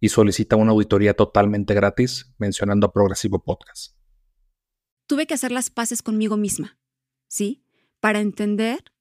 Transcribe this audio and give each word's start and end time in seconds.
y 0.00 0.08
solicita 0.08 0.56
una 0.56 0.72
auditoría 0.72 1.14
totalmente 1.14 1.74
gratis 1.74 2.32
mencionando 2.38 2.86
a 2.86 2.92
Progresivo 2.92 3.44
Podcast. 3.44 3.94
Tuve 5.06 5.26
que 5.26 5.34
hacer 5.34 5.52
las 5.52 5.70
paces 5.70 6.02
conmigo 6.02 6.36
misma, 6.36 6.78
¿sí? 7.28 7.62
Para 8.00 8.20
entender 8.20 8.92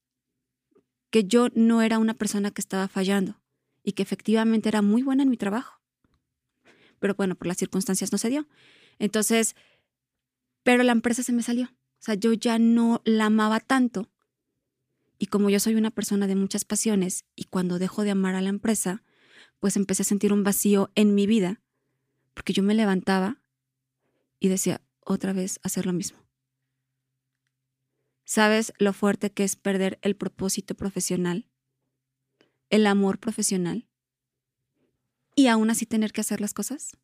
que 1.09 1.23
yo 1.23 1.48
no 1.55 1.81
era 1.81 1.98
una 1.98 2.13
persona 2.13 2.52
que 2.52 2.62
estaba 2.62 2.88
fallando 2.88 3.41
y 3.84 3.93
que 3.93 4.04
efectivamente 4.04 4.70
era 4.70 4.81
muy 4.81 5.02
buena 5.02 5.23
en 5.23 5.30
mi 5.30 5.38
trabajo. 5.38 5.81
Pero 6.99 7.16
bueno, 7.16 7.35
por 7.35 7.48
las 7.48 7.57
circunstancias 7.57 8.12
no 8.12 8.18
se 8.18 8.29
dio. 8.29 8.48
Entonces, 8.99 9.55
pero 10.63 10.84
la 10.84 10.91
empresa 10.91 11.23
se 11.23 11.31
me 11.31 11.43
salió. 11.43 11.66
O 11.66 12.02
sea, 12.02 12.16
yo 12.16 12.34
ya 12.34 12.59
no 12.59 13.02
la 13.05 13.26
amaba 13.26 13.59
tanto. 13.59 14.09
Y 15.18 15.27
como 15.27 15.49
yo 15.49 15.59
soy 15.59 15.76
una 15.76 15.91
persona 15.91 16.27
de 16.27 16.35
muchas 16.35 16.66
pasiones 16.66 17.26
y 17.35 17.45
cuando 17.45 17.79
dejo 17.79 18.04
de 18.04 18.12
amar 18.12 18.35
a 18.35 18.41
la 18.41 18.49
empresa, 18.49 19.04
pues 19.59 19.76
empecé 19.76 20.04
a 20.04 20.05
sentir 20.05 20.34
un 20.34 20.44
vacío 20.44 20.91
en 20.95 21.16
mi 21.16 21.27
vida, 21.27 21.62
porque 22.34 22.54
yo 22.54 22.63
me 22.63 22.73
levantaba 22.73 23.41
y 24.40 24.48
decía, 24.48 24.82
otra 25.02 25.34
vez 25.34 25.59
hacer 25.63 25.85
lo 25.85 25.94
mismo. 25.94 26.20
¿Sabes 28.24 28.74
lo 28.77 28.93
fuerte 28.93 29.32
que 29.32 29.43
es 29.43 29.55
perder 29.55 29.99
el 30.02 30.15
propósito 30.15 30.76
profesional? 30.76 31.48
El 32.70 32.85
amor 32.85 33.20
profesional. 33.20 33.87
Y 35.35 35.48
aún 35.48 35.70
así 35.70 35.85
tener 35.85 36.12
que 36.12 36.21
hacer 36.21 36.40
las 36.40 36.54
cosas. 36.54 36.96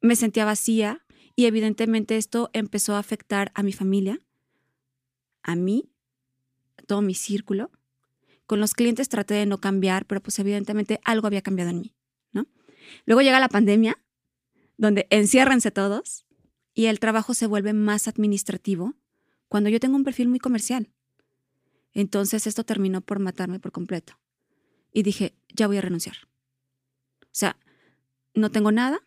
Me 0.00 0.16
sentía 0.16 0.44
vacía 0.44 1.04
y 1.34 1.46
evidentemente 1.46 2.16
esto 2.16 2.48
empezó 2.52 2.94
a 2.94 3.00
afectar 3.00 3.50
a 3.54 3.62
mi 3.62 3.72
familia, 3.72 4.22
a 5.42 5.56
mí, 5.56 5.90
a 6.76 6.82
todo 6.82 7.02
mi 7.02 7.14
círculo 7.14 7.70
con 8.50 8.58
los 8.58 8.74
clientes 8.74 9.08
traté 9.08 9.34
de 9.34 9.46
no 9.46 9.60
cambiar, 9.60 10.06
pero 10.06 10.20
pues 10.20 10.36
evidentemente 10.40 10.98
algo 11.04 11.28
había 11.28 11.40
cambiado 11.40 11.70
en 11.70 11.82
mí, 11.82 11.94
¿no? 12.32 12.48
Luego 13.06 13.22
llega 13.22 13.38
la 13.38 13.48
pandemia, 13.48 13.96
donde 14.76 15.06
enciérrense 15.10 15.70
todos 15.70 16.26
y 16.74 16.86
el 16.86 16.98
trabajo 16.98 17.32
se 17.32 17.46
vuelve 17.46 17.74
más 17.74 18.08
administrativo 18.08 18.96
cuando 19.46 19.70
yo 19.70 19.78
tengo 19.78 19.94
un 19.94 20.02
perfil 20.02 20.26
muy 20.26 20.40
comercial. 20.40 20.90
Entonces 21.92 22.48
esto 22.48 22.64
terminó 22.64 23.02
por 23.02 23.20
matarme 23.20 23.60
por 23.60 23.70
completo. 23.70 24.18
Y 24.92 25.04
dije, 25.04 25.36
ya 25.54 25.68
voy 25.68 25.76
a 25.76 25.82
renunciar. 25.82 26.16
O 27.22 27.28
sea, 27.30 27.56
no 28.34 28.50
tengo 28.50 28.72
nada, 28.72 28.98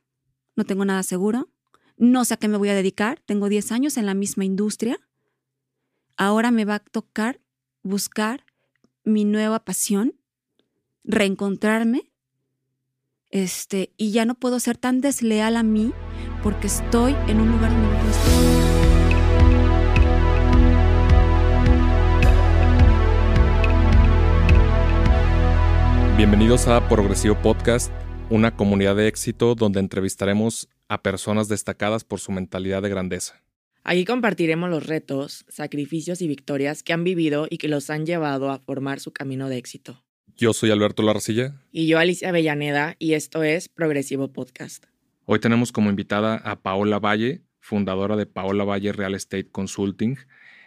no 0.56 0.64
tengo 0.64 0.86
nada 0.86 1.04
seguro, 1.04 1.50
no 1.98 2.24
sé 2.24 2.36
a 2.36 2.38
qué 2.38 2.48
me 2.48 2.56
voy 2.56 2.70
a 2.70 2.76
dedicar, 2.76 3.20
tengo 3.26 3.50
10 3.50 3.74
años 3.74 3.98
en 3.98 4.06
la 4.06 4.14
misma 4.14 4.46
industria. 4.46 5.02
Ahora 6.16 6.50
me 6.50 6.64
va 6.64 6.76
a 6.76 6.80
tocar 6.80 7.42
buscar 7.82 8.46
mi 9.04 9.26
nueva 9.26 9.66
pasión, 9.66 10.14
reencontrarme, 11.04 12.12
este, 13.30 13.92
y 13.98 14.12
ya 14.12 14.26
no 14.26 14.36
puedo 14.36 14.60
ser 14.60 14.78
tan 14.78 15.02
desleal 15.02 15.58
a 15.58 15.64
mí 15.64 15.92
porque 16.42 16.68
estoy 16.68 17.16
en 17.28 17.42
un 17.42 17.52
lugar 17.52 17.72
donde 17.72 17.88
no 17.88 18.04
Bienvenidos 26.16 26.68
a 26.68 26.88
Progresivo 26.88 27.36
Podcast, 27.42 27.92
una 28.30 28.56
comunidad 28.56 28.96
de 28.96 29.08
éxito 29.08 29.56
donde 29.56 29.80
entrevistaremos 29.80 30.70
a 30.88 31.02
personas 31.02 31.50
destacadas 31.50 32.04
por 32.04 32.20
su 32.20 32.32
mentalidad 32.32 32.82
de 32.82 32.90
grandeza. 32.90 33.43
Aquí 33.86 34.06
compartiremos 34.06 34.70
los 34.70 34.86
retos, 34.86 35.46
sacrificios 35.50 36.22
y 36.22 36.28
victorias 36.30 36.84
que 36.84 36.94
han 36.94 37.04
vivido 37.04 37.48
y 37.50 37.58
que 37.58 37.68
los 37.68 37.90
han 37.90 38.06
llevado 38.06 38.50
a 38.50 38.60
formar 38.60 39.02
su 39.02 39.12
camino 39.12 39.50
de 39.50 39.58
éxito. 39.58 40.02
Yo 40.38 40.54
soy 40.54 40.72
Alberto 40.72 41.04
Larcilla. 41.04 41.62
Y 41.74 41.88
yo 41.88 42.00
Alicia 42.00 42.30
Avellaneda 42.30 42.96
y 42.98 43.14
esto 43.14 43.44
es 43.44 43.68
Progresivo 43.68 44.32
Podcast. 44.32 44.86
Hoy 45.26 45.40
tenemos 45.40 45.74
como 45.74 45.90
invitada 45.90 46.38
a 46.38 46.62
Paola 46.62 47.00
Valle, 47.00 47.42
fundadora 47.60 48.16
de 48.16 48.26
Paola 48.26 48.64
Valle 48.64 48.94
Real 48.94 49.16
Estate 49.16 49.50
Consulting, 49.52 50.18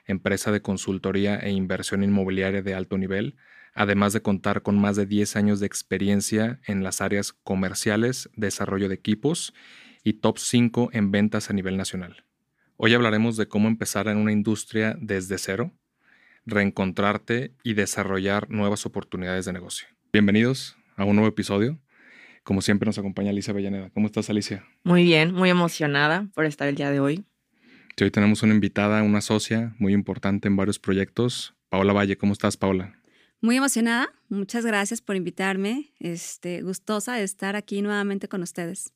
empresa 0.07 0.53
de 0.53 0.61
consultoría 0.61 1.39
e 1.39 1.51
inversión 1.51 2.05
inmobiliaria 2.05 2.61
de 2.61 2.75
alto 2.75 2.99
nivel, 2.99 3.37
además 3.73 4.13
de 4.13 4.21
contar 4.21 4.61
con 4.61 4.79
más 4.79 4.95
de 4.95 5.07
10 5.07 5.37
años 5.37 5.59
de 5.59 5.67
experiencia 5.67 6.61
en 6.67 6.83
las 6.83 7.01
áreas 7.01 7.33
comerciales, 7.33 8.29
desarrollo 8.37 8.91
de 8.91 8.95
equipos 8.95 9.55
y 10.05 10.15
top 10.15 10.39
5 10.39 10.91
en 10.93 11.11
ventas 11.11 11.49
a 11.49 11.55
nivel 11.55 11.79
nacional. 11.79 12.27
Hoy 12.79 12.93
hablaremos 12.93 13.39
de 13.39 13.49
cómo 13.49 13.69
empezar 13.69 14.07
en 14.07 14.19
una 14.19 14.33
industria 14.33 14.99
desde 15.01 15.39
cero, 15.39 15.73
reencontrarte 16.45 17.55
y 17.63 17.73
desarrollar 17.73 18.51
nuevas 18.51 18.85
oportunidades 18.85 19.47
de 19.47 19.55
negocio. 19.55 19.89
Bienvenidos 20.13 20.77
a 20.95 21.07
un 21.07 21.17
nuevo 21.17 21.29
episodio. 21.29 21.81
Como 22.45 22.61
siempre 22.61 22.85
nos 22.85 22.99
acompaña 22.99 23.31
Alicia 23.31 23.53
Avellaneda. 23.53 23.89
¿Cómo 23.95 24.05
estás, 24.07 24.29
Alicia? 24.29 24.63
Muy 24.85 25.05
bien, 25.05 25.33
muy 25.33 25.49
emocionada 25.49 26.29
por 26.35 26.45
estar 26.45 26.69
el 26.69 26.75
día 26.75 26.91
de 26.91 27.01
hoy. 27.01 27.25
hoy 27.99 28.11
tenemos 28.11 28.43
una 28.43 28.53
invitada, 28.53 29.03
una 29.03 29.23
socia 29.23 29.75
muy 29.79 29.95
importante 29.95 30.47
en 30.47 30.57
varios 30.57 30.79
proyectos. 30.79 31.55
Paola 31.71 31.95
Valle, 31.95 32.19
¿cómo 32.19 32.35
estás, 32.35 32.59
Paola? 32.59 33.01
Muy 33.41 33.57
emocionada. 33.57 34.11
Muchas 34.29 34.67
gracias 34.67 35.01
por 35.01 35.17
invitarme. 35.17 35.95
Este, 35.99 36.61
gustosa 36.61 37.15
de 37.15 37.23
estar 37.23 37.57
aquí 37.57 37.81
nuevamente 37.81 38.29
con 38.29 38.43
ustedes. 38.43 38.93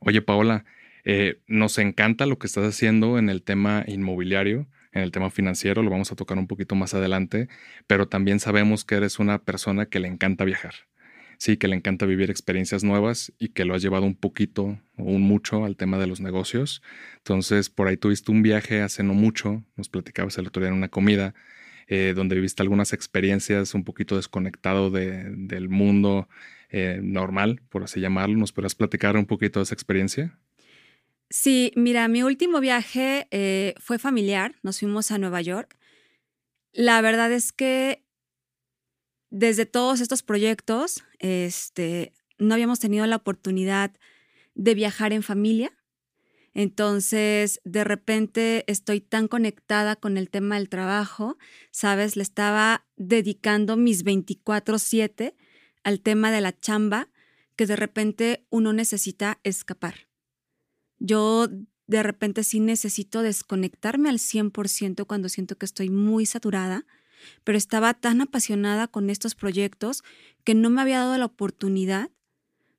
Oye, 0.00 0.20
Paola, 0.20 0.66
eh, 1.04 1.40
nos 1.46 1.78
encanta 1.78 2.26
lo 2.26 2.38
que 2.38 2.46
estás 2.46 2.64
haciendo 2.64 3.18
en 3.18 3.28
el 3.28 3.42
tema 3.42 3.84
inmobiliario, 3.86 4.68
en 4.92 5.02
el 5.02 5.12
tema 5.12 5.30
financiero, 5.30 5.82
lo 5.82 5.90
vamos 5.90 6.12
a 6.12 6.16
tocar 6.16 6.38
un 6.38 6.46
poquito 6.46 6.74
más 6.74 6.94
adelante, 6.94 7.48
pero 7.86 8.08
también 8.08 8.40
sabemos 8.40 8.84
que 8.84 8.96
eres 8.96 9.18
una 9.18 9.38
persona 9.38 9.86
que 9.86 10.00
le 10.00 10.08
encanta 10.08 10.44
viajar. 10.44 10.74
Sí, 11.38 11.56
que 11.56 11.68
le 11.68 11.76
encanta 11.76 12.04
vivir 12.04 12.30
experiencias 12.30 12.82
nuevas 12.82 13.32
y 13.38 13.50
que 13.50 13.64
lo 13.64 13.74
has 13.74 13.82
llevado 13.82 14.04
un 14.04 14.16
poquito 14.16 14.80
o 14.96 15.04
un 15.04 15.22
mucho 15.22 15.64
al 15.64 15.76
tema 15.76 15.96
de 15.98 16.08
los 16.08 16.20
negocios. 16.20 16.82
Entonces, 17.18 17.70
por 17.70 17.86
ahí 17.86 17.96
tuviste 17.96 18.32
un 18.32 18.42
viaje 18.42 18.82
hace 18.82 19.04
no 19.04 19.14
mucho, 19.14 19.62
nos 19.76 19.88
platicabas 19.88 20.36
el 20.38 20.48
otro 20.48 20.62
día 20.62 20.70
en 20.70 20.76
una 20.76 20.88
comida, 20.88 21.34
eh, 21.86 22.12
donde 22.14 22.34
viviste 22.34 22.62
algunas 22.62 22.92
experiencias 22.92 23.74
un 23.74 23.84
poquito 23.84 24.16
desconectado 24.16 24.90
del 24.90 25.68
mundo 25.68 26.28
eh, 26.70 26.98
normal, 27.02 27.62
por 27.68 27.84
así 27.84 28.00
llamarlo. 28.00 28.36
¿Nos 28.36 28.52
podrás 28.52 28.74
platicar 28.74 29.16
un 29.16 29.26
poquito 29.26 29.60
de 29.60 29.64
esa 29.64 29.74
experiencia? 29.74 30.36
Sí, 31.30 31.72
mira, 31.76 32.08
mi 32.08 32.22
último 32.22 32.60
viaje 32.60 33.28
eh, 33.30 33.74
fue 33.78 33.98
familiar, 33.98 34.54
nos 34.62 34.78
fuimos 34.80 35.10
a 35.10 35.18
Nueva 35.18 35.42
York. 35.42 35.76
La 36.72 37.00
verdad 37.02 37.32
es 37.32 37.52
que 37.52 38.04
desde 39.30 39.66
todos 39.66 40.00
estos 40.00 40.22
proyectos, 40.22 41.04
este, 41.18 42.12
no 42.38 42.54
habíamos 42.54 42.80
tenido 42.80 43.06
la 43.06 43.16
oportunidad 43.16 43.92
de 44.54 44.74
viajar 44.74 45.12
en 45.12 45.22
familia. 45.22 45.72
Entonces, 46.54 47.60
de 47.64 47.84
repente 47.84 48.64
estoy 48.66 49.00
tan 49.00 49.28
conectada 49.28 49.96
con 49.96 50.16
el 50.16 50.30
tema 50.30 50.56
del 50.56 50.68
trabajo, 50.68 51.38
¿sabes? 51.70 52.16
Le 52.16 52.22
estaba 52.22 52.86
dedicando 52.96 53.76
mis 53.76 54.02
24/7 54.04 55.36
al 55.84 56.00
tema 56.00 56.32
de 56.32 56.40
la 56.40 56.58
chamba, 56.58 57.10
que 57.56 57.66
de 57.66 57.76
repente 57.76 58.46
uno 58.50 58.72
necesita 58.72 59.40
escapar. 59.44 60.07
Yo 60.98 61.48
de 61.86 62.02
repente 62.02 62.44
sí 62.44 62.60
necesito 62.60 63.22
desconectarme 63.22 64.08
al 64.08 64.18
100% 64.18 65.06
cuando 65.06 65.28
siento 65.28 65.56
que 65.56 65.66
estoy 65.66 65.90
muy 65.90 66.26
saturada, 66.26 66.84
pero 67.44 67.58
estaba 67.58 67.94
tan 67.94 68.20
apasionada 68.20 68.86
con 68.88 69.10
estos 69.10 69.34
proyectos 69.34 70.04
que 70.44 70.54
no 70.54 70.70
me 70.70 70.80
había 70.82 71.00
dado 71.00 71.16
la 71.18 71.24
oportunidad 71.24 72.10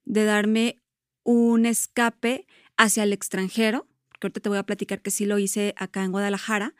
de 0.06 0.24
darme 0.24 0.77
un 1.24 1.66
escape 1.66 2.48
hacia 2.77 3.04
el 3.04 3.13
extranjero, 3.13 3.88
porque 4.10 4.27
ahorita 4.27 4.39
te 4.42 4.50
voy 4.50 4.57
a 4.57 4.66
platicar 4.66 5.01
que 5.01 5.12
sí 5.12 5.25
lo 5.25 5.38
hice 5.38 5.74
acá 5.77 6.04
en 6.04 6.12
Guadalajara, 6.12 6.75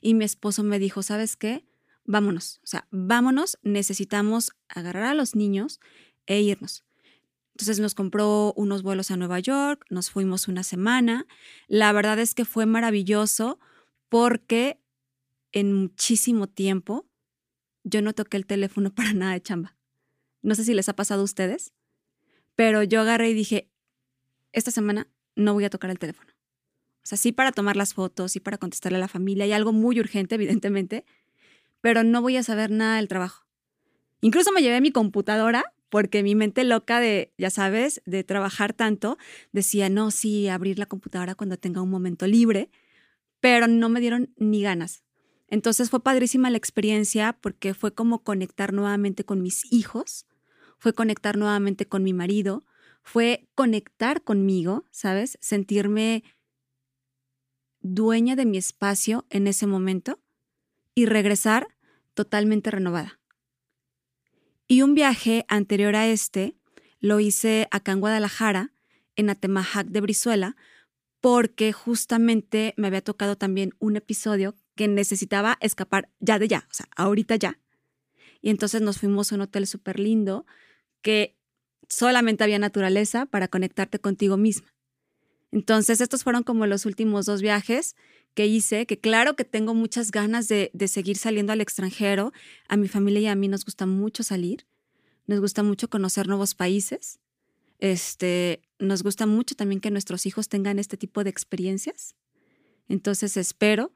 y 0.00 0.14
mi 0.14 0.24
esposo 0.24 0.62
me 0.62 0.78
dijo, 0.78 1.02
¿sabes 1.02 1.36
qué? 1.36 1.64
Vámonos, 2.04 2.60
o 2.64 2.66
sea, 2.66 2.88
vámonos, 2.90 3.58
necesitamos 3.62 4.52
agarrar 4.68 5.04
a 5.04 5.14
los 5.14 5.36
niños 5.36 5.80
e 6.26 6.40
irnos. 6.40 6.84
Entonces 7.54 7.80
nos 7.80 7.94
compró 7.94 8.54
unos 8.56 8.82
vuelos 8.82 9.10
a 9.10 9.16
Nueva 9.16 9.38
York, 9.38 9.84
nos 9.90 10.10
fuimos 10.10 10.48
una 10.48 10.62
semana. 10.62 11.26
La 11.68 11.92
verdad 11.92 12.18
es 12.18 12.34
que 12.34 12.44
fue 12.44 12.66
maravilloso 12.66 13.58
porque 14.08 14.80
en 15.52 15.72
muchísimo 15.72 16.46
tiempo 16.46 17.06
yo 17.84 18.00
no 18.00 18.14
toqué 18.14 18.36
el 18.36 18.46
teléfono 18.46 18.90
para 18.94 19.12
nada 19.12 19.32
de 19.32 19.42
chamba. 19.42 19.76
No 20.40 20.54
sé 20.54 20.64
si 20.64 20.74
les 20.74 20.88
ha 20.88 20.96
pasado 20.96 21.20
a 21.20 21.24
ustedes, 21.24 21.72
pero 22.56 22.82
yo 22.82 23.00
agarré 23.00 23.30
y 23.30 23.34
dije, 23.34 23.70
esta 24.52 24.70
semana 24.70 25.08
no 25.36 25.54
voy 25.54 25.64
a 25.64 25.70
tocar 25.70 25.90
el 25.90 25.98
teléfono. 25.98 26.32
O 27.02 27.06
sea, 27.06 27.18
sí 27.18 27.32
para 27.32 27.52
tomar 27.52 27.76
las 27.76 27.94
fotos, 27.94 28.32
sí 28.32 28.40
para 28.40 28.58
contestarle 28.58 28.98
a 28.98 29.00
la 29.00 29.08
familia, 29.08 29.46
y 29.46 29.52
algo 29.52 29.72
muy 29.72 29.98
urgente, 30.00 30.34
evidentemente, 30.36 31.04
pero 31.80 32.02
no 32.02 32.22
voy 32.22 32.36
a 32.36 32.42
saber 32.42 32.70
nada 32.70 32.96
del 32.96 33.08
trabajo. 33.08 33.46
Incluso 34.20 34.52
me 34.52 34.62
llevé 34.62 34.80
mi 34.80 34.92
computadora 34.92 35.74
porque 35.92 36.22
mi 36.22 36.34
mente 36.34 36.64
loca 36.64 37.00
de, 37.00 37.34
ya 37.36 37.50
sabes, 37.50 38.00
de 38.06 38.24
trabajar 38.24 38.72
tanto, 38.72 39.18
decía, 39.52 39.90
no, 39.90 40.10
sí, 40.10 40.48
abrir 40.48 40.78
la 40.78 40.86
computadora 40.86 41.34
cuando 41.34 41.58
tenga 41.58 41.82
un 41.82 41.90
momento 41.90 42.26
libre, 42.26 42.70
pero 43.40 43.66
no 43.66 43.90
me 43.90 44.00
dieron 44.00 44.32
ni 44.38 44.62
ganas. 44.62 45.04
Entonces 45.48 45.90
fue 45.90 46.02
padrísima 46.02 46.48
la 46.48 46.56
experiencia 46.56 47.34
porque 47.34 47.74
fue 47.74 47.92
como 47.92 48.24
conectar 48.24 48.72
nuevamente 48.72 49.24
con 49.24 49.42
mis 49.42 49.70
hijos, 49.70 50.24
fue 50.78 50.94
conectar 50.94 51.36
nuevamente 51.36 51.84
con 51.84 52.02
mi 52.02 52.14
marido, 52.14 52.64
fue 53.02 53.46
conectar 53.54 54.22
conmigo, 54.22 54.86
¿sabes? 54.92 55.36
Sentirme 55.42 56.24
dueña 57.80 58.34
de 58.34 58.46
mi 58.46 58.56
espacio 58.56 59.26
en 59.28 59.46
ese 59.46 59.66
momento 59.66 60.20
y 60.94 61.04
regresar 61.04 61.68
totalmente 62.14 62.70
renovada. 62.70 63.21
Y 64.72 64.80
un 64.80 64.94
viaje 64.94 65.44
anterior 65.48 65.94
a 65.96 66.08
este 66.08 66.56
lo 66.98 67.20
hice 67.20 67.68
acá 67.70 67.92
en 67.92 68.00
Guadalajara, 68.00 68.72
en 69.16 69.28
Atemajac 69.28 69.88
de 69.88 70.00
Brizuela, 70.00 70.56
porque 71.20 71.74
justamente 71.74 72.72
me 72.78 72.86
había 72.86 73.02
tocado 73.02 73.36
también 73.36 73.74
un 73.80 73.96
episodio 73.96 74.56
que 74.74 74.88
necesitaba 74.88 75.58
escapar 75.60 76.08
ya 76.20 76.38
de 76.38 76.48
ya, 76.48 76.66
o 76.70 76.72
sea, 76.72 76.86
ahorita 76.96 77.36
ya. 77.36 77.60
Y 78.40 78.48
entonces 78.48 78.80
nos 78.80 78.98
fuimos 78.98 79.30
a 79.30 79.34
un 79.34 79.42
hotel 79.42 79.66
súper 79.66 80.00
lindo 80.00 80.46
que 81.02 81.36
solamente 81.90 82.42
había 82.42 82.58
naturaleza 82.58 83.26
para 83.26 83.48
conectarte 83.48 83.98
contigo 83.98 84.38
misma. 84.38 84.72
Entonces, 85.50 86.00
estos 86.00 86.24
fueron 86.24 86.44
como 86.44 86.64
los 86.64 86.86
últimos 86.86 87.26
dos 87.26 87.42
viajes 87.42 87.94
que 88.34 88.46
hice, 88.46 88.86
que 88.86 88.98
claro 88.98 89.36
que 89.36 89.44
tengo 89.44 89.74
muchas 89.74 90.10
ganas 90.10 90.48
de, 90.48 90.70
de, 90.72 90.88
seguir 90.88 91.16
saliendo 91.16 91.52
al 91.52 91.60
extranjero. 91.60 92.32
A 92.68 92.76
mi 92.76 92.88
familia 92.88 93.20
y 93.20 93.26
a 93.26 93.34
mí 93.34 93.48
nos 93.48 93.64
gusta 93.64 93.86
mucho 93.86 94.22
salir, 94.22 94.66
nos 95.26 95.40
gusta 95.40 95.62
mucho 95.62 95.88
conocer 95.88 96.28
nuevos 96.28 96.54
países, 96.54 97.20
este, 97.82 98.62
nos 98.78 99.02
gusta 99.02 99.26
mucho 99.26 99.56
también 99.56 99.80
que 99.80 99.90
nuestros 99.90 100.24
hijos 100.26 100.48
tengan 100.48 100.78
este 100.78 100.96
tipo 100.96 101.24
de 101.24 101.30
experiencias. 101.30 102.14
Entonces 102.88 103.36
espero, 103.36 103.92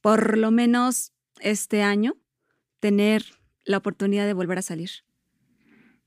por 0.00 0.36
lo 0.36 0.50
menos 0.50 1.12
este 1.40 1.82
año, 1.82 2.16
tener 2.80 3.24
la 3.64 3.76
oportunidad 3.76 4.26
de 4.26 4.32
volver 4.32 4.58
a 4.58 4.62
salir. 4.62 4.90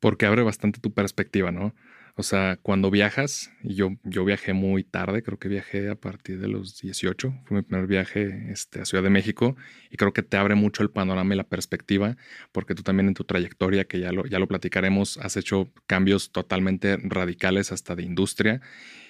Porque 0.02 0.26
abre 0.26 0.44
bastante 0.44 0.82
tu 0.82 0.94
perspectiva, 0.94 1.52
¿no? 1.52 1.74
O 2.22 2.24
sea, 2.24 2.60
cuando 2.62 2.92
viajas, 2.92 3.50
y 3.64 3.74
yo, 3.74 3.98
yo 4.04 4.24
viajé 4.24 4.54
muy 4.54 4.84
tarde, 4.84 5.24
creo 5.24 5.40
que 5.40 5.48
viajé 5.48 5.90
a 5.90 5.96
partir 5.96 6.40
de 6.40 6.48
los 6.48 6.80
18, 6.80 7.34
fue 7.46 7.58
mi 7.58 7.64
primer 7.64 7.88
viaje 7.88 8.52
este, 8.52 8.80
a 8.80 8.86
Ciudad 8.86 9.04
de 9.04 9.10
México, 9.10 9.56
y 9.90 9.98
creo 9.98 10.14
que 10.14 10.22
te 10.22 10.38
abre 10.38 10.54
mucho 10.54 10.84
el 10.84 10.92
panorama 10.92 11.34
y 11.34 11.38
la 11.38 11.46
perspectiva, 11.46 12.18
porque 12.52 12.76
tú 12.76 12.84
también 12.84 13.08
en 13.08 13.16
tu 13.16 13.24
trayectoria, 13.24 13.86
que 13.86 14.00
ya 14.00 14.12
lo, 14.12 14.28
ya 14.28 14.38
lo 14.38 14.48
platicaremos, 14.48 15.18
has 15.18 15.36
hecho 15.36 15.74
cambios 15.88 16.32
totalmente 16.32 16.96
radicales 16.98 17.72
hasta 17.72 17.96
de 17.96 18.04
industria, 18.04 18.62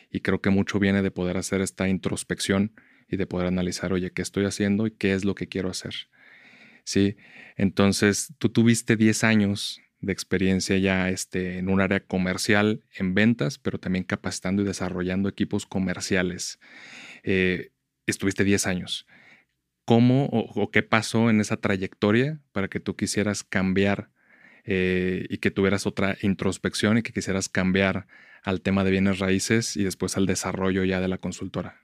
y 0.10 0.22
creo 0.22 0.40
que 0.40 0.50
mucho 0.50 0.80
viene 0.80 1.02
de 1.02 1.12
poder 1.12 1.36
hacer 1.36 1.60
esta 1.60 1.90
introspección 1.90 2.72
y 3.10 3.18
de 3.18 3.28
poder 3.28 3.48
analizar, 3.48 3.92
oye, 3.92 4.12
¿qué 4.12 4.22
estoy 4.22 4.46
haciendo 4.46 4.88
y 4.88 4.92
qué 4.92 5.12
es 5.16 5.26
lo 5.26 5.36
que 5.36 5.50
quiero 5.50 5.70
hacer? 5.70 5.96
Sí, 6.86 7.18
entonces 7.58 8.34
tú 8.38 8.48
tuviste 8.48 8.96
10 8.96 9.26
años 9.26 9.82
de 10.02 10.12
experiencia 10.12 10.78
ya 10.78 11.10
este, 11.10 11.60
en 11.60 11.70
un 11.70 11.80
área 11.80 12.00
comercial, 12.00 12.84
en 12.96 13.14
ventas, 13.14 13.60
pero 13.60 13.80
también 13.80 14.04
capacitando 14.04 14.64
y 14.64 14.66
desarrollando 14.66 15.30
equipos 15.30 15.66
comerciales. 15.66 16.60
Eh, 17.24 17.72
estuviste 18.08 18.44
10 18.44 18.68
años. 18.68 19.08
¿Cómo 19.86 20.26
o, 20.26 20.72
qué 20.72 20.84
pasó 20.84 21.30
en 21.30 21.42
esa 21.42 21.58
trayectoria 21.58 22.40
para 22.52 22.68
que 22.68 22.80
tú 22.80 22.96
quisieras 22.96 23.44
cambiar 23.44 24.10
eh, 24.64 25.26
y 25.30 25.38
que 25.40 25.52
tuvieras 25.52 25.86
otra 25.86 26.18
introspección 26.22 26.98
y 26.98 27.04
que 27.04 27.14
quisieras 27.14 27.50
cambiar 27.50 28.08
al 28.44 28.62
tema 28.62 28.84
de 28.84 28.92
bienes 28.92 29.20
raíces 29.20 29.76
y 29.76 29.84
después 29.84 30.18
al 30.18 30.26
desarrollo 30.26 30.84
ya 30.84 31.00
de 31.00 31.08
la 31.08 31.18
consultora? 31.18 31.82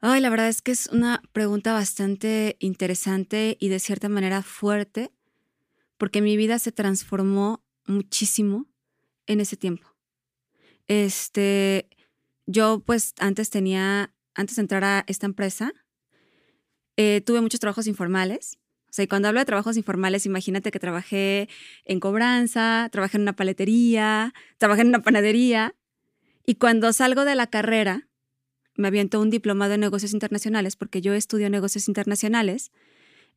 Ay, 0.00 0.20
la 0.20 0.30
verdad 0.30 0.48
es 0.48 0.62
que 0.62 0.70
es 0.70 0.88
una 0.88 1.22
pregunta 1.32 1.72
bastante 1.72 2.56
interesante 2.60 3.56
y 3.58 3.68
de 3.68 3.80
cierta 3.80 4.08
manera 4.08 4.42
fuerte 4.42 5.10
porque 5.98 6.22
mi 6.22 6.36
vida 6.36 6.58
se 6.58 6.72
transformó 6.72 7.62
muchísimo 7.86 8.66
en 9.26 9.40
ese 9.40 9.56
tiempo. 9.56 9.86
Este, 10.86 11.88
yo 12.46 12.82
pues 12.84 13.14
antes 13.18 13.50
tenía, 13.50 14.14
antes 14.34 14.56
de 14.56 14.62
entrar 14.62 14.84
a 14.84 15.04
esta 15.06 15.26
empresa, 15.26 15.72
eh, 16.96 17.20
tuve 17.20 17.40
muchos 17.40 17.60
trabajos 17.60 17.86
informales. 17.86 18.58
O 18.90 18.92
sea, 18.92 19.04
y 19.04 19.08
cuando 19.08 19.28
hablo 19.28 19.40
de 19.40 19.46
trabajos 19.46 19.76
informales, 19.76 20.24
imagínate 20.24 20.70
que 20.70 20.78
trabajé 20.78 21.48
en 21.84 22.00
cobranza, 22.00 22.88
trabajé 22.90 23.18
en 23.18 23.22
una 23.22 23.36
paletería, 23.36 24.32
trabajé 24.56 24.80
en 24.80 24.88
una 24.88 25.02
panadería. 25.02 25.74
Y 26.46 26.54
cuando 26.54 26.92
salgo 26.94 27.26
de 27.26 27.34
la 27.34 27.48
carrera, 27.48 28.08
me 28.74 28.88
aviento 28.88 29.20
un 29.20 29.28
diplomado 29.28 29.74
en 29.74 29.80
negocios 29.80 30.14
internacionales, 30.14 30.76
porque 30.76 31.02
yo 31.02 31.12
estudio 31.12 31.50
negocios 31.50 31.86
internacionales. 31.88 32.70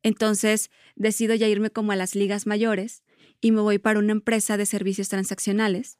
Entonces 0.02 0.70
decido 0.96 1.34
ya 1.34 1.48
irme 1.48 1.70
como 1.70 1.92
a 1.92 1.96
las 1.96 2.14
ligas 2.14 2.46
mayores 2.46 3.02
y 3.40 3.52
me 3.52 3.60
voy 3.60 3.78
para 3.78 3.98
una 3.98 4.12
empresa 4.12 4.56
de 4.56 4.66
servicios 4.66 5.08
transaccionales, 5.08 5.98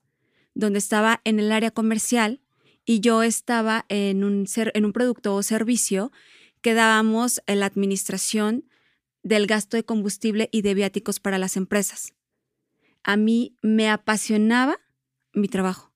donde 0.55 0.79
estaba 0.79 1.21
en 1.25 1.41
el 1.41 1.53
área 1.53 1.71
comercial 1.71 2.41
y 2.85 3.01
yo 3.01 3.23
estaba 3.23 3.85
en 3.89 4.25
un, 4.25 4.93
producto 4.93 5.35
o 5.35 5.43
servicio 5.43 6.13
que 6.61 6.75
dábamos 6.75 7.43
en 7.47 7.61
la 7.61 7.67
administración 7.67 8.69
del 9.23 9.47
gasto 9.47 9.77
de 9.77 9.85
combustible 9.85 10.49
y 10.53 10.63
de 10.63 10.75
viáticos 10.75 11.21
para 11.21 11.39
las 11.39 11.57
empresas. 11.57 12.15
A 13.05 13.17
mí 13.17 13.57
me 13.63 13.89
apasionaba 13.89 14.79
mi 15.33 15.49
trabajo, 15.49 15.93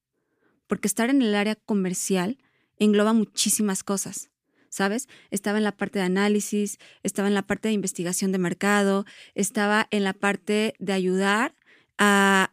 porque 0.66 0.88
estar 0.88 1.10
en 1.10 1.22
el 1.22 1.34
área 1.34 1.56
comercial 1.56 2.38
engloba 2.78 3.12
muchísimas 3.12 3.82
cosas. 3.82 4.30
¿Sabes? 4.76 5.08
Estaba 5.30 5.56
en 5.56 5.64
la 5.64 5.72
parte 5.72 5.98
de 5.98 6.04
análisis, 6.04 6.78
estaba 7.02 7.28
en 7.28 7.34
la 7.34 7.46
parte 7.46 7.68
de 7.68 7.74
investigación 7.74 8.30
de 8.30 8.38
mercado, 8.38 9.06
estaba 9.34 9.88
en 9.90 10.04
la 10.04 10.12
parte 10.12 10.74
de 10.78 10.92
ayudar 10.92 11.54
a, 11.96 12.52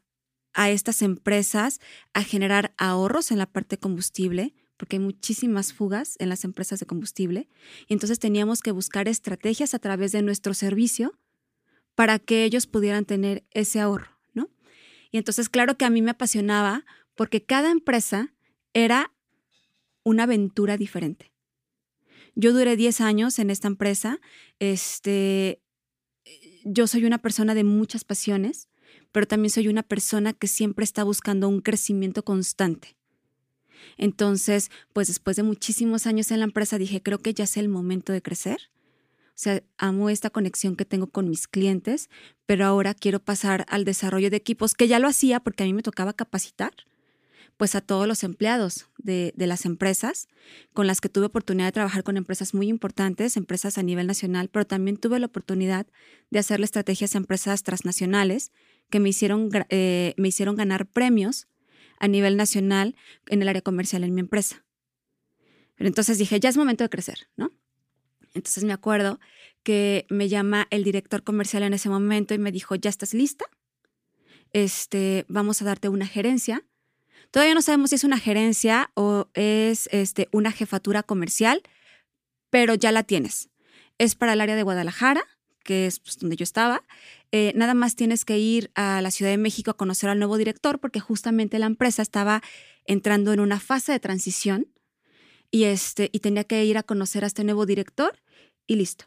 a 0.53 0.69
estas 0.69 1.01
empresas 1.01 1.81
a 2.13 2.23
generar 2.23 2.73
ahorros 2.77 3.31
en 3.31 3.39
la 3.39 3.45
parte 3.45 3.75
de 3.75 3.81
combustible, 3.81 4.53
porque 4.77 4.95
hay 4.95 5.01
muchísimas 5.01 5.73
fugas 5.73 6.15
en 6.19 6.29
las 6.29 6.45
empresas 6.45 6.79
de 6.79 6.85
combustible. 6.85 7.49
Y 7.87 7.93
entonces 7.93 8.19
teníamos 8.19 8.61
que 8.61 8.71
buscar 8.71 9.09
estrategias 9.09 9.73
a 9.73 9.79
través 9.79 10.13
de 10.13 10.21
nuestro 10.21 10.53
servicio 10.53 11.19
para 11.93 12.19
que 12.19 12.45
ellos 12.45 12.67
pudieran 12.67 13.03
tener 13.03 13.43
ese 13.51 13.81
ahorro, 13.81 14.17
¿no? 14.33 14.49
Y 15.11 15.17
entonces, 15.17 15.49
claro 15.49 15.77
que 15.77 15.83
a 15.83 15.89
mí 15.89 16.01
me 16.01 16.11
apasionaba 16.11 16.85
porque 17.15 17.43
cada 17.43 17.69
empresa 17.69 18.33
era 18.73 19.11
una 20.03 20.23
aventura 20.23 20.77
diferente. 20.77 21.32
Yo 22.35 22.53
duré 22.53 22.75
10 22.75 23.01
años 23.01 23.39
en 23.39 23.49
esta 23.49 23.67
empresa. 23.67 24.19
Este, 24.59 25.61
yo 26.63 26.87
soy 26.87 27.05
una 27.05 27.19
persona 27.19 27.53
de 27.53 27.63
muchas 27.63 28.03
pasiones, 28.03 28.69
pero 29.11 29.27
también 29.27 29.51
soy 29.51 29.67
una 29.67 29.83
persona 29.83 30.33
que 30.33 30.47
siempre 30.47 30.83
está 30.83 31.03
buscando 31.03 31.47
un 31.47 31.61
crecimiento 31.61 32.23
constante. 32.23 32.95
Entonces, 33.97 34.71
pues 34.93 35.07
después 35.07 35.35
de 35.35 35.43
muchísimos 35.43 36.07
años 36.07 36.31
en 36.31 36.39
la 36.39 36.45
empresa 36.45 36.77
dije, 36.77 37.01
creo 37.03 37.19
que 37.19 37.33
ya 37.33 37.43
es 37.43 37.57
el 37.57 37.69
momento 37.69 38.13
de 38.13 38.21
crecer. 38.21 38.71
O 39.29 39.35
sea, 39.35 39.63
amo 39.77 40.09
esta 40.09 40.29
conexión 40.29 40.75
que 40.75 40.85
tengo 40.85 41.07
con 41.07 41.29
mis 41.29 41.47
clientes, 41.47 42.09
pero 42.45 42.65
ahora 42.65 42.93
quiero 42.93 43.19
pasar 43.19 43.65
al 43.67 43.83
desarrollo 43.83 44.29
de 44.29 44.37
equipos, 44.37 44.73
que 44.73 44.87
ya 44.87 44.99
lo 44.99 45.07
hacía 45.07 45.39
porque 45.39 45.63
a 45.63 45.65
mí 45.65 45.73
me 45.73 45.81
tocaba 45.81 46.13
capacitar 46.13 46.73
pues 47.57 47.75
a 47.75 47.81
todos 47.81 48.07
los 48.07 48.23
empleados 48.23 48.87
de, 48.97 49.33
las 49.37 49.65
empresas 49.65 50.27
con 50.73 50.87
las 50.87 51.01
que 51.01 51.09
tuve 51.09 51.27
oportunidad 51.27 51.67
de 51.67 51.71
trabajar 51.71 52.03
con 52.03 52.17
empresas 52.17 52.53
muy 52.53 52.67
importantes, 52.67 53.37
empresas 53.37 53.77
a 53.77 53.83
nivel 53.83 54.07
nacional, 54.07 54.49
pero 54.49 54.65
también 54.65 54.97
tuve 54.97 55.19
la 55.19 55.27
oportunidad 55.27 55.87
de 56.29 56.39
hacerle 56.39 56.65
estrategias 56.65 57.15
a 57.15 57.19
empresas 57.19 57.63
transnacionales 57.63 58.51
que 58.89 58.99
me 58.99 59.09
hicieron, 59.09 59.49
eh, 59.69 60.13
me 60.17 60.27
hicieron 60.27 60.55
ganar 60.55 60.87
premios 60.87 61.47
a 61.99 62.07
nivel 62.07 62.37
nacional 62.37 62.95
en 63.27 63.41
el 63.41 63.49
área 63.49 63.61
comercial 63.61 64.03
en 64.03 64.13
mi 64.13 64.21
empresa. 64.21 64.65
Pero 65.75 65.87
entonces 65.87 66.17
dije, 66.17 66.39
ya 66.39 66.49
es 66.49 66.57
momento 66.57 66.83
de 66.83 66.89
crecer, 66.89 67.27
¿no? 67.35 67.51
Entonces 68.33 68.63
me 68.63 68.73
acuerdo 68.73 69.19
que 69.63 70.05
me 70.09 70.27
llama 70.27 70.67
el 70.69 70.83
director 70.83 71.23
comercial 71.23 71.63
en 71.63 71.73
ese 71.73 71.89
momento 71.89 72.33
y 72.33 72.39
me 72.39 72.51
dijo, 72.51 72.75
ya 72.75 72.89
estás 72.89 73.13
lista, 73.13 73.45
este, 74.51 75.25
vamos 75.27 75.61
a 75.61 75.65
darte 75.65 75.89
una 75.89 76.05
gerencia 76.05 76.63
Todavía 77.33 77.55
no 77.55 77.63
sabemos 77.63 77.89
si 77.89 77.95
es 77.95 78.03
una 78.03 78.19
gerencia 78.19 78.91
o 78.93 79.27
es 79.33 79.89
este, 79.91 80.29
una 80.31 80.51
jefatura 80.51 81.01
comercial, 81.01 81.63
pero 82.51 82.75
ya 82.75 82.91
la 82.91 83.01
tienes. 83.01 83.49
Es 83.97 84.13
para 84.13 84.33
el 84.33 84.41
área 84.41 84.55
de 84.55 84.61
Guadalajara, 84.61 85.23
que 85.63 85.87
es 85.87 85.99
pues, 85.99 86.19
donde 86.19 86.35
yo 86.35 86.43
estaba. 86.43 86.83
Eh, 87.31 87.51
nada 87.55 87.73
más 87.73 87.95
tienes 87.95 88.23
que 88.23 88.37
ir 88.37 88.69
a 88.75 89.01
la 89.01 89.09
Ciudad 89.09 89.31
de 89.31 89.39
México 89.39 89.71
a 89.71 89.77
conocer 89.77 90.11
al 90.11 90.19
nuevo 90.19 90.37
director 90.37 90.79
porque 90.79 90.99
justamente 90.99 91.57
la 91.57 91.65
empresa 91.65 92.03
estaba 92.03 92.43
entrando 92.85 93.33
en 93.33 93.39
una 93.39 93.59
fase 93.59 93.93
de 93.93 93.99
transición 93.99 94.67
y, 95.49 95.63
este, 95.63 96.11
y 96.13 96.19
tenía 96.19 96.43
que 96.43 96.63
ir 96.63 96.77
a 96.77 96.83
conocer 96.83 97.23
a 97.23 97.27
este 97.27 97.43
nuevo 97.43 97.65
director 97.65 98.21
y 98.67 98.75
listo. 98.75 99.05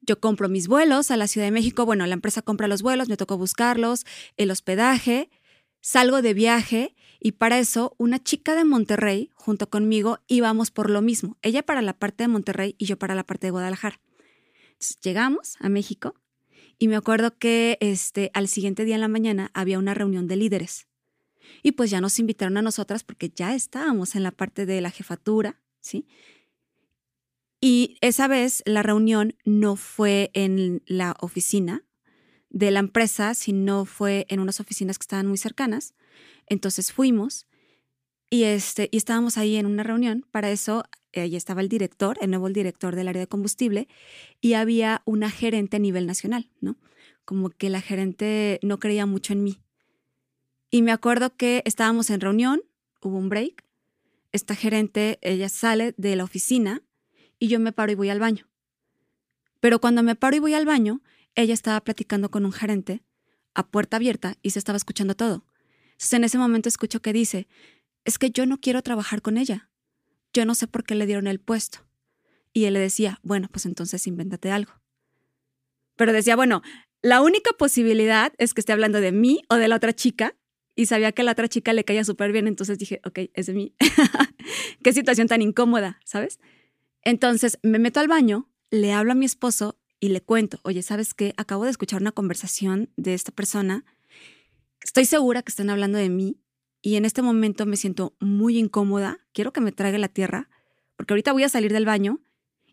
Yo 0.00 0.18
compro 0.18 0.48
mis 0.48 0.66
vuelos 0.66 1.12
a 1.12 1.16
la 1.16 1.28
Ciudad 1.28 1.46
de 1.46 1.52
México, 1.52 1.86
bueno, 1.86 2.04
la 2.06 2.14
empresa 2.14 2.42
compra 2.42 2.66
los 2.66 2.82
vuelos, 2.82 3.08
me 3.08 3.16
tocó 3.16 3.38
buscarlos, 3.38 4.04
el 4.36 4.50
hospedaje, 4.50 5.30
salgo 5.84 6.22
de 6.22 6.32
viaje 6.32 6.96
y 7.20 7.32
para 7.32 7.58
eso 7.58 7.94
una 7.98 8.18
chica 8.18 8.54
de 8.54 8.64
Monterrey 8.64 9.30
junto 9.34 9.68
conmigo 9.68 10.20
íbamos 10.28 10.70
por 10.70 10.88
lo 10.88 11.02
mismo, 11.02 11.36
ella 11.42 11.62
para 11.62 11.82
la 11.82 11.98
parte 11.98 12.24
de 12.24 12.28
Monterrey 12.28 12.74
y 12.78 12.86
yo 12.86 12.98
para 12.98 13.14
la 13.14 13.22
parte 13.22 13.48
de 13.48 13.50
Guadalajara. 13.50 14.00
llegamos 15.02 15.56
a 15.60 15.68
México 15.68 16.14
y 16.78 16.88
me 16.88 16.96
acuerdo 16.96 17.36
que 17.36 17.76
este, 17.80 18.30
al 18.32 18.48
siguiente 18.48 18.86
día 18.86 18.94
en 18.94 19.02
la 19.02 19.08
mañana 19.08 19.50
había 19.52 19.78
una 19.78 19.92
reunión 19.92 20.26
de 20.26 20.36
líderes. 20.36 20.88
Y 21.62 21.72
pues 21.72 21.90
ya 21.90 22.00
nos 22.00 22.18
invitaron 22.18 22.56
a 22.56 22.62
nosotras 22.62 23.04
porque 23.04 23.28
ya 23.28 23.54
estábamos 23.54 24.16
en 24.16 24.22
la 24.22 24.30
parte 24.30 24.64
de 24.64 24.80
la 24.80 24.90
jefatura, 24.90 25.60
¿sí? 25.80 26.08
Y 27.60 27.98
esa 28.00 28.26
vez 28.26 28.62
la 28.64 28.82
reunión 28.82 29.36
no 29.44 29.76
fue 29.76 30.30
en 30.32 30.82
la 30.86 31.14
oficina 31.20 31.84
de 32.54 32.70
la 32.70 32.78
empresa, 32.78 33.34
sino 33.34 33.84
fue 33.84 34.26
en 34.28 34.38
unas 34.38 34.60
oficinas 34.60 34.96
que 34.96 35.02
estaban 35.02 35.26
muy 35.26 35.38
cercanas. 35.38 35.92
Entonces 36.46 36.92
fuimos 36.92 37.46
y, 38.30 38.44
este, 38.44 38.88
y 38.92 38.96
estábamos 38.96 39.36
ahí 39.36 39.56
en 39.56 39.66
una 39.66 39.82
reunión. 39.82 40.24
Para 40.30 40.50
eso 40.52 40.84
ahí 41.12 41.34
estaba 41.34 41.62
el 41.62 41.68
director, 41.68 42.16
el 42.20 42.30
nuevo 42.30 42.48
director 42.48 42.94
del 42.94 43.08
área 43.08 43.20
de 43.20 43.26
combustible, 43.26 43.88
y 44.40 44.54
había 44.54 45.02
una 45.04 45.30
gerente 45.30 45.76
a 45.76 45.80
nivel 45.80 46.06
nacional, 46.06 46.48
¿no? 46.60 46.76
Como 47.24 47.50
que 47.50 47.70
la 47.70 47.80
gerente 47.80 48.60
no 48.62 48.78
creía 48.78 49.04
mucho 49.04 49.32
en 49.32 49.42
mí. 49.42 49.60
Y 50.70 50.82
me 50.82 50.92
acuerdo 50.92 51.36
que 51.36 51.62
estábamos 51.66 52.08
en 52.10 52.20
reunión, 52.20 52.62
hubo 53.00 53.18
un 53.18 53.28
break, 53.28 53.64
esta 54.30 54.54
gerente, 54.54 55.18
ella 55.22 55.48
sale 55.48 55.94
de 55.96 56.14
la 56.14 56.24
oficina 56.24 56.82
y 57.40 57.48
yo 57.48 57.58
me 57.58 57.72
paro 57.72 57.90
y 57.90 57.96
voy 57.96 58.10
al 58.10 58.20
baño. 58.20 58.46
Pero 59.58 59.80
cuando 59.80 60.04
me 60.04 60.14
paro 60.14 60.36
y 60.36 60.40
voy 60.40 60.54
al 60.54 60.66
baño, 60.66 61.02
ella 61.34 61.54
estaba 61.54 61.80
platicando 61.82 62.30
con 62.30 62.44
un 62.44 62.52
gerente 62.52 63.02
a 63.54 63.66
puerta 63.66 63.96
abierta 63.96 64.36
y 64.42 64.50
se 64.50 64.58
estaba 64.58 64.76
escuchando 64.76 65.14
todo. 65.14 65.44
Entonces 65.92 66.12
en 66.12 66.24
ese 66.24 66.38
momento 66.38 66.68
escucho 66.68 67.00
que 67.00 67.12
dice, 67.12 67.46
es 68.04 68.18
que 68.18 68.30
yo 68.30 68.46
no 68.46 68.58
quiero 68.58 68.82
trabajar 68.82 69.22
con 69.22 69.36
ella 69.38 69.70
yo 70.34 70.44
no 70.44 70.54
sé 70.54 70.66
por 70.66 70.84
qué 70.84 70.94
le 70.94 71.06
dieron 71.06 71.28
el 71.28 71.40
puesto. 71.40 71.78
Y 72.52 72.66
él 72.66 72.74
le 72.74 72.80
decía, 72.80 73.20
bueno, 73.22 73.48
pues 73.50 73.64
entonces 73.64 74.06
invéntate 74.06 74.50
algo. 74.50 74.72
Pero 75.96 76.12
decía, 76.12 76.36
bueno, 76.36 76.62
la 77.00 77.22
única 77.22 77.52
posibilidad 77.52 78.32
es 78.36 78.52
que 78.52 78.60
esté 78.60 78.72
hablando 78.72 79.00
de 79.00 79.12
mí 79.12 79.42
o 79.48 79.54
de 79.54 79.68
la 79.68 79.76
otra 79.76 79.94
chica. 79.94 80.36
Y 80.76 80.86
sabía 80.86 81.12
que 81.12 81.22
la 81.22 81.32
otra 81.32 81.48
chica 81.48 81.72
le 81.72 81.84
caía 81.84 82.02
súper 82.02 82.32
bien, 82.32 82.48
entonces 82.48 82.78
dije, 82.78 83.00
ok, 83.04 83.20
es 83.32 83.46
de 83.46 83.54
mí. 83.54 83.74
qué 84.82 84.92
situación 84.92 85.28
tan 85.28 85.40
incómoda, 85.40 86.00
¿sabes? 86.04 86.40
Entonces 87.02 87.58
me 87.62 87.78
meto 87.78 88.00
al 88.00 88.08
baño, 88.08 88.50
le 88.70 88.92
hablo 88.92 89.12
a 89.12 89.14
mi 89.14 89.24
esposo 89.24 89.78
y 90.04 90.10
le 90.10 90.20
cuento, 90.20 90.58
oye, 90.64 90.82
¿sabes 90.82 91.14
qué? 91.14 91.32
Acabo 91.38 91.64
de 91.64 91.70
escuchar 91.70 92.02
una 92.02 92.12
conversación 92.12 92.90
de 92.98 93.14
esta 93.14 93.32
persona. 93.32 93.86
Estoy 94.82 95.06
segura 95.06 95.40
que 95.40 95.48
están 95.48 95.70
hablando 95.70 95.96
de 95.96 96.10
mí 96.10 96.42
y 96.82 96.96
en 96.96 97.06
este 97.06 97.22
momento 97.22 97.64
me 97.64 97.78
siento 97.78 98.14
muy 98.20 98.58
incómoda, 98.58 99.20
quiero 99.32 99.54
que 99.54 99.62
me 99.62 99.72
trague 99.72 99.96
la 99.96 100.08
tierra, 100.08 100.50
porque 100.98 101.14
ahorita 101.14 101.32
voy 101.32 101.44
a 101.44 101.48
salir 101.48 101.72
del 101.72 101.86
baño 101.86 102.20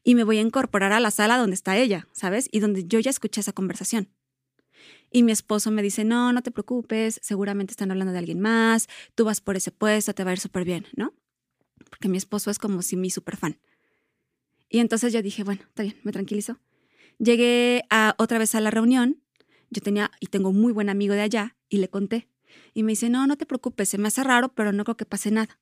y 0.04 0.16
me 0.16 0.26
voy 0.26 0.40
a 0.40 0.42
incorporar 0.42 0.92
a 0.92 1.00
la 1.00 1.10
sala 1.10 1.38
donde 1.38 1.54
está 1.54 1.78
ella, 1.78 2.06
¿sabes? 2.12 2.50
Y 2.52 2.60
donde 2.60 2.84
yo 2.84 3.00
ya 3.00 3.12
escuché 3.12 3.40
esa 3.40 3.54
conversación. 3.54 4.10
Y 5.10 5.24
mi 5.24 5.32
esposo 5.32 5.72
me 5.72 5.82
dice, 5.82 6.04
no, 6.04 6.34
no 6.34 6.44
te 6.44 6.52
preocupes, 6.52 7.18
seguramente 7.24 7.72
están 7.72 7.92
hablando 7.92 8.12
de 8.12 8.20
alguien 8.20 8.42
más, 8.42 8.90
tú 9.16 9.24
vas 9.24 9.40
por 9.40 9.56
ese 9.56 9.72
puesto, 9.72 10.14
te 10.14 10.26
va 10.26 10.32
a 10.32 10.34
ir 10.34 10.42
súper 10.42 10.66
bien, 10.66 10.86
¿no? 10.98 11.14
Porque 11.90 12.10
mi 12.10 12.18
esposo 12.18 12.52
es 12.52 12.60
como 12.60 12.82
si 12.82 12.98
mi 12.98 13.10
súper 13.10 13.38
fan. 13.38 13.58
Y 14.68 14.80
entonces 14.80 15.14
yo 15.14 15.22
dije, 15.22 15.46
bueno, 15.46 15.62
está 15.64 15.84
bien, 15.84 15.96
me 16.04 16.12
tranquilizo. 16.12 16.60
Llegué 17.24 17.84
a, 17.92 18.16
otra 18.18 18.40
vez 18.40 18.56
a 18.56 18.62
la 18.62 18.72
reunión, 18.72 19.22
yo 19.70 19.80
tenía 19.80 20.10
y 20.20 20.26
tengo 20.26 20.50
un 20.50 20.60
muy 20.60 20.74
buen 20.74 20.90
amigo 20.90 21.14
de 21.14 21.22
allá 21.22 21.56
y 21.70 21.78
le 21.78 21.88
conté. 21.88 22.28
Y 22.74 22.82
me 22.82 22.94
dice, 22.94 23.10
no, 23.10 23.28
no 23.28 23.38
te 23.38 23.46
preocupes, 23.46 23.90
se 23.90 24.00
me 24.00 24.08
hace 24.08 24.24
raro, 24.24 24.50
pero 24.56 24.72
no 24.72 24.84
creo 24.84 24.98
que 24.98 25.06
pase 25.06 25.30
nada. 25.30 25.60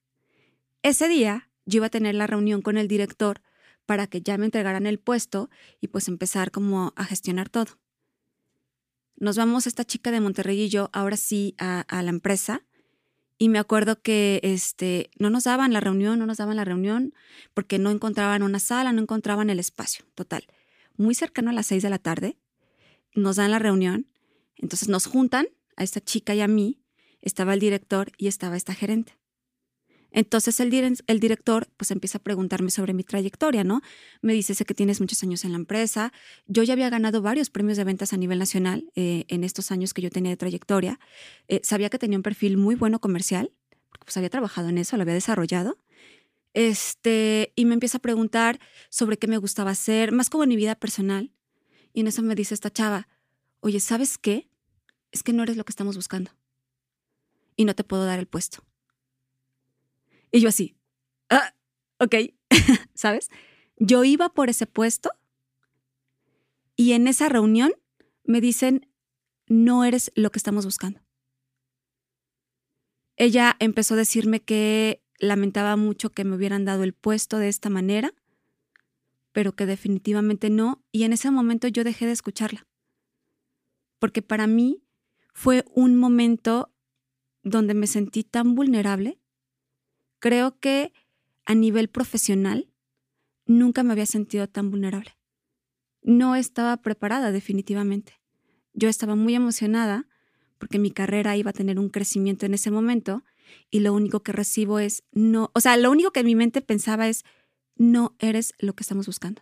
Ese 0.83 1.09
día 1.09 1.49
yo 1.65 1.79
iba 1.79 1.87
a 1.87 1.89
tener 1.89 2.15
la 2.15 2.27
reunión 2.27 2.61
con 2.61 2.77
el 2.77 2.87
director 2.87 3.41
para 3.85 4.07
que 4.07 4.21
ya 4.21 4.37
me 4.37 4.45
entregaran 4.45 4.85
el 4.85 4.99
puesto 4.99 5.49
y 5.81 5.89
pues 5.89 6.07
empezar 6.07 6.51
como 6.51 6.93
a 6.95 7.03
gestionar 7.03 7.49
todo. 7.49 7.77
Nos 9.17 9.35
vamos 9.35 9.67
esta 9.67 9.83
chica 9.83 10.11
de 10.11 10.21
Monterrey 10.21 10.61
y 10.61 10.69
yo 10.69 10.89
ahora 10.93 11.17
sí 11.17 11.55
a, 11.57 11.83
la 11.89 12.09
empresa 12.09 12.63
y 13.37 13.49
me 13.49 13.59
acuerdo 13.59 14.01
que 14.01 14.39
este, 14.43 15.09
no 15.19 15.29
nos 15.29 15.43
daban 15.43 15.73
la 15.73 15.81
reunión, 15.81 16.19
no 16.19 16.25
nos 16.25 16.37
daban 16.37 16.55
la 16.55 16.63
reunión 16.63 17.13
porque 17.53 17.79
no 17.79 17.91
encontraban 17.91 18.43
una 18.43 18.59
sala, 18.59 18.93
no 18.93 19.01
encontraban 19.01 19.49
el 19.49 19.59
espacio, 19.59 20.05
total. 20.15 20.45
Muy 20.99 21.15
cercano 21.15 21.49
a 21.49 21.53
las 21.53 21.67
seis 21.67 21.81
de 21.81 21.89
la 21.89 21.97
tarde, 21.97 22.37
nos 23.15 23.37
dan 23.37 23.51
la 23.51 23.59
reunión, 23.59 24.07
entonces 24.57 24.89
nos 24.89 25.05
juntan 25.05 25.47
a 25.77 25.85
esta 25.85 26.01
chica 26.01 26.35
y 26.35 26.41
a 26.41 26.47
mí, 26.49 26.81
estaba 27.21 27.53
el 27.53 27.61
director 27.61 28.11
y 28.17 28.27
estaba 28.27 28.57
esta 28.57 28.73
gerente. 28.73 29.17
Entonces 30.11 30.59
el, 30.59 30.69
director 31.21 31.69
pues 31.77 31.91
empieza 31.91 32.17
a 32.17 32.21
preguntarme 32.21 32.69
sobre 32.69 32.93
mi 32.93 33.05
trayectoria, 33.05 33.63
¿no? 33.63 33.81
Me 34.21 34.33
dice, 34.33 34.53
sé 34.55 34.65
que 34.65 34.73
tienes 34.73 34.99
muchos 34.99 35.23
años 35.23 35.45
en 35.45 35.53
la 35.53 35.57
empresa, 35.57 36.11
yo 36.47 36.63
ya 36.63 36.73
había 36.73 36.89
ganado 36.89 37.21
varios 37.21 37.49
premios 37.49 37.77
de 37.77 37.85
ventas 37.85 38.11
a 38.11 38.17
nivel 38.17 38.37
nacional 38.37 38.91
eh, 38.97 39.23
en 39.29 39.45
estos 39.45 39.71
años 39.71 39.93
que 39.93 40.01
yo 40.01 40.09
tenía 40.09 40.31
de 40.31 40.37
trayectoria, 40.37 40.99
eh, 41.47 41.61
sabía 41.63 41.89
que 41.89 41.97
tenía 41.97 42.17
un 42.17 42.23
perfil 42.23 42.57
muy 42.57 42.75
bueno 42.75 42.99
comercial, 42.99 43.53
pues 44.03 44.17
había 44.17 44.29
trabajado 44.29 44.67
en 44.67 44.79
eso, 44.79 44.97
lo 44.97 45.03
había 45.03 45.13
desarrollado, 45.13 45.77
este, 46.53 47.53
y 47.55 47.65
me 47.65 47.73
empieza 47.73 47.97
a 47.99 48.01
preguntar 48.01 48.59
sobre 48.89 49.17
qué 49.17 49.27
me 49.27 49.37
gustaba 49.37 49.71
hacer, 49.71 50.11
más 50.11 50.29
como 50.29 50.43
en 50.43 50.49
mi 50.49 50.55
vida 50.55 50.75
personal, 50.75 51.31
y 51.93 52.01
en 52.01 52.07
eso 52.07 52.21
me 52.21 52.35
dice 52.35 52.53
esta 52.53 52.71
chava, 52.71 53.07
oye, 53.61 53.79
¿sabes 53.79 54.17
qué? 54.17 54.49
es 55.11 55.23
que 55.23 55.33
no 55.33 55.43
eres 55.43 55.57
lo 55.57 55.63
que 55.63 55.71
estamos 55.71 55.95
buscando. 55.95 56.31
Y 57.55 57.65
no 57.65 57.75
te 57.75 57.83
puedo 57.83 58.05
dar 58.05 58.19
el 58.19 58.27
puesto. 58.27 58.63
Y 60.31 60.39
yo 60.39 60.49
así, 60.49 60.77
ah, 61.29 61.53
ok, 61.99 62.15
¿sabes? 62.93 63.29
Yo 63.77 64.03
iba 64.03 64.29
por 64.29 64.49
ese 64.49 64.67
puesto 64.67 65.11
y 66.75 66.93
en 66.93 67.07
esa 67.07 67.29
reunión 67.29 67.73
me 68.23 68.41
dicen, 68.41 68.87
no 69.47 69.83
eres 69.83 70.11
lo 70.15 70.31
que 70.31 70.39
estamos 70.39 70.65
buscando. 70.65 71.01
Ella 73.17 73.55
empezó 73.59 73.95
a 73.95 73.97
decirme 73.97 74.39
que 74.41 75.03
lamentaba 75.19 75.75
mucho 75.75 76.09
que 76.09 76.23
me 76.23 76.35
hubieran 76.35 76.65
dado 76.65 76.83
el 76.83 76.93
puesto 76.93 77.37
de 77.37 77.49
esta 77.49 77.69
manera, 77.69 78.13
pero 79.31 79.53
que 79.53 79.65
definitivamente 79.65 80.49
no, 80.49 80.83
y 80.91 81.03
en 81.03 81.13
ese 81.13 81.29
momento 81.29 81.67
yo 81.67 81.83
dejé 81.83 82.05
de 82.05 82.13
escucharla. 82.13 82.67
Porque 83.99 84.21
para 84.21 84.47
mí 84.47 84.81
fue 85.33 85.65
un 85.73 85.95
momento 85.95 86.73
donde 87.43 87.73
me 87.73 87.87
sentí 87.87 88.23
tan 88.23 88.55
vulnerable. 88.55 89.19
Creo 90.19 90.59
que 90.59 90.93
a 91.45 91.55
nivel 91.55 91.89
profesional 91.89 92.69
nunca 93.45 93.83
me 93.83 93.93
había 93.93 94.05
sentido 94.05 94.47
tan 94.47 94.71
vulnerable. 94.71 95.17
No 96.01 96.35
estaba 96.35 96.77
preparada 96.77 97.31
definitivamente. 97.31 98.19
Yo 98.73 98.87
estaba 98.87 99.15
muy 99.15 99.35
emocionada 99.35 100.07
porque 100.57 100.79
mi 100.79 100.91
carrera 100.91 101.35
iba 101.37 101.49
a 101.49 101.53
tener 101.53 101.79
un 101.79 101.89
crecimiento 101.89 102.45
en 102.45 102.53
ese 102.53 102.71
momento 102.71 103.23
y 103.69 103.79
lo 103.79 103.93
único 103.93 104.21
que 104.21 104.31
recibo 104.31 104.79
es 104.79 105.03
no, 105.11 105.51
o 105.53 105.61
sea, 105.61 105.77
lo 105.77 105.91
único 105.91 106.11
que 106.11 106.21
en 106.21 106.25
mi 106.25 106.35
mente 106.35 106.61
pensaba 106.61 107.07
es 107.07 107.23
no 107.75 108.15
eres 108.19 108.53
lo 108.59 108.73
que 108.73 108.83
estamos 108.83 109.05
buscando. 109.05 109.41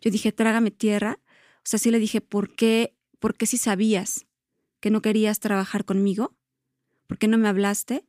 Yo 0.00 0.10
dije, 0.10 0.32
trágame 0.32 0.70
tierra. 0.70 1.18
O 1.58 1.64
sea, 1.66 1.78
sí 1.78 1.90
le 1.90 1.98
dije, 1.98 2.20
¿por 2.20 2.54
qué? 2.54 2.96
¿Por 3.18 3.36
qué 3.36 3.46
si 3.46 3.58
sabías 3.58 4.26
que 4.80 4.90
no 4.90 5.02
querías 5.02 5.40
trabajar 5.40 5.84
conmigo? 5.84 6.36
¿Por 7.06 7.18
qué 7.18 7.28
no 7.28 7.38
me 7.38 7.48
hablaste 7.48 8.04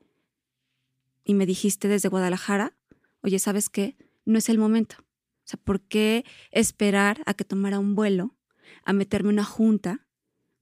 y 1.23 1.33
me 1.33 1.45
dijiste 1.45 1.87
desde 1.87 2.09
Guadalajara, 2.09 2.77
oye, 3.21 3.39
¿sabes 3.39 3.69
qué? 3.69 3.97
No 4.25 4.37
es 4.37 4.49
el 4.49 4.57
momento. 4.57 4.97
O 4.99 5.47
sea, 5.47 5.59
¿por 5.59 5.81
qué 5.81 6.23
esperar 6.51 7.21
a 7.25 7.33
que 7.33 7.43
tomara 7.43 7.79
un 7.79 7.95
vuelo, 7.95 8.35
a 8.83 8.93
meterme 8.93 9.29
una 9.29 9.43
junta 9.43 10.07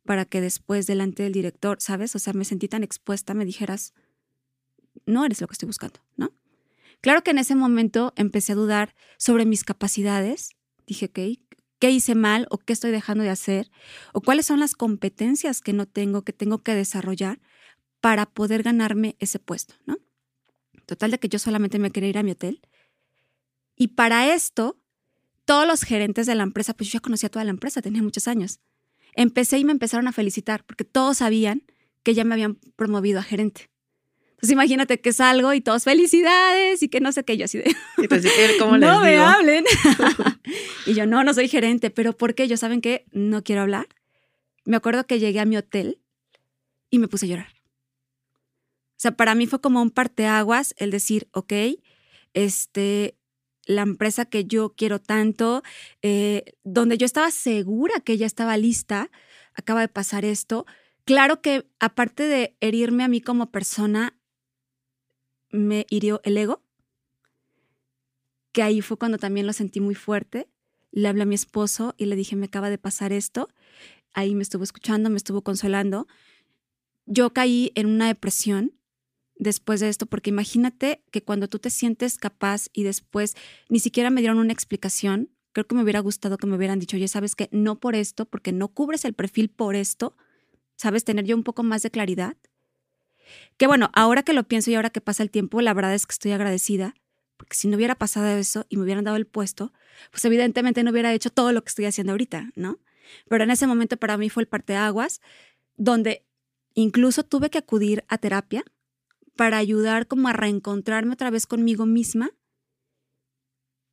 para 0.06 0.26
que 0.26 0.42
después 0.42 0.88
delante 0.88 1.24
del 1.24 1.34
director, 1.34 1.78
¿sabes? 1.80 2.16
O 2.16 2.20
sea, 2.20 2.34
me 2.34 2.46
sentí 2.46 2.68
tan 2.68 2.84
expuesta, 2.84 3.34
me 3.34 3.46
dijeras, 3.46 3.94
no 5.06 5.26
eres 5.26 5.42
lo 5.42 5.48
que 5.48 5.54
estoy 5.54 5.68
buscando, 5.68 6.00
¿no? 6.18 6.32
Claro 7.02 7.24
que 7.24 7.32
en 7.32 7.38
ese 7.38 7.56
momento 7.56 8.14
empecé 8.16 8.54
a 8.54 8.56
dudar 8.56 8.96
sobre 9.18 9.46
mis 9.46 9.64
capacidades. 9.64 10.56
Dije, 10.88 11.10
qué 11.10 11.92
hice 11.92 12.16
mal 12.16 12.48
o 12.50 12.58
qué 12.58 12.72
estoy 12.72 12.92
dejando 12.92 13.24
de 13.24 13.30
hacer 13.30 13.70
o 14.14 14.22
cuáles 14.22 14.46
son 14.46 14.60
las 14.60 14.74
competencias 14.74 15.60
que 15.60 15.74
no 15.74 15.86
tengo, 15.86 16.22
que 16.22 16.32
tengo 16.32 16.60
que 16.60 16.76
desarrollar 16.76 17.42
para 18.00 18.26
poder 18.26 18.64
ganarme 18.64 19.18
ese 19.20 19.40
puesto, 19.40 19.76
¿no? 19.86 19.98
Total 20.86 21.12
de 21.12 21.20
que 21.20 21.30
yo 21.30 21.40
solamente 21.40 21.80
me 21.80 21.92
quería 21.92 22.10
ir 22.10 22.18
a 22.18 22.24
mi 22.24 22.32
hotel. 22.32 22.62
Y 23.76 23.90
para 23.90 24.34
esto, 24.34 24.80
todos 25.46 25.68
los 25.68 25.84
gerentes 25.84 26.26
de 26.26 26.36
la 26.36 26.44
empresa, 26.44 26.74
pues 26.74 26.90
yo 26.90 26.98
ya 26.98 27.02
conocía 27.02 27.30
toda 27.30 27.44
la 27.44 27.52
empresa, 27.52 27.82
tenía 27.82 28.02
muchos 28.02 28.28
años. 28.28 28.60
Empecé 29.16 29.58
y 29.60 29.66
me 29.66 29.72
empezaron 29.74 30.08
a 30.08 30.14
felicitar 30.14 30.66
porque 30.66 30.86
todos 30.86 31.18
sabían 31.18 31.64
que 32.04 32.14
ya 32.14 32.24
me 32.24 32.34
habían 32.34 32.56
promovido 32.76 33.20
a 33.20 33.24
gerente. 33.24 33.73
Entonces 34.44 34.56
imagínate 34.56 35.00
que 35.00 35.14
salgo 35.14 35.54
y 35.54 35.62
todos 35.62 35.86
felicidades 35.86 36.84
y 36.84 36.90
que 36.90 37.00
no 37.00 37.14
sé 37.14 37.24
qué, 37.24 37.38
yo 37.38 37.46
así 37.46 37.60
de... 37.60 37.74
¿cómo 38.60 38.78
no 38.78 38.96
les 38.96 39.02
me 39.02 39.12
digo? 39.12 39.24
hablen. 39.24 39.64
y 40.86 40.94
yo, 40.96 41.06
no, 41.06 41.24
no 41.24 41.34
soy 41.34 41.48
gerente, 41.48 41.92
pero 41.92 42.12
¿por 42.12 42.36
qué? 42.36 42.50
Yo, 42.50 42.58
¿saben 42.58 42.82
qué? 42.82 43.06
No 43.14 43.42
quiero 43.42 43.62
hablar. 43.62 43.88
Me 44.66 44.76
acuerdo 44.76 45.08
que 45.08 45.20
llegué 45.20 45.40
a 45.40 45.46
mi 45.46 45.56
hotel 45.56 46.02
y 46.90 47.00
me 47.00 47.08
puse 47.08 47.26
a 47.26 47.30
llorar. 47.30 47.54
O 47.56 48.98
sea, 48.98 49.16
para 49.16 49.34
mí 49.34 49.48
fue 49.48 49.62
como 49.62 49.82
un 49.82 49.92
parteaguas 49.92 50.76
el 50.78 50.92
decir, 50.92 51.30
ok, 51.32 51.54
este, 52.34 53.16
la 53.66 53.84
empresa 53.84 54.26
que 54.26 54.44
yo 54.44 54.74
quiero 54.76 55.00
tanto, 55.00 55.64
eh, 56.02 56.44
donde 56.66 56.98
yo 56.98 57.06
estaba 57.06 57.32
segura 57.32 58.02
que 58.02 58.18
ya 58.18 58.26
estaba 58.26 58.58
lista, 58.58 59.10
acaba 59.54 59.80
de 59.80 59.88
pasar 59.88 60.26
esto. 60.26 60.66
Claro 61.06 61.42
que 61.42 61.66
aparte 61.80 62.24
de 62.24 62.58
herirme 62.60 63.06
a 63.06 63.08
mí 63.08 63.22
como 63.22 63.50
persona, 63.50 64.20
me 65.54 65.86
hirió 65.90 66.20
el 66.24 66.36
ego, 66.38 66.62
que 68.52 68.64
ahí 68.64 68.82
fue 68.82 68.98
cuando 68.98 69.18
también 69.18 69.48
lo 69.48 69.54
sentí 69.54 69.80
muy 69.80 69.96
fuerte. 69.96 70.50
Le 70.92 71.08
hablé 71.08 71.24
a 71.24 71.26
mi 71.26 71.36
esposo 71.36 71.96
y 71.98 72.06
le 72.08 72.16
dije, 72.16 72.36
me 72.36 72.48
acaba 72.48 72.70
de 72.70 72.78
pasar 72.78 73.14
esto. 73.14 73.50
Ahí 74.14 74.36
me 74.36 74.44
estuvo 74.44 74.64
escuchando, 74.64 75.10
me 75.10 75.18
estuvo 75.18 75.42
consolando. 75.42 76.08
Yo 77.06 77.34
caí 77.34 77.72
en 77.76 77.88
una 77.88 78.08
depresión 78.08 78.74
después 79.36 79.80
de 79.80 79.90
esto, 79.90 80.06
porque 80.06 80.30
imagínate 80.30 81.04
que 81.12 81.24
cuando 81.24 81.48
tú 81.48 81.60
te 81.60 81.70
sientes 81.70 82.18
capaz 82.18 82.68
y 82.74 82.84
después 82.84 83.36
ni 83.70 83.80
siquiera 83.80 84.10
me 84.10 84.22
dieron 84.22 84.38
una 84.38 84.54
explicación, 84.54 85.30
creo 85.52 85.68
que 85.68 85.76
me 85.76 85.84
hubiera 85.84 86.00
gustado 86.00 86.38
que 86.38 86.48
me 86.48 86.56
hubieran 86.56 86.80
dicho, 86.80 86.98
ya 86.98 87.08
sabes 87.08 87.36
que 87.36 87.50
no 87.52 87.80
por 87.80 87.96
esto, 87.96 88.26
porque 88.26 88.52
no 88.52 88.70
cubres 88.70 89.06
el 89.06 89.14
perfil 89.14 89.50
por 89.50 89.76
esto, 89.76 90.16
sabes, 90.76 91.04
tener 91.04 91.26
yo 91.26 91.36
un 91.36 91.44
poco 91.44 91.64
más 91.64 91.84
de 91.84 91.92
claridad. 91.92 92.38
Que 93.58 93.68
bueno, 93.68 93.90
ahora 93.94 94.24
que 94.24 94.34
lo 94.34 94.44
pienso 94.44 94.72
y 94.72 94.76
ahora 94.76 94.90
que 94.90 95.02
pasa 95.02 95.24
el 95.24 95.32
tiempo, 95.32 95.62
la 95.62 95.74
verdad 95.74 95.94
es 95.94 96.06
que 96.06 96.14
estoy 96.14 96.32
agradecida, 96.32 96.94
porque 97.38 97.56
si 97.56 97.68
no 97.68 97.78
hubiera 97.78 97.96
pasado 97.96 98.28
eso 98.38 98.66
y 98.70 98.78
me 98.78 98.84
hubieran 98.84 99.04
dado 99.04 99.18
el 99.18 99.26
puesto, 99.26 99.74
pues 100.12 100.24
evidentemente 100.26 100.84
no 100.84 100.92
hubiera 100.92 101.14
hecho 101.14 101.30
todo 101.30 101.52
lo 101.52 101.64
que 101.64 101.70
estoy 101.70 101.86
haciendo 101.86 102.14
ahorita, 102.14 102.52
¿no? 102.56 102.80
Pero 103.28 103.44
en 103.44 103.52
ese 103.52 103.68
momento 103.68 103.98
para 103.98 104.18
mí 104.18 104.30
fue 104.30 104.44
el 104.44 104.48
parteaguas, 104.48 105.22
donde 105.76 106.26
incluso 106.74 107.24
tuve 107.24 107.50
que 107.50 107.58
acudir 107.58 108.04
a 108.08 108.18
terapia 108.18 108.64
para 109.36 109.58
ayudar 109.58 110.08
como 110.08 110.28
a 110.28 110.34
reencontrarme 110.34 111.14
otra 111.14 111.30
vez 111.30 111.48
conmigo 111.48 111.86
misma 111.86 112.32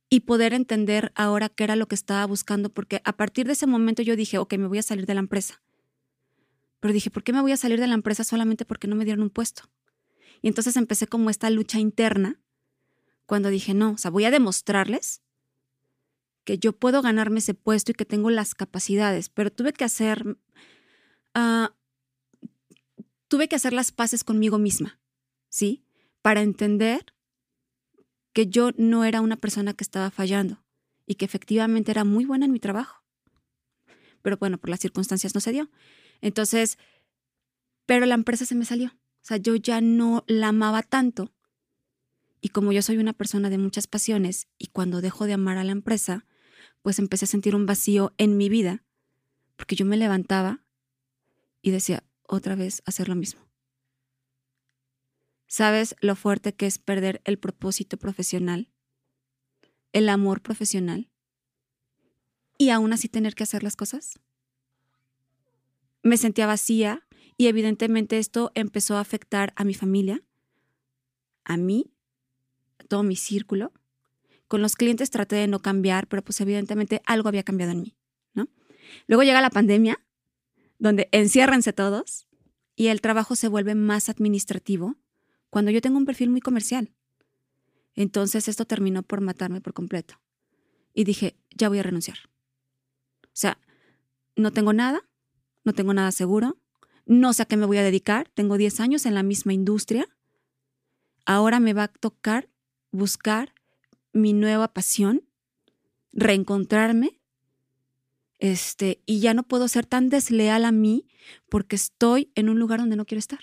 y 0.09 0.21
poder 0.21 0.53
entender 0.53 1.11
ahora 1.15 1.49
qué 1.49 1.63
era 1.63 1.75
lo 1.75 1.87
que 1.87 1.95
estaba 1.95 2.25
buscando, 2.25 2.69
porque 2.69 3.01
a 3.05 3.13
partir 3.13 3.47
de 3.47 3.53
ese 3.53 3.65
momento 3.65 4.01
yo 4.01 4.15
dije, 4.15 4.37
ok, 4.37 4.53
me 4.57 4.67
voy 4.67 4.77
a 4.77 4.83
salir 4.83 5.05
de 5.05 5.13
la 5.13 5.21
empresa. 5.21 5.61
Pero 6.81 6.93
dije, 6.93 7.09
¿por 7.09 7.23
qué 7.23 7.31
me 7.31 7.41
voy 7.41 7.53
a 7.53 7.57
salir 7.57 7.79
de 7.79 7.87
la 7.87 7.93
empresa 7.93 8.25
solamente 8.25 8.65
porque 8.65 8.87
no 8.87 8.95
me 8.97 9.05
dieron 9.05 9.23
un 9.23 9.29
puesto? 9.29 9.69
Y 10.41 10.49
entonces 10.49 10.75
empecé 10.75 11.07
como 11.07 11.29
esta 11.29 11.49
lucha 11.49 11.79
interna 11.79 12.41
cuando 13.25 13.49
dije, 13.49 13.73
no, 13.73 13.91
o 13.91 13.97
sea, 13.97 14.11
voy 14.11 14.25
a 14.25 14.31
demostrarles 14.31 15.21
que 16.43 16.57
yo 16.57 16.73
puedo 16.73 17.01
ganarme 17.03 17.39
ese 17.39 17.53
puesto 17.53 17.91
y 17.91 17.95
que 17.95 18.03
tengo 18.03 18.31
las 18.31 18.55
capacidades, 18.55 19.29
pero 19.29 19.51
tuve 19.51 19.73
que 19.73 19.83
hacer, 19.83 20.37
uh, 21.35 21.67
tuve 23.27 23.47
que 23.47 23.55
hacer 23.55 23.73
las 23.73 23.91
paces 23.91 24.23
conmigo 24.23 24.57
misma, 24.57 24.99
¿sí? 25.49 25.85
Para 26.23 26.41
entender 26.41 27.13
que 28.33 28.47
yo 28.47 28.71
no 28.75 29.03
era 29.05 29.21
una 29.21 29.37
persona 29.37 29.73
que 29.73 29.83
estaba 29.83 30.09
fallando 30.09 30.63
y 31.05 31.15
que 31.15 31.25
efectivamente 31.25 31.91
era 31.91 32.03
muy 32.03 32.25
buena 32.25 32.45
en 32.45 32.51
mi 32.51 32.59
trabajo. 32.59 33.03
Pero 34.23 34.37
bueno, 34.37 34.57
por 34.57 34.71
las 34.71 34.79
circunstancias 34.79 35.35
no 35.35 35.41
se 35.41 35.51
dio. 35.51 35.69
Entonces, 36.21 36.77
pero 37.85 38.05
la 38.05 38.15
empresa 38.15 38.45
se 38.45 38.55
me 38.55 38.65
salió. 38.65 38.89
O 38.89 39.23
sea, 39.23 39.37
yo 39.37 39.55
ya 39.55 39.81
no 39.81 40.23
la 40.27 40.49
amaba 40.49 40.81
tanto. 40.81 41.31
Y 42.39 42.49
como 42.49 42.71
yo 42.71 42.81
soy 42.81 42.97
una 42.97 43.13
persona 43.13 43.49
de 43.49 43.57
muchas 43.57 43.87
pasiones 43.87 44.47
y 44.57 44.67
cuando 44.67 45.01
dejo 45.01 45.25
de 45.25 45.33
amar 45.33 45.57
a 45.57 45.63
la 45.63 45.71
empresa, 45.71 46.25
pues 46.81 46.97
empecé 46.97 47.25
a 47.25 47.27
sentir 47.27 47.55
un 47.55 47.67
vacío 47.67 48.13
en 48.17 48.37
mi 48.37 48.49
vida, 48.49 48.83
porque 49.55 49.75
yo 49.75 49.85
me 49.85 49.97
levantaba 49.97 50.63
y 51.61 51.69
decía, 51.69 52.03
otra 52.23 52.55
vez 52.55 52.81
hacer 52.85 53.09
lo 53.09 53.15
mismo. 53.15 53.41
¿Sabes 55.45 55.95
lo 55.99 56.15
fuerte 56.15 56.55
que 56.55 56.65
es 56.65 56.79
perder 56.79 57.21
el 57.25 57.37
propósito 57.37 57.97
profesional, 57.97 58.71
el 59.91 60.09
amor 60.09 60.41
profesional 60.41 61.11
y 62.57 62.69
aún 62.69 62.93
así 62.93 63.09
tener 63.09 63.35
que 63.35 63.43
hacer 63.43 63.61
las 63.61 63.75
cosas? 63.75 64.19
Me 66.03 66.17
sentía 66.17 66.47
vacía 66.47 67.05
y 67.37 67.47
evidentemente 67.47 68.17
esto 68.17 68.51
empezó 68.55 68.97
a 68.97 69.01
afectar 69.01 69.53
a 69.55 69.63
mi 69.63 69.73
familia, 69.73 70.21
a 71.43 71.57
mí, 71.57 71.91
todo 72.87 73.03
mi 73.03 73.15
círculo. 73.15 73.71
Con 74.47 74.61
los 74.61 74.75
clientes 74.75 75.09
traté 75.11 75.37
de 75.37 75.47
no 75.47 75.59
cambiar, 75.59 76.07
pero 76.07 76.23
pues 76.23 76.41
evidentemente 76.41 77.01
algo 77.05 77.29
había 77.29 77.43
cambiado 77.43 77.71
en 77.71 77.81
mí, 77.81 77.95
¿no? 78.33 78.47
Luego 79.07 79.23
llega 79.23 79.41
la 79.41 79.49
pandemia, 79.49 80.03
donde 80.77 81.07
enciérrense 81.11 81.73
todos 81.73 82.27
y 82.75 82.87
el 82.87 83.01
trabajo 83.01 83.35
se 83.35 83.47
vuelve 83.47 83.75
más 83.75 84.09
administrativo 84.09 84.95
cuando 85.49 85.71
yo 85.71 85.81
tengo 85.81 85.97
un 85.97 86.05
perfil 86.05 86.29
muy 86.29 86.41
comercial. 86.41 86.91
Entonces 87.95 88.47
esto 88.47 88.65
terminó 88.65 89.03
por 89.03 89.21
matarme 89.21 89.61
por 89.61 89.73
completo. 89.73 90.19
Y 90.93 91.03
dije, 91.03 91.37
ya 91.49 91.69
voy 91.69 91.79
a 91.79 91.83
renunciar. 91.83 92.17
O 93.23 93.29
sea, 93.33 93.59
no 94.35 94.51
tengo 94.51 94.73
nada, 94.73 95.07
no 95.63 95.73
tengo 95.73 95.93
nada 95.93 96.11
seguro, 96.11 96.57
no 97.05 97.33
sé 97.33 97.43
a 97.43 97.45
qué 97.45 97.57
me 97.57 97.65
voy 97.65 97.77
a 97.77 97.83
dedicar, 97.83 98.29
tengo 98.33 98.57
10 98.57 98.79
años 98.79 99.05
en 99.05 99.15
la 99.15 99.23
misma 99.23 99.53
industria. 99.53 100.07
Ahora 101.25 101.59
me 101.59 101.73
va 101.73 101.83
a 101.83 101.87
tocar 101.87 102.49
buscar 102.91 103.53
mi 104.13 104.33
nueva 104.33 104.73
pasión, 104.73 105.23
reencontrarme, 106.13 107.21
este, 108.39 109.01
y 109.05 109.19
ya 109.19 109.35
no 109.35 109.43
puedo 109.43 109.67
ser 109.67 109.85
tan 109.85 110.09
desleal 110.09 110.65
a 110.65 110.71
mí 110.71 111.07
porque 111.47 111.75
estoy 111.75 112.31
en 112.33 112.49
un 112.49 112.59
lugar 112.59 112.79
donde 112.79 112.95
no 112.95 113.05
quiero 113.05 113.19
estar. 113.19 113.39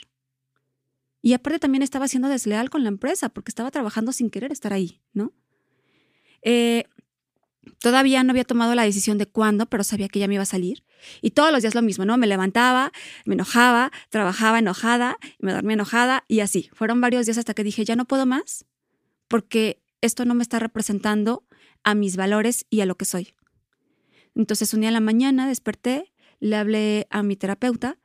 Y 1.22 1.34
aparte 1.34 1.60
también 1.60 1.82
estaba 1.82 2.08
siendo 2.08 2.28
desleal 2.28 2.68
con 2.68 2.82
la 2.82 2.88
empresa 2.88 3.28
porque 3.28 3.50
estaba 3.50 3.70
trabajando 3.70 4.12
sin 4.12 4.28
querer 4.28 4.50
estar 4.50 4.72
ahí, 4.72 5.00
¿no? 5.12 5.32
Eh, 6.42 6.84
todavía 7.80 8.22
no 8.22 8.30
había 8.30 8.44
tomado 8.44 8.74
la 8.74 8.82
decisión 8.82 9.18
de 9.18 9.26
cuándo, 9.26 9.66
pero 9.66 9.84
sabía 9.84 10.08
que 10.08 10.18
ya 10.18 10.28
me 10.28 10.34
iba 10.34 10.42
a 10.42 10.46
salir. 10.46 10.84
Y 11.22 11.30
todos 11.30 11.52
los 11.52 11.62
días 11.62 11.74
lo 11.74 11.82
mismo, 11.82 12.04
¿no? 12.04 12.16
Me 12.16 12.26
levantaba, 12.26 12.92
me 13.24 13.34
enojaba, 13.34 13.92
trabajaba 14.08 14.58
enojada, 14.58 15.18
me 15.38 15.52
dormía 15.52 15.74
enojada 15.74 16.24
y 16.28 16.40
así. 16.40 16.70
Fueron 16.72 17.00
varios 17.00 17.26
días 17.26 17.38
hasta 17.38 17.54
que 17.54 17.64
dije, 17.64 17.84
ya 17.84 17.96
no 17.96 18.04
puedo 18.04 18.26
más 18.26 18.66
porque 19.28 19.82
esto 20.00 20.24
no 20.24 20.34
me 20.34 20.42
está 20.42 20.58
representando 20.58 21.44
a 21.84 21.94
mis 21.94 22.16
valores 22.16 22.66
y 22.70 22.80
a 22.80 22.86
lo 22.86 22.96
que 22.96 23.04
soy. 23.04 23.34
Entonces 24.34 24.72
un 24.74 24.80
día 24.80 24.88
en 24.88 24.94
la 24.94 25.00
mañana 25.00 25.48
desperté, 25.48 26.12
le 26.40 26.56
hablé 26.56 27.06
a 27.10 27.22
mi 27.22 27.36
terapeuta 27.36 27.98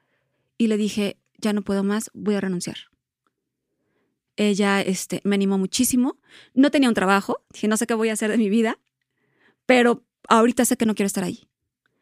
y 0.57 0.67
le 0.67 0.77
dije, 0.77 1.17
ya 1.37 1.53
no 1.53 1.61
puedo 1.61 1.83
más, 1.83 2.11
voy 2.13 2.35
a 2.35 2.41
renunciar. 2.41 2.77
Ella 4.35 4.81
este, 4.81 5.21
me 5.23 5.35
animó 5.35 5.57
muchísimo. 5.57 6.17
No 6.53 6.71
tenía 6.71 6.89
un 6.89 6.95
trabajo, 6.95 7.45
dije, 7.53 7.67
no 7.67 7.77
sé 7.77 7.85
qué 7.85 7.93
voy 7.93 8.09
a 8.09 8.13
hacer 8.13 8.31
de 8.31 8.37
mi 8.37 8.49
vida, 8.49 8.79
pero 9.65 10.05
ahorita 10.27 10.65
sé 10.65 10.77
que 10.77 10.85
no 10.85 10.95
quiero 10.95 11.07
estar 11.07 11.23
ahí. 11.23 11.47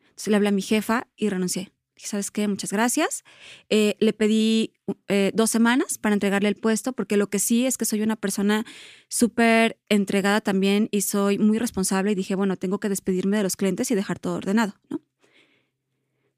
Entonces 0.02 0.28
le 0.28 0.36
hablé 0.36 0.50
a 0.50 0.52
mi 0.52 0.62
jefa 0.62 1.08
y 1.16 1.30
renuncié. 1.30 1.72
Dije, 1.96 2.08
¿sabes 2.08 2.32
qué? 2.32 2.48
Muchas 2.48 2.72
gracias. 2.72 3.24
Eh, 3.70 3.96
le 4.00 4.14
pedí 4.14 4.74
eh, 5.08 5.32
dos 5.34 5.52
semanas 5.52 5.98
para 5.98 6.14
entregarle 6.14 6.50
el 6.50 6.56
puesto, 6.56 6.94
porque 6.94 7.18
lo 7.18 7.30
que 7.30 7.40
sí 7.40 7.66
es 7.66 7.78
que 7.78 7.86
soy 7.86 8.02
una 8.02 8.16
persona 8.16 8.66
súper 9.08 9.80
entregada 9.90 10.42
también 10.42 10.90
y 10.92 11.02
soy 11.02 11.38
muy 11.38 11.60
responsable 11.60 12.12
y 12.12 12.16
dije, 12.16 12.36
bueno, 12.36 12.58
tengo 12.58 12.80
que 12.80 12.90
despedirme 12.90 13.38
de 13.38 13.44
los 13.44 13.56
clientes 13.56 13.92
y 13.92 13.96
dejar 13.96 14.20
todo 14.20 14.36
ordenado. 14.36 14.74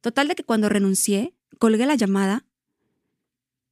Total 0.02 0.28
de 0.28 0.36
que 0.36 0.44
cuando 0.44 0.68
renuncié, 0.68 1.34
colgué 1.60 1.86
la 1.86 1.96
llamada, 1.96 2.46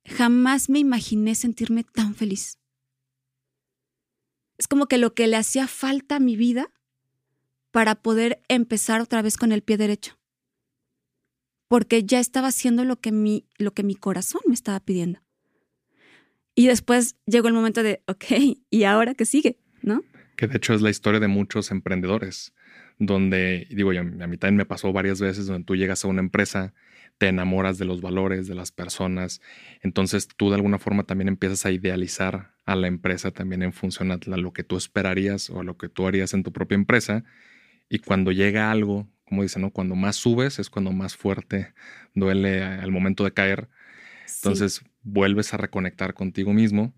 jamás 0.05 0.69
me 0.69 0.79
imaginé 0.79 1.35
sentirme 1.35 1.83
tan 1.83 2.15
feliz. 2.15 2.57
Es 4.57 4.67
como 4.67 4.85
que 4.85 4.97
lo 4.97 5.13
que 5.13 5.27
le 5.27 5.35
hacía 5.35 5.67
falta 5.67 6.17
a 6.17 6.19
mi 6.19 6.35
vida 6.35 6.71
para 7.71 7.95
poder 7.95 8.41
empezar 8.47 9.01
otra 9.01 9.21
vez 9.21 9.37
con 9.37 9.51
el 9.51 9.61
pie 9.61 9.77
derecho. 9.77 10.17
Porque 11.67 12.03
ya 12.03 12.19
estaba 12.19 12.49
haciendo 12.49 12.83
lo 12.83 12.97
que 12.97 13.11
mi, 13.11 13.45
lo 13.57 13.73
que 13.73 13.83
mi 13.83 13.95
corazón 13.95 14.41
me 14.45 14.53
estaba 14.53 14.79
pidiendo. 14.81 15.21
Y 16.53 16.67
después 16.67 17.15
llegó 17.25 17.47
el 17.47 17.53
momento 17.53 17.81
de, 17.81 18.03
ok, 18.07 18.25
¿y 18.69 18.83
ahora 18.83 19.15
qué 19.15 19.25
sigue? 19.25 19.57
¿No? 19.81 20.03
Que 20.35 20.47
de 20.47 20.57
hecho 20.57 20.73
es 20.73 20.81
la 20.81 20.89
historia 20.89 21.21
de 21.21 21.29
muchos 21.29 21.71
emprendedores, 21.71 22.53
donde, 22.99 23.67
digo, 23.71 23.93
yo, 23.93 24.01
a 24.01 24.03
mí 24.03 24.37
también 24.37 24.57
me 24.57 24.65
pasó 24.65 24.91
varias 24.91 25.21
veces, 25.21 25.47
donde 25.47 25.63
tú 25.63 25.75
llegas 25.75 26.03
a 26.03 26.09
una 26.09 26.19
empresa, 26.19 26.73
te 27.17 27.27
enamoras 27.27 27.77
de 27.77 27.85
los 27.85 28.01
valores, 28.01 28.47
de 28.47 28.55
las 28.55 28.71
personas, 28.71 29.41
entonces 29.81 30.27
tú 30.27 30.49
de 30.49 30.55
alguna 30.55 30.77
forma 30.77 31.03
también 31.03 31.29
empiezas 31.29 31.65
a 31.65 31.71
idealizar 31.71 32.51
a 32.65 32.75
la 32.75 32.87
empresa 32.87 33.31
también 33.31 33.63
en 33.63 33.73
función 33.73 34.11
a 34.11 34.17
lo 34.17 34.53
que 34.53 34.63
tú 34.63 34.75
esperarías 34.75 35.49
o 35.49 35.61
a 35.61 35.63
lo 35.63 35.77
que 35.77 35.87
tú 35.87 36.07
harías 36.07 36.33
en 36.33 36.43
tu 36.43 36.51
propia 36.51 36.75
empresa. 36.75 37.23
Y 37.93 37.99
cuando 37.99 38.31
llega 38.31 38.71
algo, 38.71 39.05
como 39.25 39.43
dicen, 39.43 39.63
¿no? 39.63 39.71
Cuando 39.71 39.95
más 39.95 40.15
subes 40.15 40.59
es 40.59 40.69
cuando 40.69 40.93
más 40.93 41.17
fuerte 41.17 41.73
duele 42.15 42.63
al 42.63 42.89
momento 42.89 43.25
de 43.25 43.33
caer. 43.33 43.67
Entonces, 44.37 44.81
vuelves 45.01 45.53
a 45.53 45.57
reconectar 45.57 46.13
contigo 46.13 46.53
mismo, 46.53 46.93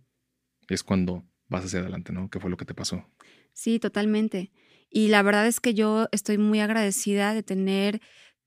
es 0.67 0.84
cuando 0.84 1.23
vas 1.47 1.65
hacia 1.65 1.79
adelante, 1.79 2.13
¿no? 2.13 2.29
¿Qué 2.29 2.39
fue 2.39 2.51
lo 2.51 2.58
que 2.58 2.65
te 2.65 2.75
pasó? 2.75 3.10
Sí, 3.53 3.79
totalmente. 3.79 4.51
Y 4.91 5.08
la 5.08 5.23
verdad 5.23 5.47
es 5.47 5.60
que 5.60 5.73
yo 5.73 6.10
estoy 6.12 6.38
muy 6.38 6.60
agradecida 6.60 7.34
de 7.34 7.41
tener 7.41 7.99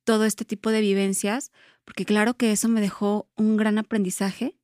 todo 0.05 0.25
este 0.25 0.45
tipo 0.45 0.71
de 0.71 0.83
vivencias, 0.83 1.51
porque 1.85 2.05
claro 2.05 2.35
que 2.35 2.53
eso 2.53 2.69
me 2.69 2.81
dejó 2.81 3.29
un 3.35 3.57
gran 3.57 3.77
aprendizaje, 3.77 4.57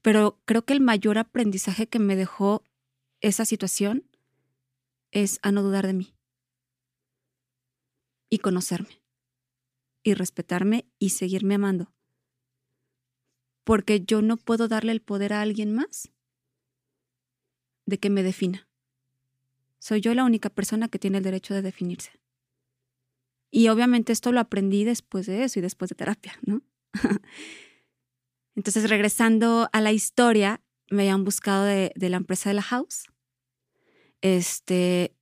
pero 0.00 0.40
creo 0.46 0.64
que 0.64 0.72
el 0.72 0.80
mayor 0.80 1.18
aprendizaje 1.18 1.88
que 1.88 1.98
me 1.98 2.16
dejó 2.16 2.64
esa 3.20 3.44
situación 3.44 4.08
es 5.10 5.40
a 5.42 5.52
no 5.52 5.62
dudar 5.62 5.86
de 5.86 5.92
mí 5.92 6.14
y 8.32 8.38
conocerme 8.38 9.02
y 10.02 10.14
respetarme 10.14 10.86
y 10.98 11.10
seguirme 11.10 11.56
amando. 11.56 11.92
Porque 13.62 14.00
yo 14.00 14.22
no 14.22 14.38
puedo 14.38 14.68
darle 14.68 14.92
el 14.92 15.02
poder 15.02 15.34
a 15.34 15.42
alguien 15.42 15.74
más 15.74 16.10
de 17.84 17.98
que 17.98 18.08
me 18.08 18.22
defina. 18.22 18.66
Soy 19.78 20.00
yo 20.00 20.14
la 20.14 20.24
única 20.24 20.48
persona 20.48 20.88
que 20.88 20.98
tiene 20.98 21.18
el 21.18 21.24
derecho 21.24 21.52
de 21.52 21.60
definirse. 21.60 22.10
Y 23.50 23.68
obviamente 23.68 24.14
esto 24.14 24.32
lo 24.32 24.40
aprendí 24.40 24.84
después 24.84 25.26
de 25.26 25.44
eso 25.44 25.58
y 25.58 25.62
después 25.62 25.90
de 25.90 25.96
terapia, 25.96 26.32
¿no? 26.40 26.62
Entonces, 28.56 28.88
regresando 28.88 29.68
a 29.74 29.82
la 29.82 29.92
historia, 29.92 30.62
me 30.88 31.02
habían 31.02 31.24
buscado 31.24 31.64
de, 31.64 31.92
de, 31.96 32.08
la 32.08 32.16
empresa 32.16 32.48
de 32.48 32.54
la 32.54 32.62
house. 32.62 33.08
Este, 34.22 35.14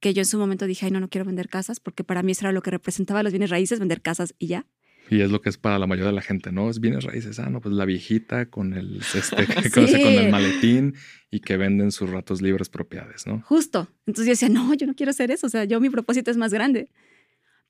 que 0.00 0.14
yo 0.14 0.22
en 0.22 0.26
su 0.26 0.38
momento 0.38 0.66
dije, 0.66 0.86
ay, 0.86 0.92
no, 0.92 1.00
no 1.00 1.08
quiero 1.08 1.24
vender 1.24 1.48
casas, 1.48 1.80
porque 1.80 2.04
para 2.04 2.22
mí 2.22 2.32
eso 2.32 2.42
era 2.42 2.52
lo 2.52 2.62
que 2.62 2.70
representaba 2.70 3.22
los 3.22 3.32
bienes 3.32 3.50
raíces, 3.50 3.78
vender 3.78 4.00
casas 4.00 4.34
y 4.38 4.46
ya. 4.46 4.66
Y 5.10 5.22
es 5.22 5.30
lo 5.30 5.40
que 5.40 5.48
es 5.48 5.56
para 5.56 5.78
la 5.78 5.86
mayoría 5.86 6.08
de 6.10 6.14
la 6.14 6.22
gente, 6.22 6.52
¿no? 6.52 6.68
Es 6.68 6.80
bienes 6.80 7.04
raíces. 7.04 7.38
Ah, 7.38 7.48
no, 7.48 7.60
pues 7.60 7.74
la 7.74 7.86
viejita 7.86 8.50
con 8.50 8.74
el, 8.74 9.00
este, 9.14 9.36
con 9.72 9.84
el 9.84 10.30
maletín 10.30 10.94
y 11.30 11.40
que 11.40 11.56
venden 11.56 11.92
sus 11.92 12.10
ratos 12.10 12.42
libres 12.42 12.68
propiedades, 12.68 13.26
¿no? 13.26 13.40
Justo. 13.42 13.88
Entonces 14.06 14.26
yo 14.26 14.32
decía, 14.32 14.48
no, 14.48 14.74
yo 14.74 14.86
no 14.86 14.94
quiero 14.94 15.10
hacer 15.10 15.30
eso. 15.30 15.46
O 15.46 15.50
sea, 15.50 15.64
yo 15.64 15.80
mi 15.80 15.88
propósito 15.88 16.30
es 16.30 16.36
más 16.36 16.52
grande. 16.52 16.90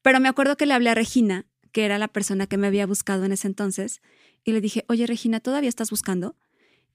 Pero 0.02 0.20
me 0.20 0.28
acuerdo 0.28 0.56
que 0.56 0.66
le 0.66 0.74
hablé 0.74 0.90
a 0.90 0.94
Regina, 0.94 1.46
que 1.72 1.84
era 1.84 1.98
la 1.98 2.08
persona 2.08 2.46
que 2.46 2.56
me 2.56 2.66
había 2.66 2.86
buscado 2.86 3.24
en 3.24 3.32
ese 3.32 3.46
entonces, 3.46 4.00
y 4.44 4.52
le 4.52 4.60
dije, 4.60 4.84
oye, 4.88 5.06
Regina, 5.06 5.40
¿todavía 5.40 5.68
estás 5.68 5.90
buscando? 5.90 6.36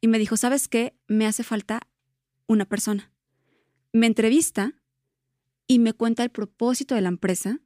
Y 0.02 0.08
me 0.08 0.20
dijo, 0.20 0.36
¿sabes 0.36 0.68
qué? 0.68 0.94
Me 1.08 1.26
hace 1.26 1.44
falta 1.44 1.88
una 2.48 2.66
persona. 2.66 3.12
Me 3.94 4.08
entrevista 4.08 4.74
y 5.68 5.80
me 5.80 5.94
cuenta 5.94 6.24
el 6.24 6.30
propósito 6.30 6.96
de 6.96 7.02
la 7.02 7.10
empresa. 7.10 7.60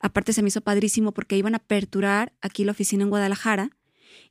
Aparte 0.00 0.32
se 0.32 0.42
me 0.42 0.48
hizo 0.48 0.60
padrísimo 0.60 1.12
porque 1.12 1.36
iban 1.36 1.54
a 1.54 1.58
aperturar 1.58 2.32
aquí 2.40 2.64
la 2.64 2.72
oficina 2.72 3.04
en 3.04 3.10
Guadalajara 3.10 3.70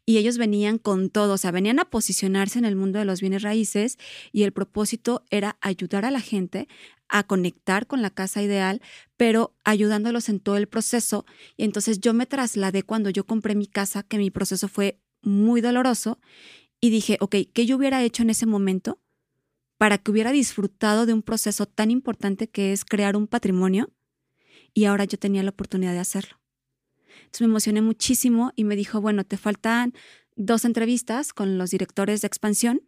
y 0.06 0.18
ellos 0.18 0.38
venían 0.38 0.78
con 0.78 1.10
todo, 1.10 1.34
o 1.34 1.38
sea, 1.38 1.52
venían 1.52 1.80
a 1.80 1.90
posicionarse 1.90 2.60
en 2.60 2.66
el 2.66 2.76
mundo 2.76 3.00
de 3.00 3.06
los 3.06 3.22
bienes 3.22 3.42
raíces 3.42 3.98
y 4.32 4.44
el 4.44 4.52
propósito 4.52 5.24
era 5.30 5.58
ayudar 5.62 6.06
a 6.06 6.12
la 6.12 6.22
gente 6.22 6.68
a 7.08 7.24
conectar 7.24 7.88
con 7.88 8.02
la 8.02 8.10
casa 8.10 8.42
ideal, 8.42 8.82
pero 9.18 9.54
ayudándolos 9.64 10.30
en 10.30 10.40
todo 10.40 10.58
el 10.58 10.68
proceso. 10.68 11.26
Y 11.58 11.66
entonces 11.66 12.00
yo 12.00 12.14
me 12.14 12.26
trasladé 12.26 12.84
cuando 12.84 13.10
yo 13.10 13.26
compré 13.26 13.54
mi 13.54 13.68
casa, 13.68 14.04
que 14.04 14.18
mi 14.18 14.32
proceso 14.32 14.68
fue 14.68 15.00
muy 15.22 15.62
doloroso, 15.62 16.20
y 16.80 16.90
dije, 16.90 17.18
ok, 17.20 17.36
¿qué 17.54 17.66
yo 17.66 17.76
hubiera 17.78 18.04
hecho 18.04 18.24
en 18.24 18.32
ese 18.32 18.48
momento 18.48 19.00
para 19.82 19.98
que 19.98 20.12
hubiera 20.12 20.32
disfrutado 20.32 21.08
de 21.08 21.14
un 21.16 21.24
proceso 21.24 21.66
tan 21.66 21.90
importante 21.90 22.48
que 22.48 22.72
es 22.72 22.86
crear 22.86 23.18
un 23.18 23.26
patrimonio 23.26 23.90
y 24.76 24.86
ahora 24.86 25.06
yo 25.06 25.18
tenía 25.18 25.42
la 25.42 25.50
oportunidad 25.50 25.94
de 25.94 25.98
hacerlo. 25.98 26.40
Entonces 27.16 27.42
me 27.42 27.48
emocioné 27.48 27.82
muchísimo 27.82 28.52
y 28.56 28.64
me 28.64 28.76
dijo, 28.76 29.02
bueno, 29.02 29.24
te 29.24 29.38
faltan 29.38 29.96
dos 30.36 30.66
entrevistas 30.66 31.34
con 31.34 31.58
los 31.58 31.72
directores 31.72 32.22
de 32.22 32.28
expansión 32.28 32.84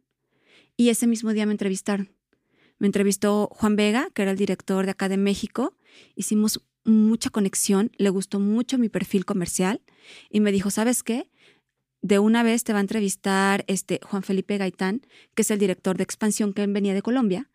y 0.78 0.90
ese 0.90 1.08
mismo 1.08 1.34
día 1.34 1.48
me 1.48 1.54
entrevistaron. 1.54 2.16
Me 2.78 2.86
entrevistó 2.86 3.50
Juan 3.52 3.76
Vega, 3.76 4.10
que 4.14 4.22
era 4.22 4.30
el 4.30 4.38
director 4.38 4.86
de 4.86 4.92
acá 4.92 5.10
de 5.10 5.18
México. 5.18 5.76
Hicimos 6.14 6.62
mucha 6.84 7.32
conexión, 7.32 7.90
le 7.98 8.12
gustó 8.12 8.40
mucho 8.40 8.78
mi 8.78 8.90
perfil 8.90 9.26
comercial 9.26 9.82
y 10.30 10.42
me 10.42 10.52
dijo, 10.52 10.70
¿sabes 10.70 11.02
qué? 11.02 11.32
De 12.04 12.20
una 12.20 12.44
vez 12.44 12.66
te 12.66 12.74
va 12.74 12.80
a 12.80 12.82
entrevistar 12.82 13.64
este 13.68 14.02
Juan 14.04 14.24
Felipe 14.24 14.58
Gaitán, 14.58 15.08
que 15.34 15.42
es 15.42 15.52
el 15.52 15.58
director 15.58 15.98
de 15.98 16.04
expansión 16.04 16.54
que 16.54 16.68
venía 16.68 16.94
de 16.94 17.02
Colombia. 17.02 17.50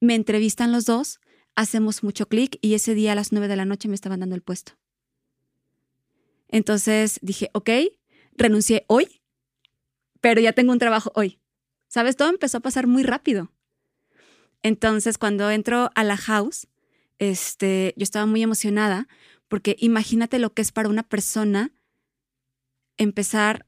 Me 0.00 0.16
entrevistan 0.16 0.72
los 0.72 0.84
dos, 0.84 1.20
hacemos 1.54 2.02
mucho 2.02 2.26
clic 2.26 2.58
y 2.60 2.74
ese 2.74 2.94
día 2.94 3.12
a 3.12 3.14
las 3.14 3.30
nueve 3.30 3.46
de 3.46 3.54
la 3.54 3.64
noche 3.64 3.88
me 3.88 3.94
estaban 3.94 4.18
dando 4.18 4.34
el 4.34 4.42
puesto. 4.42 4.72
Entonces 6.48 7.20
dije, 7.22 7.48
ok, 7.54 7.70
renuncié 8.32 8.84
hoy, 8.88 9.22
pero 10.20 10.40
ya 10.40 10.52
tengo 10.52 10.72
un 10.72 10.80
trabajo 10.80 11.12
hoy. 11.14 11.38
¿Sabes? 11.86 12.16
Todo 12.16 12.30
empezó 12.30 12.58
a 12.58 12.60
pasar 12.60 12.88
muy 12.88 13.04
rápido. 13.04 13.52
Entonces, 14.62 15.16
cuando 15.16 15.48
entro 15.50 15.90
a 15.94 16.02
la 16.02 16.16
house, 16.16 16.66
este, 17.18 17.94
yo 17.96 18.02
estaba 18.02 18.26
muy 18.26 18.42
emocionada 18.42 19.06
porque 19.46 19.76
imagínate 19.78 20.40
lo 20.40 20.54
que 20.54 20.62
es 20.62 20.72
para 20.72 20.88
una 20.88 21.02
persona 21.04 21.70
empezar 22.96 23.66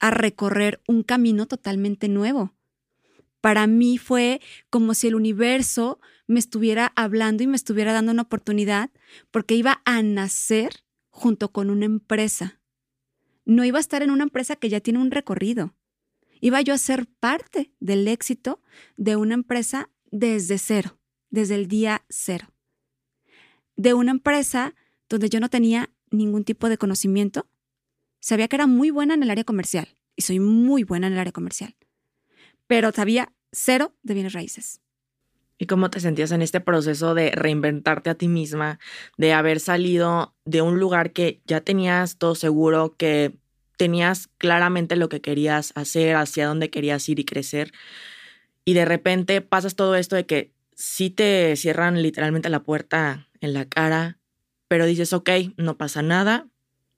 a 0.00 0.10
recorrer 0.10 0.80
un 0.86 1.02
camino 1.02 1.46
totalmente 1.46 2.08
nuevo. 2.08 2.54
Para 3.40 3.66
mí 3.66 3.98
fue 3.98 4.40
como 4.70 4.94
si 4.94 5.06
el 5.06 5.14
universo 5.14 6.00
me 6.26 6.38
estuviera 6.38 6.92
hablando 6.96 7.42
y 7.42 7.46
me 7.46 7.56
estuviera 7.56 7.92
dando 7.92 8.12
una 8.12 8.22
oportunidad 8.22 8.90
porque 9.30 9.54
iba 9.54 9.82
a 9.84 10.02
nacer 10.02 10.84
junto 11.10 11.52
con 11.52 11.70
una 11.70 11.84
empresa. 11.84 12.60
No 13.44 13.64
iba 13.64 13.78
a 13.78 13.80
estar 13.80 14.02
en 14.02 14.10
una 14.10 14.24
empresa 14.24 14.56
que 14.56 14.68
ya 14.68 14.80
tiene 14.80 14.98
un 14.98 15.10
recorrido. 15.10 15.74
Iba 16.40 16.60
yo 16.60 16.74
a 16.74 16.78
ser 16.78 17.06
parte 17.06 17.72
del 17.80 18.08
éxito 18.08 18.60
de 18.96 19.16
una 19.16 19.34
empresa 19.34 19.90
desde 20.10 20.58
cero, 20.58 20.98
desde 21.30 21.54
el 21.54 21.68
día 21.68 22.04
cero. 22.08 22.52
De 23.76 23.94
una 23.94 24.10
empresa 24.10 24.74
donde 25.08 25.28
yo 25.28 25.40
no 25.40 25.48
tenía 25.48 25.90
ningún 26.10 26.44
tipo 26.44 26.68
de 26.68 26.78
conocimiento, 26.78 27.46
Sabía 28.26 28.48
que 28.48 28.56
era 28.56 28.66
muy 28.66 28.90
buena 28.90 29.14
en 29.14 29.22
el 29.22 29.30
área 29.30 29.44
comercial 29.44 29.86
y 30.16 30.22
soy 30.22 30.40
muy 30.40 30.82
buena 30.82 31.06
en 31.06 31.12
el 31.12 31.20
área 31.20 31.30
comercial, 31.30 31.76
pero 32.66 32.90
sabía 32.90 33.32
cero 33.52 33.94
de 34.02 34.14
bienes 34.14 34.32
raíces. 34.32 34.80
¿Y 35.58 35.66
cómo 35.66 35.90
te 35.90 36.00
sentías 36.00 36.32
en 36.32 36.42
este 36.42 36.58
proceso 36.58 37.14
de 37.14 37.30
reinventarte 37.30 38.10
a 38.10 38.16
ti 38.16 38.26
misma, 38.26 38.80
de 39.16 39.32
haber 39.32 39.60
salido 39.60 40.34
de 40.44 40.60
un 40.60 40.80
lugar 40.80 41.12
que 41.12 41.40
ya 41.46 41.60
tenías 41.60 42.18
todo 42.18 42.34
seguro, 42.34 42.96
que 42.98 43.38
tenías 43.76 44.28
claramente 44.38 44.96
lo 44.96 45.08
que 45.08 45.20
querías 45.20 45.70
hacer, 45.76 46.16
hacia 46.16 46.48
dónde 46.48 46.68
querías 46.68 47.08
ir 47.08 47.20
y 47.20 47.24
crecer, 47.24 47.72
y 48.64 48.74
de 48.74 48.86
repente 48.86 49.40
pasas 49.40 49.76
todo 49.76 49.94
esto 49.94 50.16
de 50.16 50.26
que 50.26 50.50
sí 50.74 51.10
te 51.10 51.54
cierran 51.54 52.02
literalmente 52.02 52.48
la 52.48 52.64
puerta 52.64 53.28
en 53.40 53.54
la 53.54 53.66
cara, 53.66 54.18
pero 54.66 54.84
dices, 54.84 55.12
ok, 55.12 55.30
no 55.56 55.76
pasa 55.76 56.02
nada, 56.02 56.48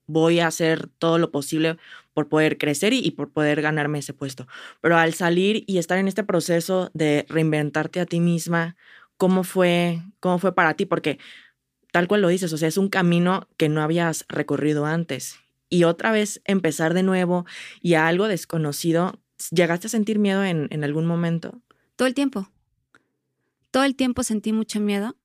voy 0.08 0.40
a 0.40 0.48
hacer 0.48 0.88
todo 0.98 1.18
lo 1.18 1.30
posible 1.30 1.76
por 2.14 2.28
poder 2.28 2.58
crecer 2.58 2.92
y, 2.92 3.12
por 3.12 3.30
poder 3.30 3.62
ganarme 3.62 4.00
ese 4.00 4.12
puesto. 4.12 4.48
Pero 4.80 4.96
al 4.96 5.14
salir 5.14 5.62
y 5.68 5.78
estar 5.78 5.98
en 5.98 6.08
este 6.08 6.24
proceso 6.24 6.90
de 6.94 7.24
reinventarte 7.28 8.00
a 8.00 8.06
ti 8.06 8.18
misma, 8.18 8.74
¿cómo 9.16 9.44
fue, 9.44 10.02
cómo 10.18 10.40
fue 10.40 10.52
para 10.52 10.74
ti? 10.74 10.86
Porque 10.86 11.18
tal 11.92 12.08
cual 12.08 12.22
lo 12.22 12.28
dices, 12.28 12.52
o 12.52 12.58
sea, 12.58 12.66
es 12.66 12.76
un 12.76 12.88
camino 12.88 13.46
que 13.56 13.68
no 13.68 13.82
habías 13.82 14.24
recorrido 14.28 14.86
antes. 14.86 15.38
Y 15.68 15.84
otra 15.84 16.10
vez 16.10 16.40
empezar 16.44 16.94
de 16.94 17.04
nuevo 17.04 17.46
y 17.80 17.94
a 17.94 18.08
algo 18.08 18.26
desconocido, 18.26 19.20
¿llegaste 19.50 19.86
a 19.86 19.90
sentir 19.90 20.18
miedo 20.18 20.42
en, 20.42 20.66
en 20.70 20.82
algún 20.82 21.06
momento? 21.06 21.60
Todo 21.94 22.08
el 22.08 22.14
tiempo. 22.14 22.50
Todo 23.70 23.84
el 23.84 23.94
tiempo 23.94 24.22
sentí 24.22 24.52
mucho 24.52 24.80
miedo, 24.80 25.16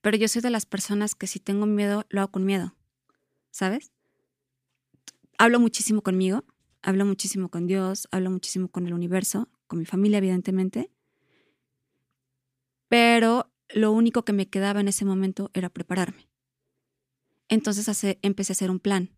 pero 0.00 0.16
yo 0.16 0.26
soy 0.26 0.40
de 0.40 0.50
las 0.50 0.64
personas 0.64 1.14
que 1.14 1.26
si 1.26 1.38
tengo 1.38 1.66
miedo, 1.66 2.06
lo 2.08 2.22
hago 2.22 2.32
con 2.32 2.46
miedo. 2.46 2.74
¿Sabes? 3.50 3.92
Hablo 5.40 5.58
muchísimo 5.58 6.02
conmigo, 6.02 6.44
hablo 6.82 7.06
muchísimo 7.06 7.48
con 7.48 7.66
Dios, 7.66 8.08
hablo 8.10 8.30
muchísimo 8.30 8.68
con 8.68 8.86
el 8.86 8.92
universo, 8.92 9.48
con 9.66 9.78
mi 9.78 9.86
familia, 9.86 10.18
evidentemente. 10.18 10.90
Pero 12.88 13.50
lo 13.70 13.90
único 13.90 14.22
que 14.22 14.34
me 14.34 14.50
quedaba 14.50 14.80
en 14.80 14.88
ese 14.88 15.06
momento 15.06 15.50
era 15.54 15.70
prepararme. 15.70 16.28
Entonces 17.48 17.88
empecé 18.20 18.52
a 18.52 18.54
hacer 18.54 18.70
un 18.70 18.80
plan. 18.80 19.16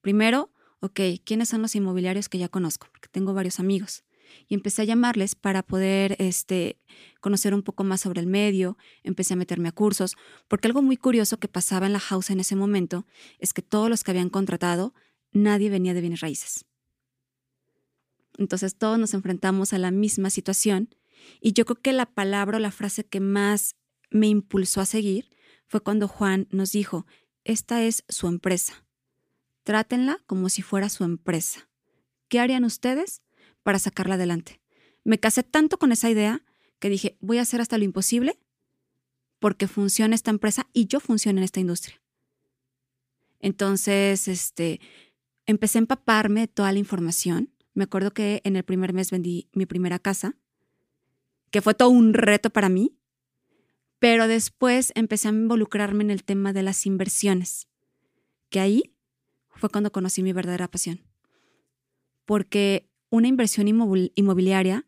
Primero, 0.00 0.50
ok, 0.80 0.98
¿quiénes 1.24 1.50
son 1.50 1.62
los 1.62 1.76
inmobiliarios 1.76 2.28
que 2.28 2.38
ya 2.38 2.48
conozco? 2.48 2.88
Porque 2.90 3.08
tengo 3.08 3.32
varios 3.32 3.60
amigos. 3.60 4.02
Y 4.48 4.54
empecé 4.54 4.82
a 4.82 4.86
llamarles 4.86 5.36
para 5.36 5.62
poder 5.62 6.16
este, 6.18 6.80
conocer 7.20 7.54
un 7.54 7.62
poco 7.62 7.84
más 7.84 8.00
sobre 8.00 8.20
el 8.20 8.26
medio, 8.26 8.76
empecé 9.04 9.34
a 9.34 9.36
meterme 9.36 9.68
a 9.68 9.72
cursos, 9.72 10.16
porque 10.48 10.66
algo 10.66 10.82
muy 10.82 10.96
curioso 10.96 11.38
que 11.38 11.46
pasaba 11.46 11.86
en 11.86 11.92
la 11.92 12.00
house 12.00 12.30
en 12.30 12.40
ese 12.40 12.56
momento 12.56 13.06
es 13.38 13.52
que 13.52 13.62
todos 13.62 13.88
los 13.88 14.02
que 14.02 14.10
habían 14.10 14.28
contratado 14.28 14.92
nadie 15.32 15.70
venía 15.70 15.94
de 15.94 16.00
bienes 16.00 16.20
raíces. 16.20 16.64
Entonces 18.38 18.76
todos 18.76 18.98
nos 18.98 19.14
enfrentamos 19.14 19.72
a 19.72 19.78
la 19.78 19.90
misma 19.90 20.30
situación 20.30 20.94
y 21.40 21.52
yo 21.52 21.64
creo 21.64 21.80
que 21.80 21.92
la 21.92 22.06
palabra 22.06 22.56
o 22.56 22.60
la 22.60 22.70
frase 22.70 23.04
que 23.04 23.20
más 23.20 23.76
me 24.10 24.28
impulsó 24.28 24.80
a 24.80 24.86
seguir 24.86 25.30
fue 25.66 25.80
cuando 25.80 26.08
Juan 26.08 26.48
nos 26.50 26.72
dijo, 26.72 27.06
esta 27.44 27.82
es 27.82 28.04
su 28.08 28.28
empresa. 28.28 28.84
Trátenla 29.64 30.18
como 30.26 30.48
si 30.48 30.62
fuera 30.62 30.88
su 30.88 31.04
empresa. 31.04 31.68
¿Qué 32.28 32.40
harían 32.40 32.64
ustedes 32.64 33.22
para 33.62 33.78
sacarla 33.78 34.14
adelante. 34.14 34.60
Me 35.04 35.18
casé 35.18 35.42
tanto 35.42 35.78
con 35.78 35.92
esa 35.92 36.10
idea 36.10 36.44
que 36.78 36.88
dije, 36.88 37.16
voy 37.20 37.38
a 37.38 37.42
hacer 37.42 37.60
hasta 37.60 37.78
lo 37.78 37.84
imposible 37.84 38.38
porque 39.38 39.66
funcione 39.66 40.14
esta 40.14 40.30
empresa 40.30 40.68
y 40.72 40.86
yo 40.86 41.00
funcione 41.00 41.40
en 41.40 41.44
esta 41.44 41.60
industria. 41.60 42.00
Entonces, 43.40 44.28
este, 44.28 44.80
empecé 45.46 45.78
a 45.78 45.80
empaparme 45.80 46.40
de 46.40 46.48
toda 46.48 46.72
la 46.72 46.78
información. 46.78 47.52
Me 47.74 47.84
acuerdo 47.84 48.12
que 48.12 48.40
en 48.44 48.56
el 48.56 48.64
primer 48.64 48.92
mes 48.92 49.10
vendí 49.10 49.48
mi 49.52 49.66
primera 49.66 49.98
casa, 49.98 50.36
que 51.50 51.62
fue 51.62 51.74
todo 51.74 51.90
un 51.90 52.14
reto 52.14 52.50
para 52.50 52.68
mí, 52.68 52.96
pero 53.98 54.26
después 54.26 54.92
empecé 54.94 55.28
a 55.28 55.32
involucrarme 55.32 56.02
en 56.02 56.10
el 56.10 56.24
tema 56.24 56.52
de 56.52 56.62
las 56.62 56.86
inversiones, 56.86 57.68
que 58.50 58.60
ahí 58.60 58.94
fue 59.54 59.68
cuando 59.70 59.92
conocí 59.92 60.22
mi 60.22 60.32
verdadera 60.32 60.68
pasión. 60.68 61.00
Porque 62.24 62.90
una 63.10 63.28
inversión 63.28 63.68
inmobiliaria 63.68 64.86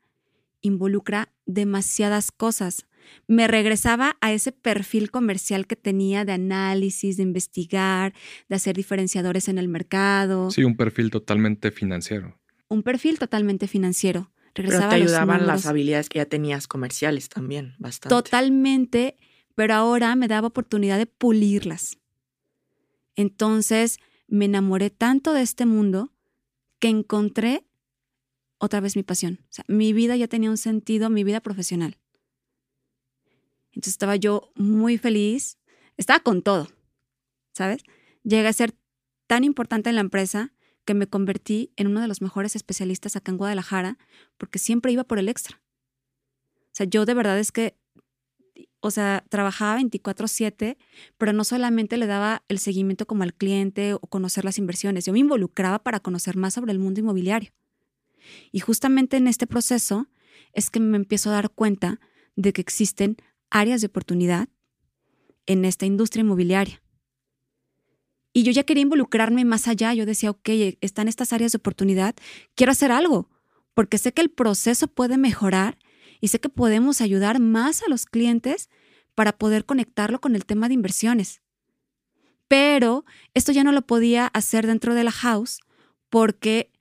involucra 0.62 1.32
demasiadas 1.46 2.32
cosas. 2.32 2.86
Me 3.26 3.46
regresaba 3.48 4.16
a 4.20 4.32
ese 4.32 4.52
perfil 4.52 5.10
comercial 5.10 5.66
que 5.66 5.76
tenía 5.76 6.24
de 6.24 6.32
análisis, 6.32 7.16
de 7.16 7.22
investigar, 7.22 8.14
de 8.48 8.56
hacer 8.56 8.76
diferenciadores 8.76 9.48
en 9.48 9.58
el 9.58 9.68
mercado. 9.68 10.50
Sí, 10.50 10.64
un 10.64 10.76
perfil 10.76 11.10
totalmente 11.10 11.70
financiero. 11.70 12.38
Un 12.68 12.82
perfil 12.82 13.18
totalmente 13.18 13.68
financiero. 13.68 14.30
Regresaba 14.54 14.90
pero 14.90 15.04
te 15.04 15.10
ayudaban 15.10 15.46
las 15.46 15.66
habilidades 15.66 16.08
que 16.08 16.18
ya 16.18 16.26
tenías 16.26 16.68
comerciales 16.68 17.28
también, 17.28 17.74
bastante. 17.78 18.14
Totalmente, 18.14 19.16
pero 19.54 19.74
ahora 19.74 20.14
me 20.14 20.28
daba 20.28 20.48
oportunidad 20.48 20.98
de 20.98 21.06
pulirlas. 21.06 21.98
Entonces 23.16 23.98
me 24.28 24.46
enamoré 24.46 24.90
tanto 24.90 25.32
de 25.32 25.42
este 25.42 25.66
mundo 25.66 26.12
que 26.78 26.88
encontré 26.88 27.66
otra 28.58 28.80
vez 28.80 28.96
mi 28.96 29.02
pasión. 29.02 29.40
O 29.44 29.52
sea, 29.52 29.64
mi 29.68 29.92
vida 29.92 30.16
ya 30.16 30.28
tenía 30.28 30.50
un 30.50 30.56
sentido, 30.56 31.10
mi 31.10 31.24
vida 31.24 31.40
profesional. 31.40 31.98
Entonces 33.74 33.94
estaba 33.94 34.16
yo 34.16 34.52
muy 34.54 34.98
feliz, 34.98 35.58
estaba 35.96 36.20
con 36.20 36.42
todo, 36.42 36.68
¿sabes? 37.52 37.82
Llegué 38.22 38.46
a 38.46 38.52
ser 38.52 38.74
tan 39.26 39.44
importante 39.44 39.90
en 39.90 39.96
la 39.96 40.00
empresa 40.00 40.52
que 40.84 40.94
me 40.94 41.06
convertí 41.06 41.72
en 41.76 41.88
uno 41.88 42.00
de 42.00 42.08
los 42.08 42.20
mejores 42.20 42.56
especialistas 42.56 43.16
acá 43.16 43.32
en 43.32 43.38
Guadalajara 43.38 43.98
porque 44.37 44.58
siempre 44.58 44.92
iba 44.92 45.04
por 45.04 45.18
el 45.18 45.28
extra. 45.28 45.60
O 46.66 46.76
sea, 46.76 46.87
yo 46.87 47.06
de 47.06 47.14
verdad 47.14 47.38
es 47.38 47.52
que, 47.52 47.76
o 48.80 48.90
sea, 48.90 49.24
trabajaba 49.28 49.80
24/7, 49.80 50.76
pero 51.16 51.32
no 51.32 51.44
solamente 51.44 51.96
le 51.96 52.06
daba 52.06 52.44
el 52.48 52.58
seguimiento 52.58 53.06
como 53.06 53.22
al 53.22 53.34
cliente 53.34 53.94
o 53.94 54.00
conocer 54.00 54.44
las 54.44 54.58
inversiones, 54.58 55.06
yo 55.06 55.12
me 55.12 55.20
involucraba 55.20 55.82
para 55.82 56.00
conocer 56.00 56.37
más 56.37 56.54
sobre 56.54 56.72
el 56.72 56.78
mundo 56.78 57.00
inmobiliario. 57.00 57.52
Y 58.52 58.60
justamente 58.60 59.16
en 59.16 59.26
este 59.26 59.46
proceso 59.46 60.08
es 60.52 60.70
que 60.70 60.80
me 60.80 60.96
empiezo 60.96 61.30
a 61.30 61.34
dar 61.34 61.50
cuenta 61.50 62.00
de 62.37 62.52
que 62.52 62.60
existen 62.60 63.16
áreas 63.54 63.80
de 63.80 63.86
oportunidad 63.86 64.48
en 65.46 65.64
esta 65.64 65.86
industria 65.86 66.22
inmobiliaria. 66.22 66.82
Y 68.32 68.42
yo 68.42 68.50
ya 68.50 68.64
quería 68.64 68.82
involucrarme 68.82 69.44
más 69.44 69.68
allá. 69.68 69.94
Yo 69.94 70.06
decía, 70.06 70.30
ok, 70.30 70.48
están 70.80 71.06
estas 71.06 71.32
áreas 71.32 71.52
de 71.52 71.58
oportunidad, 71.58 72.16
quiero 72.56 72.72
hacer 72.72 72.90
algo, 72.90 73.30
porque 73.72 73.96
sé 73.96 74.12
que 74.12 74.22
el 74.22 74.30
proceso 74.30 74.88
puede 74.88 75.18
mejorar 75.18 75.78
y 76.20 76.28
sé 76.28 76.40
que 76.40 76.48
podemos 76.48 77.00
ayudar 77.00 77.38
más 77.38 77.82
a 77.84 77.88
los 77.88 78.06
clientes 78.06 78.70
para 79.14 79.38
poder 79.38 79.64
conectarlo 79.64 80.20
con 80.20 80.34
el 80.34 80.46
tema 80.46 80.66
de 80.66 80.74
inversiones. 80.74 81.40
Pero 82.48 83.04
esto 83.34 83.52
ya 83.52 83.62
no 83.62 83.70
lo 83.70 83.86
podía 83.86 84.26
hacer 84.26 84.66
dentro 84.66 84.94
de 84.94 85.04
la 85.04 85.12
house 85.12 85.60
porque 86.10 86.72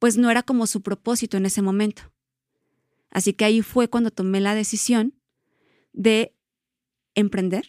pues 0.00 0.18
no 0.18 0.28
era 0.28 0.42
como 0.42 0.66
su 0.66 0.82
propósito 0.82 1.36
en 1.36 1.46
ese 1.46 1.62
momento. 1.62 2.02
Así 3.10 3.32
que 3.32 3.44
ahí 3.44 3.62
fue 3.62 3.88
cuando 3.88 4.10
tomé 4.10 4.40
la 4.40 4.56
decisión 4.56 5.14
de 5.96 6.36
emprender, 7.16 7.66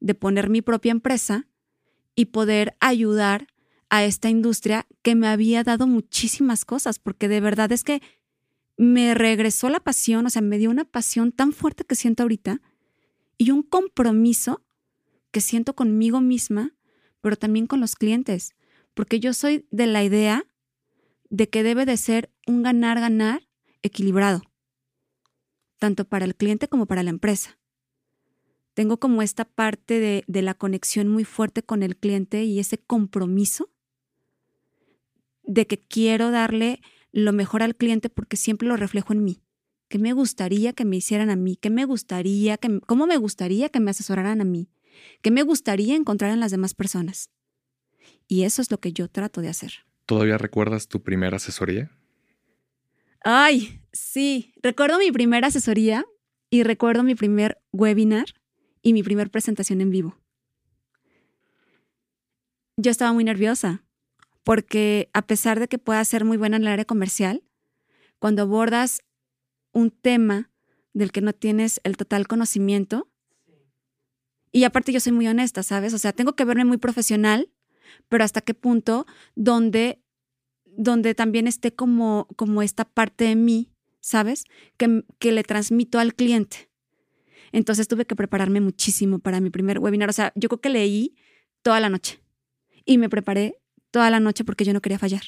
de 0.00 0.14
poner 0.14 0.48
mi 0.48 0.62
propia 0.62 0.92
empresa 0.92 1.46
y 2.14 2.26
poder 2.26 2.76
ayudar 2.80 3.48
a 3.90 4.04
esta 4.04 4.30
industria 4.30 4.86
que 5.02 5.14
me 5.14 5.28
había 5.28 5.62
dado 5.62 5.86
muchísimas 5.86 6.64
cosas, 6.64 6.98
porque 6.98 7.28
de 7.28 7.40
verdad 7.40 7.70
es 7.72 7.84
que 7.84 8.00
me 8.76 9.14
regresó 9.14 9.68
la 9.68 9.80
pasión, 9.80 10.26
o 10.26 10.30
sea, 10.30 10.42
me 10.42 10.58
dio 10.58 10.70
una 10.70 10.84
pasión 10.84 11.32
tan 11.32 11.52
fuerte 11.52 11.84
que 11.84 11.94
siento 11.94 12.22
ahorita 12.22 12.62
y 13.36 13.50
un 13.50 13.62
compromiso 13.62 14.64
que 15.30 15.40
siento 15.40 15.74
conmigo 15.74 16.20
misma, 16.20 16.74
pero 17.20 17.36
también 17.36 17.66
con 17.66 17.80
los 17.80 17.96
clientes, 17.96 18.54
porque 18.94 19.20
yo 19.20 19.34
soy 19.34 19.66
de 19.70 19.86
la 19.86 20.04
idea 20.04 20.44
de 21.30 21.48
que 21.48 21.62
debe 21.62 21.84
de 21.84 21.96
ser 21.96 22.32
un 22.46 22.62
ganar-ganar 22.62 23.48
equilibrado, 23.82 24.42
tanto 25.78 26.04
para 26.04 26.24
el 26.24 26.34
cliente 26.34 26.68
como 26.68 26.86
para 26.86 27.02
la 27.02 27.10
empresa. 27.10 27.58
Tengo 28.74 28.98
como 28.98 29.22
esta 29.22 29.44
parte 29.44 30.00
de, 30.00 30.24
de 30.26 30.42
la 30.42 30.54
conexión 30.54 31.08
muy 31.08 31.24
fuerte 31.24 31.62
con 31.62 31.82
el 31.82 31.96
cliente 31.96 32.44
y 32.44 32.58
ese 32.58 32.78
compromiso 32.78 33.70
de 35.42 35.66
que 35.66 35.78
quiero 35.78 36.30
darle 36.30 36.80
lo 37.12 37.32
mejor 37.32 37.62
al 37.62 37.76
cliente 37.76 38.08
porque 38.08 38.36
siempre 38.36 38.66
lo 38.66 38.76
reflejo 38.76 39.12
en 39.12 39.22
mí. 39.22 39.42
¿Qué 39.88 39.98
me 39.98 40.12
gustaría 40.12 40.72
que 40.72 40.84
me 40.84 40.96
hicieran 40.96 41.30
a 41.30 41.36
mí? 41.36 41.56
¿Qué 41.56 41.70
me 41.70 41.84
gustaría 41.84 42.56
que, 42.56 42.80
cómo 42.86 43.06
me 43.06 43.16
gustaría 43.16 43.68
que 43.68 43.80
me 43.80 43.92
asesoraran 43.92 44.40
a 44.40 44.44
mí? 44.44 44.68
¿Qué 45.22 45.30
me 45.30 45.42
gustaría 45.42 45.94
encontrar 45.94 46.32
en 46.32 46.40
las 46.40 46.50
demás 46.50 46.74
personas? 46.74 47.30
Y 48.26 48.42
eso 48.42 48.62
es 48.62 48.70
lo 48.70 48.78
que 48.78 48.92
yo 48.92 49.08
trato 49.08 49.40
de 49.40 49.48
hacer. 49.48 49.86
¿Todavía 50.06 50.38
recuerdas 50.38 50.88
tu 50.88 51.02
primera 51.02 51.36
asesoría? 51.36 51.90
Ay, 53.26 53.80
sí, 53.90 54.52
recuerdo 54.62 54.98
mi 54.98 55.10
primera 55.10 55.48
asesoría 55.48 56.04
y 56.50 56.62
recuerdo 56.62 57.02
mi 57.02 57.14
primer 57.14 57.58
webinar 57.72 58.26
y 58.82 58.92
mi 58.92 59.02
primer 59.02 59.30
presentación 59.30 59.80
en 59.80 59.88
vivo. 59.88 60.18
Yo 62.76 62.90
estaba 62.90 63.14
muy 63.14 63.24
nerviosa 63.24 63.82
porque 64.42 65.08
a 65.14 65.26
pesar 65.26 65.58
de 65.58 65.68
que 65.68 65.78
pueda 65.78 66.04
ser 66.04 66.26
muy 66.26 66.36
buena 66.36 66.58
en 66.58 66.64
el 66.64 66.68
área 66.68 66.84
comercial, 66.84 67.42
cuando 68.18 68.42
abordas 68.42 69.02
un 69.72 69.90
tema 69.90 70.50
del 70.92 71.10
que 71.10 71.22
no 71.22 71.32
tienes 71.32 71.80
el 71.82 71.96
total 71.96 72.26
conocimiento, 72.26 73.10
y 74.52 74.64
aparte 74.64 74.92
yo 74.92 75.00
soy 75.00 75.12
muy 75.12 75.26
honesta, 75.26 75.62
¿sabes? 75.62 75.94
O 75.94 75.98
sea, 75.98 76.12
tengo 76.12 76.36
que 76.36 76.44
verme 76.44 76.66
muy 76.66 76.76
profesional 76.76 77.50
pero 78.08 78.24
hasta 78.24 78.40
qué 78.40 78.54
punto 78.54 79.06
donde, 79.34 80.02
donde 80.76 81.14
también 81.14 81.46
esté 81.46 81.74
como, 81.74 82.28
como 82.36 82.62
esta 82.62 82.84
parte 82.84 83.24
de 83.24 83.36
mí, 83.36 83.70
¿sabes? 84.00 84.44
Que, 84.76 85.04
que 85.18 85.32
le 85.32 85.42
transmito 85.42 85.98
al 85.98 86.14
cliente. 86.14 86.68
Entonces 87.52 87.88
tuve 87.88 88.04
que 88.04 88.16
prepararme 88.16 88.60
muchísimo 88.60 89.18
para 89.18 89.40
mi 89.40 89.50
primer 89.50 89.78
webinar. 89.78 90.10
O 90.10 90.12
sea, 90.12 90.32
yo 90.34 90.48
creo 90.48 90.60
que 90.60 90.70
leí 90.70 91.14
toda 91.62 91.80
la 91.80 91.88
noche 91.88 92.20
y 92.84 92.98
me 92.98 93.08
preparé 93.08 93.60
toda 93.90 94.10
la 94.10 94.20
noche 94.20 94.44
porque 94.44 94.64
yo 94.64 94.72
no 94.72 94.80
quería 94.80 94.98
fallar. 94.98 95.22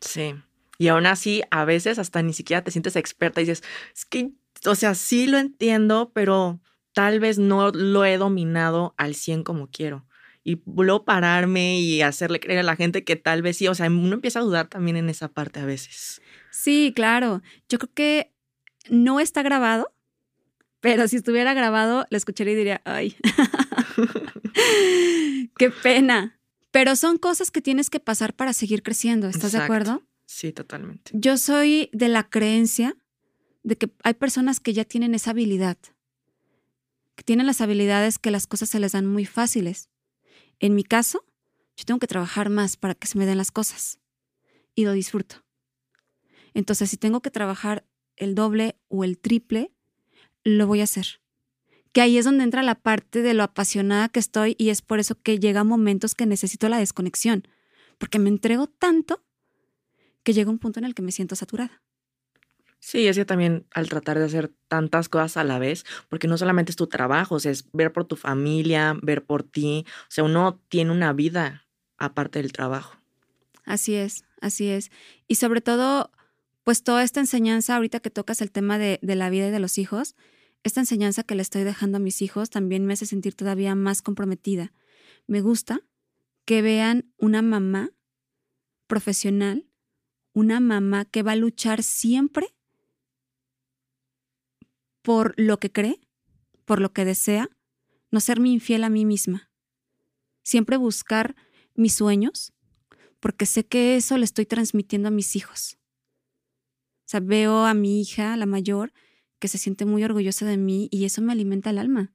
Sí. 0.00 0.34
Y 0.78 0.88
aún 0.88 1.06
así, 1.06 1.42
a 1.50 1.64
veces 1.64 1.98
hasta 1.98 2.22
ni 2.22 2.32
siquiera 2.32 2.64
te 2.64 2.70
sientes 2.70 2.96
experta 2.96 3.40
y 3.40 3.44
dices, 3.44 3.62
es 3.94 4.04
que, 4.04 4.30
o 4.64 4.74
sea, 4.74 4.94
sí 4.94 5.26
lo 5.26 5.38
entiendo, 5.38 6.10
pero 6.14 6.60
tal 6.92 7.20
vez 7.20 7.38
no 7.38 7.70
lo 7.70 8.04
he 8.04 8.16
dominado 8.16 8.94
al 8.96 9.14
100 9.14 9.42
como 9.42 9.68
quiero 9.68 10.07
y 10.48 10.62
luego 10.64 11.04
pararme 11.04 11.78
y 11.78 12.00
hacerle 12.00 12.40
creer 12.40 12.60
a 12.60 12.62
la 12.62 12.74
gente 12.74 13.04
que 13.04 13.16
tal 13.16 13.42
vez 13.42 13.58
sí, 13.58 13.68
o 13.68 13.74
sea, 13.74 13.88
uno 13.88 14.14
empieza 14.14 14.38
a 14.38 14.42
dudar 14.42 14.66
también 14.66 14.96
en 14.96 15.10
esa 15.10 15.28
parte 15.28 15.60
a 15.60 15.66
veces. 15.66 16.22
Sí, 16.50 16.94
claro. 16.96 17.42
Yo 17.68 17.78
creo 17.78 17.92
que 17.92 18.32
no 18.88 19.20
está 19.20 19.42
grabado, 19.42 19.92
pero 20.80 21.06
si 21.06 21.16
estuviera 21.16 21.52
grabado, 21.52 22.06
lo 22.08 22.16
escucharía 22.16 22.54
y 22.54 22.56
diría, 22.56 22.80
ay, 22.86 23.14
qué 25.58 25.70
pena. 25.70 26.40
Pero 26.70 26.96
son 26.96 27.18
cosas 27.18 27.50
que 27.50 27.60
tienes 27.60 27.90
que 27.90 28.00
pasar 28.00 28.32
para 28.32 28.54
seguir 28.54 28.82
creciendo, 28.82 29.28
¿estás 29.28 29.52
de 29.52 29.58
acuerdo? 29.58 30.02
Sí, 30.24 30.52
totalmente. 30.52 31.10
Yo 31.12 31.36
soy 31.36 31.90
de 31.92 32.08
la 32.08 32.30
creencia 32.30 32.96
de 33.64 33.76
que 33.76 33.90
hay 34.02 34.14
personas 34.14 34.60
que 34.60 34.72
ya 34.72 34.86
tienen 34.86 35.14
esa 35.14 35.32
habilidad, 35.32 35.76
que 37.16 37.22
tienen 37.22 37.44
las 37.44 37.60
habilidades 37.60 38.18
que 38.18 38.30
las 38.30 38.46
cosas 38.46 38.70
se 38.70 38.80
les 38.80 38.92
dan 38.92 39.04
muy 39.04 39.26
fáciles. 39.26 39.90
En 40.60 40.74
mi 40.74 40.84
caso, 40.84 41.24
yo 41.76 41.84
tengo 41.84 42.00
que 42.00 42.06
trabajar 42.06 42.50
más 42.50 42.76
para 42.76 42.94
que 42.94 43.06
se 43.06 43.18
me 43.18 43.26
den 43.26 43.38
las 43.38 43.50
cosas 43.50 43.98
y 44.74 44.84
lo 44.84 44.92
disfruto. 44.92 45.44
Entonces, 46.54 46.90
si 46.90 46.96
tengo 46.96 47.20
que 47.20 47.30
trabajar 47.30 47.84
el 48.16 48.34
doble 48.34 48.76
o 48.88 49.04
el 49.04 49.18
triple, 49.18 49.70
lo 50.44 50.66
voy 50.66 50.80
a 50.80 50.84
hacer. 50.84 51.20
Que 51.92 52.00
ahí 52.00 52.18
es 52.18 52.24
donde 52.24 52.44
entra 52.44 52.62
la 52.62 52.74
parte 52.74 53.22
de 53.22 53.34
lo 53.34 53.44
apasionada 53.44 54.08
que 54.08 54.20
estoy 54.20 54.56
y 54.58 54.70
es 54.70 54.82
por 54.82 54.98
eso 54.98 55.20
que 55.20 55.38
llega 55.38 55.64
momentos 55.64 56.14
que 56.14 56.26
necesito 56.26 56.68
la 56.68 56.78
desconexión, 56.78 57.46
porque 57.98 58.18
me 58.18 58.28
entrego 58.28 58.66
tanto 58.66 59.22
que 60.22 60.32
llega 60.32 60.50
un 60.50 60.58
punto 60.58 60.80
en 60.80 60.84
el 60.84 60.94
que 60.94 61.02
me 61.02 61.12
siento 61.12 61.36
saturada. 61.36 61.82
Sí, 62.80 63.08
es 63.08 63.16
que 63.16 63.24
también 63.24 63.66
al 63.72 63.88
tratar 63.88 64.18
de 64.18 64.24
hacer 64.24 64.52
tantas 64.68 65.08
cosas 65.08 65.36
a 65.36 65.44
la 65.44 65.58
vez, 65.58 65.84
porque 66.08 66.28
no 66.28 66.38
solamente 66.38 66.70
es 66.70 66.76
tu 66.76 66.86
trabajo, 66.86 67.34
o 67.34 67.40
sea, 67.40 67.50
es 67.50 67.68
ver 67.72 67.92
por 67.92 68.04
tu 68.04 68.16
familia, 68.16 68.96
ver 69.02 69.24
por 69.24 69.42
ti, 69.42 69.84
o 70.02 70.10
sea, 70.10 70.24
uno 70.24 70.60
tiene 70.68 70.92
una 70.92 71.12
vida 71.12 71.66
aparte 71.96 72.40
del 72.40 72.52
trabajo. 72.52 72.96
Así 73.64 73.94
es, 73.94 74.24
así 74.40 74.68
es. 74.68 74.90
Y 75.26 75.34
sobre 75.34 75.60
todo, 75.60 76.12
pues 76.62 76.84
toda 76.84 77.02
esta 77.02 77.20
enseñanza, 77.20 77.74
ahorita 77.76 78.00
que 78.00 78.10
tocas 78.10 78.40
el 78.40 78.52
tema 78.52 78.78
de, 78.78 78.98
de 79.02 79.16
la 79.16 79.28
vida 79.28 79.48
y 79.48 79.50
de 79.50 79.60
los 79.60 79.76
hijos, 79.76 80.14
esta 80.62 80.80
enseñanza 80.80 81.24
que 81.24 81.34
le 81.34 81.42
estoy 81.42 81.64
dejando 81.64 81.96
a 81.96 82.00
mis 82.00 82.22
hijos 82.22 82.48
también 82.50 82.86
me 82.86 82.92
hace 82.92 83.06
sentir 83.06 83.34
todavía 83.34 83.74
más 83.74 84.02
comprometida. 84.02 84.72
Me 85.26 85.40
gusta 85.40 85.80
que 86.44 86.62
vean 86.62 87.12
una 87.18 87.42
mamá 87.42 87.90
profesional, 88.86 89.66
una 90.32 90.60
mamá 90.60 91.04
que 91.04 91.22
va 91.22 91.32
a 91.32 91.36
luchar 91.36 91.82
siempre 91.82 92.54
por 95.08 95.32
lo 95.38 95.58
que 95.58 95.72
cree, 95.72 96.06
por 96.66 96.82
lo 96.82 96.92
que 96.92 97.06
desea, 97.06 97.48
no 98.10 98.20
serme 98.20 98.50
infiel 98.50 98.84
a 98.84 98.90
mí 98.90 99.06
misma. 99.06 99.50
Siempre 100.42 100.76
buscar 100.76 101.34
mis 101.74 101.94
sueños, 101.94 102.52
porque 103.18 103.46
sé 103.46 103.64
que 103.64 103.96
eso 103.96 104.18
le 104.18 104.26
estoy 104.26 104.44
transmitiendo 104.44 105.08
a 105.08 105.10
mis 105.10 105.34
hijos. 105.34 105.78
O 107.06 107.06
sea, 107.06 107.20
veo 107.20 107.64
a 107.64 107.72
mi 107.72 108.02
hija, 108.02 108.36
la 108.36 108.44
mayor, 108.44 108.92
que 109.38 109.48
se 109.48 109.56
siente 109.56 109.86
muy 109.86 110.04
orgullosa 110.04 110.44
de 110.44 110.58
mí 110.58 110.90
y 110.92 111.06
eso 111.06 111.22
me 111.22 111.32
alimenta 111.32 111.70
el 111.70 111.78
alma. 111.78 112.12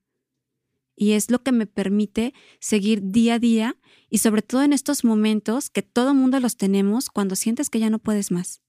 Y 0.96 1.14
es 1.14 1.32
lo 1.32 1.42
que 1.42 1.52
me 1.52 1.66
permite 1.66 2.36
seguir 2.60 3.02
día 3.02 3.34
a 3.34 3.40
día 3.40 3.76
y 4.12 4.20
sobre 4.20 4.44
todo 4.44 4.62
en 4.62 4.72
estos 4.72 5.04
momentos 5.04 5.72
que 5.72 5.82
todo 5.82 6.14
mundo 6.14 6.40
los 6.40 6.58
tenemos 6.58 7.10
cuando 7.10 7.36
sientes 7.36 7.72
que 7.72 7.80
ya 7.80 7.90
no 7.90 7.98
puedes 7.98 8.30
más. 8.30 8.62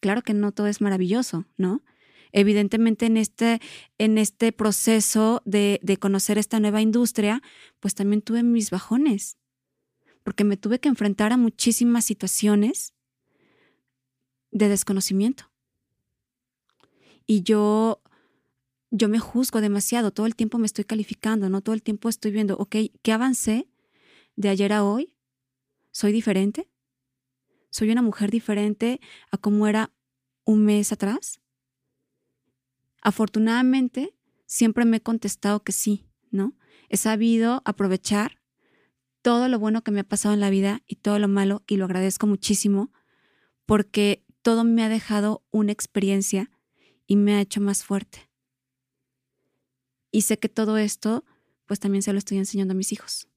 Claro 0.00 0.22
que 0.22 0.34
no 0.34 0.50
todo 0.50 0.66
es 0.66 0.80
maravilloso, 0.80 1.46
¿no? 1.56 1.84
Evidentemente 2.36 3.06
en 3.06 3.16
este, 3.16 3.60
en 3.96 4.18
este 4.18 4.50
proceso 4.50 5.40
de, 5.44 5.78
de 5.84 5.98
conocer 5.98 6.36
esta 6.36 6.58
nueva 6.58 6.82
industria, 6.82 7.42
pues 7.78 7.94
también 7.94 8.22
tuve 8.22 8.42
mis 8.42 8.70
bajones, 8.70 9.38
porque 10.24 10.42
me 10.42 10.56
tuve 10.56 10.80
que 10.80 10.88
enfrentar 10.88 11.32
a 11.32 11.36
muchísimas 11.36 12.04
situaciones 12.04 12.92
de 14.50 14.68
desconocimiento. 14.68 15.52
Y 17.24 17.44
yo, 17.44 18.02
yo 18.90 19.08
me 19.08 19.20
juzgo 19.20 19.60
demasiado, 19.60 20.10
todo 20.10 20.26
el 20.26 20.34
tiempo 20.34 20.58
me 20.58 20.66
estoy 20.66 20.84
calificando, 20.84 21.48
¿no? 21.48 21.60
Todo 21.60 21.76
el 21.76 21.84
tiempo 21.84 22.08
estoy 22.08 22.32
viendo, 22.32 22.56
ok, 22.56 22.76
¿qué 23.02 23.12
avancé 23.12 23.68
de 24.34 24.48
ayer 24.48 24.72
a 24.72 24.82
hoy? 24.82 25.14
¿Soy 25.92 26.10
diferente? 26.10 26.68
¿Soy 27.70 27.92
una 27.92 28.02
mujer 28.02 28.32
diferente 28.32 29.00
a 29.30 29.38
como 29.38 29.68
era 29.68 29.92
un 30.44 30.64
mes 30.64 30.90
atrás? 30.90 31.40
Afortunadamente, 33.04 34.16
siempre 34.46 34.84
me 34.84 34.96
he 34.96 35.00
contestado 35.02 35.62
que 35.62 35.72
sí, 35.72 36.06
¿no? 36.30 36.56
He 36.88 36.96
sabido 36.96 37.62
aprovechar 37.64 38.40
todo 39.22 39.48
lo 39.48 39.58
bueno 39.58 39.84
que 39.84 39.90
me 39.90 40.00
ha 40.00 40.04
pasado 40.04 40.34
en 40.34 40.40
la 40.40 40.50
vida 40.50 40.82
y 40.86 40.96
todo 40.96 41.18
lo 41.18 41.28
malo 41.28 41.62
y 41.66 41.76
lo 41.76 41.84
agradezco 41.84 42.26
muchísimo 42.26 42.92
porque 43.66 44.24
todo 44.42 44.64
me 44.64 44.82
ha 44.82 44.88
dejado 44.88 45.44
una 45.50 45.72
experiencia 45.72 46.50
y 47.06 47.16
me 47.16 47.34
ha 47.34 47.40
hecho 47.40 47.60
más 47.60 47.84
fuerte. 47.84 48.30
Y 50.10 50.22
sé 50.22 50.38
que 50.38 50.48
todo 50.48 50.78
esto, 50.78 51.24
pues 51.66 51.80
también 51.80 52.02
se 52.02 52.12
lo 52.12 52.18
estoy 52.18 52.38
enseñando 52.38 52.72
a 52.72 52.76
mis 52.76 52.92
hijos. 52.92 53.28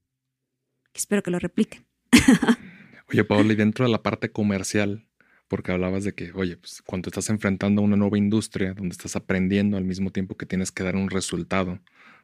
Espero 0.93 1.23
que 1.23 1.31
lo 1.31 1.39
repliquen. 1.39 1.87
Oye, 3.09 3.23
Paola, 3.23 3.53
y 3.53 3.55
dentro 3.55 3.85
de 3.85 3.91
la 3.91 4.03
parte 4.03 4.31
comercial, 4.31 5.06
porque 5.47 5.71
hablabas 5.71 6.03
de 6.03 6.13
que, 6.13 6.31
oye, 6.33 6.57
pues 6.57 6.81
cuando 6.85 7.09
estás 7.09 7.29
enfrentando 7.29 7.81
a 7.81 7.85
una 7.85 7.95
nueva 7.95 8.17
industria 8.17 8.73
donde 8.73 8.93
estás 8.93 9.15
aprendiendo 9.15 9.77
al 9.77 9.85
mismo 9.85 10.11
tiempo 10.11 10.35
que 10.35 10.45
tienes 10.45 10.71
que 10.71 10.83
dar 10.83 10.95
un 10.95 11.09
resultado, 11.09 11.79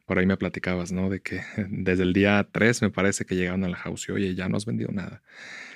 por 0.06 0.18
ahí 0.18 0.26
me 0.26 0.36
platicabas, 0.36 0.92
¿no? 0.92 1.08
De 1.08 1.20
que 1.20 1.40
desde 1.70 2.02
el 2.02 2.12
día 2.12 2.46
3 2.50 2.82
me 2.82 2.90
parece 2.90 3.24
que 3.24 3.36
llegaron 3.36 3.64
a 3.64 3.68
la 3.68 3.76
house 3.76 4.08
y, 4.08 4.12
oye, 4.12 4.34
ya 4.34 4.48
no 4.48 4.56
has 4.56 4.66
vendido 4.66 4.92
nada. 4.92 5.22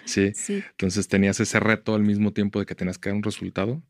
Sí. 0.04 0.32
sí. 0.34 0.62
Entonces 0.70 1.08
tenías 1.08 1.40
ese 1.40 1.60
reto 1.60 1.94
al 1.94 2.02
mismo 2.02 2.32
tiempo 2.32 2.60
de 2.60 2.66
que 2.66 2.74
tenías 2.74 2.98
que 2.98 3.10
dar 3.10 3.16
un 3.16 3.22
resultado, 3.22 3.82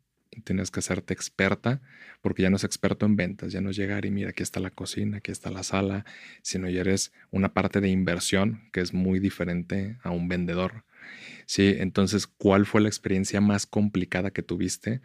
tenías 0.44 0.70
que 0.70 0.80
hacerte 0.80 1.14
experta, 1.14 1.80
porque 2.20 2.42
ya 2.42 2.50
no 2.50 2.56
es 2.56 2.64
experto 2.64 3.06
en 3.06 3.16
ventas, 3.16 3.52
ya 3.52 3.60
no 3.60 3.70
es 3.70 3.76
llegar 3.76 4.04
y 4.04 4.10
mira, 4.10 4.30
aquí 4.30 4.42
está 4.42 4.60
la 4.60 4.70
cocina, 4.70 5.18
aquí 5.18 5.30
está 5.30 5.50
la 5.50 5.62
sala, 5.62 6.04
sino 6.42 6.68
ya 6.68 6.80
eres 6.80 7.12
una 7.30 7.52
parte 7.52 7.80
de 7.80 7.88
inversión 7.88 8.68
que 8.72 8.80
es 8.80 8.92
muy 8.92 9.20
diferente 9.20 9.98
a 10.02 10.10
un 10.10 10.28
vendedor. 10.28 10.84
Sí, 11.46 11.74
entonces, 11.78 12.26
¿cuál 12.26 12.66
fue 12.66 12.80
la 12.80 12.88
experiencia 12.88 13.40
más 13.40 13.66
complicada 13.66 14.30
que 14.30 14.42
tuviste 14.42 15.00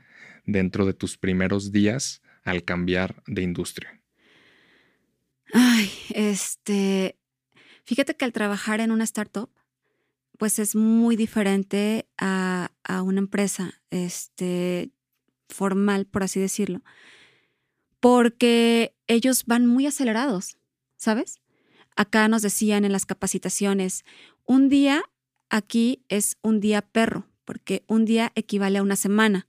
dentro 0.45 0.85
de 0.85 0.93
tus 0.93 1.17
primeros 1.17 1.71
días 1.71 2.21
al 2.43 2.63
cambiar 2.63 3.23
de 3.27 3.43
industria? 3.43 4.01
Ay, 5.53 5.91
este, 6.09 7.17
fíjate 7.85 8.15
que 8.15 8.25
al 8.25 8.33
trabajar 8.33 8.81
en 8.81 8.91
una 8.91 9.03
startup, 9.03 9.49
pues 10.37 10.59
es 10.59 10.75
muy 10.75 11.15
diferente 11.15 12.09
a, 12.17 12.71
a 12.83 13.01
una 13.01 13.19
empresa 13.19 13.81
este, 13.91 14.91
formal, 15.47 16.05
por 16.05 16.23
así 16.23 16.39
decirlo, 16.39 16.81
porque 17.99 18.95
ellos 19.07 19.45
van 19.45 19.65
muy 19.65 19.85
acelerados, 19.85 20.57
¿sabes? 20.97 21.39
Acá 21.95 22.27
nos 22.27 22.41
decían 22.41 22.83
en 22.83 22.91
las 22.91 23.05
capacitaciones, 23.05 24.03
un 24.45 24.67
día 24.67 25.03
aquí 25.53 26.03
es 26.09 26.37
un 26.41 26.59
día 26.59 26.81
perro, 26.81 27.27
porque 27.45 27.83
un 27.87 28.05
día 28.05 28.31
equivale 28.33 28.79
a 28.79 28.81
una 28.81 28.95
semana. 28.95 29.47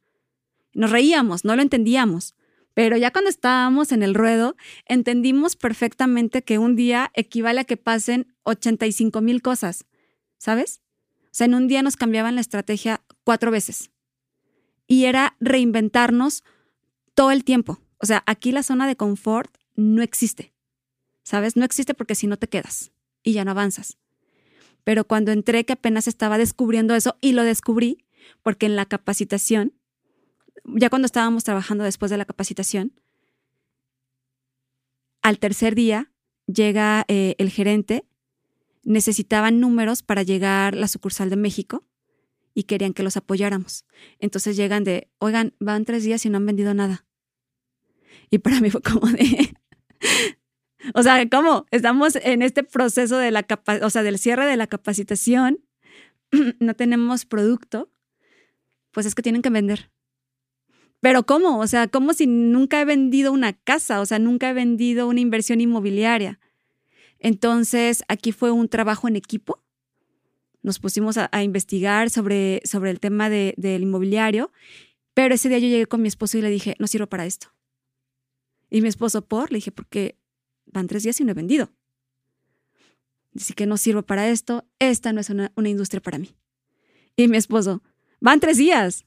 Nos 0.75 0.91
reíamos, 0.91 1.47
no 1.47 1.57
lo 1.57 1.63
entendíamos, 1.63 2.35
pero 2.75 2.99
ya 2.99 3.11
cuando 3.11 3.31
estábamos 3.31 3.91
en 3.91 4.03
el 4.03 4.15
ruedo, 4.15 4.55
entendimos 4.85 5.57
perfectamente 5.57 6.45
que 6.45 6.59
un 6.59 6.77
día 6.77 7.11
equivale 7.15 7.61
a 7.61 7.65
que 7.65 7.79
pasen 7.79 8.35
85 8.43 9.23
mil 9.23 9.41
cosas, 9.41 9.87
¿sabes? 10.37 10.83
O 11.23 11.29
sea, 11.31 11.47
en 11.47 11.55
un 11.55 11.69
día 11.69 11.83
nos 11.83 11.97
cambiaban 11.97 12.35
la 12.35 12.43
estrategia 12.43 13.01
cuatro 13.25 13.51
veces. 13.51 13.91
Y 14.87 15.07
era 15.07 15.37
reinventarnos 15.41 16.45
todo 17.15 17.31
el 17.31 17.45
tiempo. 17.45 17.81
O 17.97 18.05
sea, 18.05 18.23
aquí 18.27 18.53
la 18.53 18.63
zona 18.63 18.87
de 18.87 18.97
confort 18.97 19.57
no 19.75 20.03
existe, 20.03 20.53
¿sabes? 21.23 21.57
No 21.57 21.65
existe 21.65 21.95
porque 21.95 22.15
si 22.15 22.27
no 22.27 22.37
te 22.37 22.49
quedas 22.49 22.93
y 23.23 23.33
ya 23.33 23.47
no 23.47 23.53
avanzas. 23.53 23.97
Pero 24.85 25.07
cuando 25.07 25.33
entré, 25.33 25.65
que 25.65 25.73
apenas 25.73 26.07
estaba 26.07 26.39
descubriendo 26.39 26.95
eso, 26.95 27.17
y 27.21 27.33
lo 27.33 27.43
descubrí 27.43 28.05
porque 28.43 28.67
en 28.67 28.77
la 28.77 28.87
capacitación, 28.87 29.75
ya 30.65 30.91
cuando 30.91 31.07
estábamos 31.07 31.45
trabajando 31.45 31.85
después 31.85 32.11
de 32.11 32.19
la 32.19 32.25
capacitación, 32.25 32.93
al 35.23 35.39
tercer 35.39 35.75
día 35.75 36.13
llega 36.47 37.05
eh, 37.09 37.35
el 37.39 37.51
gerente, 37.51 38.05
necesitaban 38.83 39.61
números 39.61 40.03
para 40.03 40.23
llegar 40.23 40.75
la 40.75 40.89
sucursal 40.89 41.31
de 41.31 41.37
México 41.37 41.85
y 42.53 42.65
querían 42.65 42.93
que 42.93 43.03
los 43.03 43.17
apoyáramos. 43.17 43.85
Entonces 44.19 44.57
llegan 44.57 44.85
de, 44.85 45.09
oigan, 45.19 45.55
van 45.59 45.87
tres 45.87 46.05
días 46.05 46.25
y 46.27 46.31
no 46.31 46.37
han 46.37 46.47
vendido 46.47 46.75
nada. 46.75 47.07
Y 48.31 48.39
para 48.39 48.61
mí 48.61 48.71
fue 48.71 48.83
como 48.83 49.09
de, 49.09 49.55
o 50.93 51.03
sea, 51.03 51.27
¿cómo? 51.31 51.67
Estamos 51.71 52.17
en 52.17 52.43
este 52.43 52.63
proceso 52.63 53.17
de 53.17 53.31
la 53.31 53.47
o 53.83 53.91
sea, 53.91 54.03
del 54.03 54.19
cierre 54.19 54.47
de 54.47 54.57
la 54.57 54.67
capacitación, 54.67 55.61
no 56.61 56.75
tenemos 56.75 57.25
producto, 57.25 57.91
pues 58.91 59.07
es 59.07 59.15
que 59.15 59.23
tienen 59.23 59.43
que 59.43 59.51
vender. 59.51 59.91
Pero 61.01 61.25
¿cómo? 61.25 61.59
O 61.59 61.67
sea, 61.67 61.89
¿cómo 61.89 62.15
si 62.15 62.27
nunca 62.27 62.81
he 62.81 62.85
vendido 62.85 63.33
una 63.33 63.53
casa? 63.53 64.01
O 64.01 64.07
sea, 64.07 64.19
nunca 64.19 64.49
he 64.49 64.55
vendido 64.55 65.07
una 65.07 65.21
inversión 65.21 65.61
inmobiliaria. 65.61 66.41
Entonces, 67.19 68.05
aquí 68.09 68.33
fue 68.33 68.51
un 68.51 68.69
trabajo 68.69 69.09
en 69.09 69.17
equipo. 69.17 69.63
Nos 70.63 70.79
pusimos 70.79 71.19
a, 71.19 71.43
investigar 71.43 72.09
sobre, 72.09 72.63
sobre 72.65 72.91
el 72.91 73.01
tema 73.01 73.29
del 73.29 73.83
inmobiliario, 73.83 74.51
pero 75.13 75.35
ese 75.35 75.51
día 75.51 75.59
yo 75.59 75.69
llegué 75.69 75.87
con 75.87 76.01
mi 76.01 76.09
esposo 76.09 76.39
y 76.39 76.43
le 76.43 76.49
dije, 76.49 76.75
no 76.79 76.87
sirvo 76.87 77.07
para 77.07 77.27
esto. 77.27 77.49
Y 78.71 78.81
mi 78.81 78.89
esposo, 78.89 79.27
por, 79.27 79.53
le 79.53 79.59
dije, 79.59 79.73
porque 79.73 80.17
van 80.75 80.87
tres 80.87 81.05
días 81.05 81.19
y 81.21 81.25
no 81.25 81.31
he 81.31 81.35
vendido. 81.35 81.71
Dice 83.33 83.55
que 83.55 83.67
no 83.67 83.77
sirvo 83.77 84.03
para 84.03 84.29
esto, 84.29 84.65
esta 84.79 85.13
no 85.13 85.21
es 85.21 85.31
una, 85.31 85.51
industria 85.57 86.03
para 86.03 86.19
mí. 86.19 86.35
Y 87.17 87.29
mi 87.29 87.37
esposo, 87.37 87.83
van 88.21 88.41
tres 88.41 88.59
días. 88.59 89.07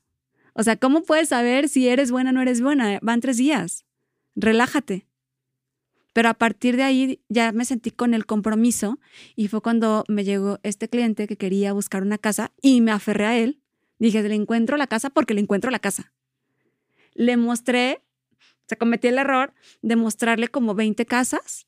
O 0.54 0.64
sea, 0.64 0.76
¿cómo 0.78 1.04
puedes 1.04 1.30
saber 1.30 1.70
si 1.70 1.88
eres 1.88 2.12
buena 2.12 2.32
o 2.32 2.34
no 2.34 2.42
eres 2.42 2.62
buena? 2.62 3.00
Van 3.02 3.22
tres 3.22 3.38
días. 3.38 3.86
Relájate. 4.36 5.08
Pero 6.14 6.30
a 6.30 6.34
partir 6.34 6.78
de 6.78 6.84
ahí 6.84 7.22
ya 7.30 7.52
me 7.52 7.64
sentí 7.64 7.92
con 7.92 8.14
el 8.14 8.26
compromiso 8.26 9.00
y 9.36 9.50
fue 9.50 9.62
cuando 9.62 10.04
me 10.08 10.24
llegó 10.24 10.60
este 10.64 10.90
cliente 10.90 11.28
que 11.28 11.38
quería 11.38 11.74
buscar 11.74 12.02
una 12.02 12.18
casa 12.18 12.52
y 12.62 12.82
me 12.82 12.92
aferré 12.92 13.26
a 13.26 13.38
él. 13.38 13.62
Dije, 14.00 14.24
le 14.24 14.36
encuentro 14.36 14.78
la 14.78 14.88
casa 14.88 15.10
porque 15.10 15.36
le 15.36 15.42
encuentro 15.42 15.70
la 15.70 15.80
casa. 15.80 16.12
Le 17.14 17.38
mostré 17.38 18.02
sea, 18.68 18.78
cometí 18.78 19.08
el 19.08 19.18
error 19.18 19.54
de 19.82 19.96
mostrarle 19.96 20.48
como 20.48 20.76
20 20.76 21.06
casas, 21.06 21.68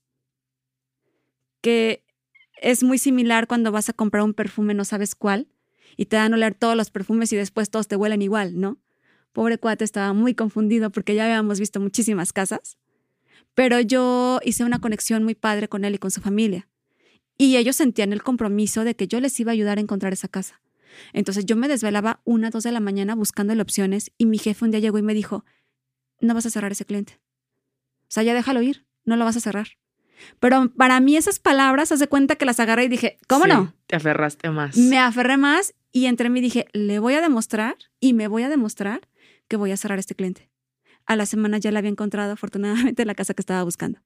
que 1.62 2.04
es 2.62 2.84
muy 2.84 2.97
similar 2.97 3.47
cuando 3.47 3.72
vas 3.72 3.89
a 3.89 3.93
comprar 3.93 4.24
un 4.24 4.34
perfume, 4.34 4.74
no 4.74 4.86
sabes 4.86 5.16
cuál, 5.16 5.47
y 5.97 6.06
te 6.06 6.18
dan 6.18 6.34
a 6.34 6.36
oler 6.36 6.56
todos 6.56 6.76
los 6.76 6.91
perfumes 6.91 7.32
y 7.34 7.36
después 7.36 7.70
todos 7.70 7.88
te 7.88 7.95
huelen 7.95 8.22
igual, 8.22 8.60
¿no? 8.60 8.78
Pobre 9.34 9.58
cuate 9.58 9.84
estaba 9.84 10.14
muy 10.14 10.34
confundido 10.34 10.89
porque 10.89 11.16
ya 11.16 11.26
habíamos 11.26 11.60
visto 11.60 11.80
muchísimas 11.80 12.34
casas, 12.34 12.78
pero 13.56 13.80
yo 13.80 14.39
hice 14.43 14.64
una 14.64 14.80
conexión 14.80 15.24
muy 15.24 15.36
padre 15.36 15.68
con 15.68 15.86
él 15.86 15.95
y 15.95 15.97
con 15.97 16.12
su 16.12 16.22
familia. 16.22 16.68
Y 17.38 17.56
ellos 17.58 17.78
sentían 17.78 18.12
el 18.12 18.24
compromiso 18.24 18.84
de 18.84 18.95
que 18.95 19.08
yo 19.08 19.20
les 19.20 19.39
iba 19.39 19.52
a 19.52 19.54
ayudar 19.54 19.78
a 19.78 19.82
encontrar 19.82 20.14
esa 20.14 20.28
casa. 20.28 20.62
Entonces 21.14 21.45
yo 21.45 21.56
me 21.56 21.68
desvelaba 21.68 22.22
una, 22.26 22.50
dos 22.50 22.64
de 22.64 22.72
la 22.72 22.80
mañana 22.80 23.16
buscando 23.16 23.54
opciones 23.62 24.12
y 24.18 24.26
mi 24.26 24.38
jefe 24.38 24.66
un 24.66 24.72
día 24.72 24.80
llegó 24.80 24.97
y 24.97 25.04
me 25.04 25.14
dijo, 25.14 25.45
no 26.22 26.34
vas 26.34 26.45
a 26.45 26.49
cerrar 26.49 26.72
ese 26.72 26.86
cliente. 26.86 27.20
O 28.03 28.11
sea, 28.11 28.24
ya 28.24 28.34
déjalo 28.34 28.61
ir, 28.61 28.86
no 29.05 29.15
lo 29.15 29.26
vas 29.26 29.38
a 29.38 29.41
cerrar. 29.41 29.67
Pero 30.39 30.72
para 30.76 30.99
mí 30.99 31.15
esas 31.15 31.39
palabras, 31.39 31.91
hace 31.91 32.07
cuenta 32.07 32.36
que 32.36 32.45
las 32.45 32.59
agarré 32.59 32.86
y 32.86 32.89
dije, 32.89 33.17
¿cómo 33.28 33.47
no? 33.47 33.74
Te 33.88 33.95
aferraste 33.95 34.49
más. 34.49 34.78
Me 34.78 34.97
aferré 34.97 35.38
más 35.38 35.74
y 35.91 36.05
entre 36.05 36.30
mí 36.30 36.41
dije, 36.41 36.65
le 36.74 36.99
voy 36.99 37.13
a 37.13 37.22
demostrar 37.22 37.78
y 37.99 38.13
me 38.13 38.28
voy 38.28 38.43
a 38.43 38.49
demostrar 38.49 39.07
que 39.47 39.57
voy 39.57 39.72
a 39.72 39.78
cerrar 39.78 39.99
este 39.99 40.15
cliente. 40.15 40.49
A 41.05 41.15
la 41.15 41.26
semana 41.26 41.57
ya 41.57 41.72
le 41.72 41.80
había 41.80 41.89
encontrado 41.89 42.34
afortunadamente 42.34 43.05
la 43.05 43.15
casa 43.15 43.34
que 43.34 43.41
estaba 43.41 43.63
buscando. 43.63 43.99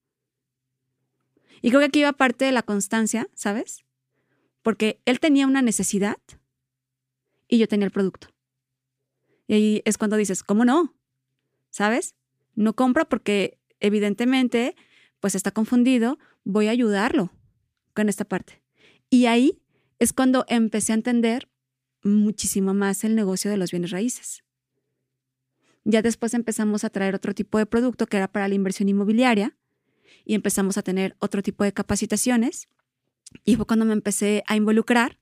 Y 1.61 1.69
creo 1.69 1.79
que 1.79 1.87
aquí 1.87 1.99
iba 1.99 2.13
parte 2.13 2.45
de 2.45 2.51
la 2.51 2.63
constancia, 2.63 3.29
¿sabes? 3.33 3.85
Porque 4.61 5.01
él 5.05 5.19
tenía 5.19 5.47
una 5.47 5.61
necesidad 5.61 6.17
y 7.47 7.57
yo 7.57 7.67
tenía 7.67 7.85
el 7.85 7.91
producto. 7.91 8.27
Y 9.47 9.53
ahí 9.53 9.81
es 9.85 9.97
cuando 9.97 10.17
dices, 10.17 10.43
¿cómo 10.43 10.65
no? 10.65 10.93
¿Sabes? 11.73 12.13
No 12.53 12.75
compra 12.75 13.05
porque 13.05 13.57
evidentemente 13.79 14.75
pues 15.19 15.33
está 15.33 15.49
confundido, 15.49 16.19
voy 16.43 16.67
a 16.67 16.71
ayudarlo 16.71 17.31
con 17.95 18.09
esta 18.09 18.25
parte. 18.25 18.61
Y 19.09 19.25
ahí 19.25 19.59
es 19.97 20.13
cuando 20.13 20.45
empecé 20.49 20.91
a 20.91 20.95
entender 20.95 21.49
muchísimo 22.03 22.75
más 22.75 23.03
el 23.03 23.15
negocio 23.15 23.49
de 23.49 23.57
los 23.57 23.71
bienes 23.71 23.89
raíces. 23.89 24.43
Ya 25.83 26.03
después 26.03 26.35
empezamos 26.35 26.83
a 26.83 26.91
traer 26.91 27.15
otro 27.15 27.33
tipo 27.33 27.57
de 27.57 27.65
producto 27.65 28.05
que 28.05 28.17
era 28.17 28.31
para 28.31 28.47
la 28.47 28.53
inversión 28.53 28.87
inmobiliaria 28.87 29.57
y 30.25 30.35
empezamos 30.35 30.77
a 30.77 30.83
tener 30.83 31.15
otro 31.17 31.41
tipo 31.41 31.63
de 31.63 31.73
capacitaciones. 31.73 32.69
Y 33.45 33.55
fue 33.55 33.65
cuando 33.65 33.85
me 33.85 33.93
empecé 33.93 34.43
a 34.45 34.55
involucrar 34.55 35.17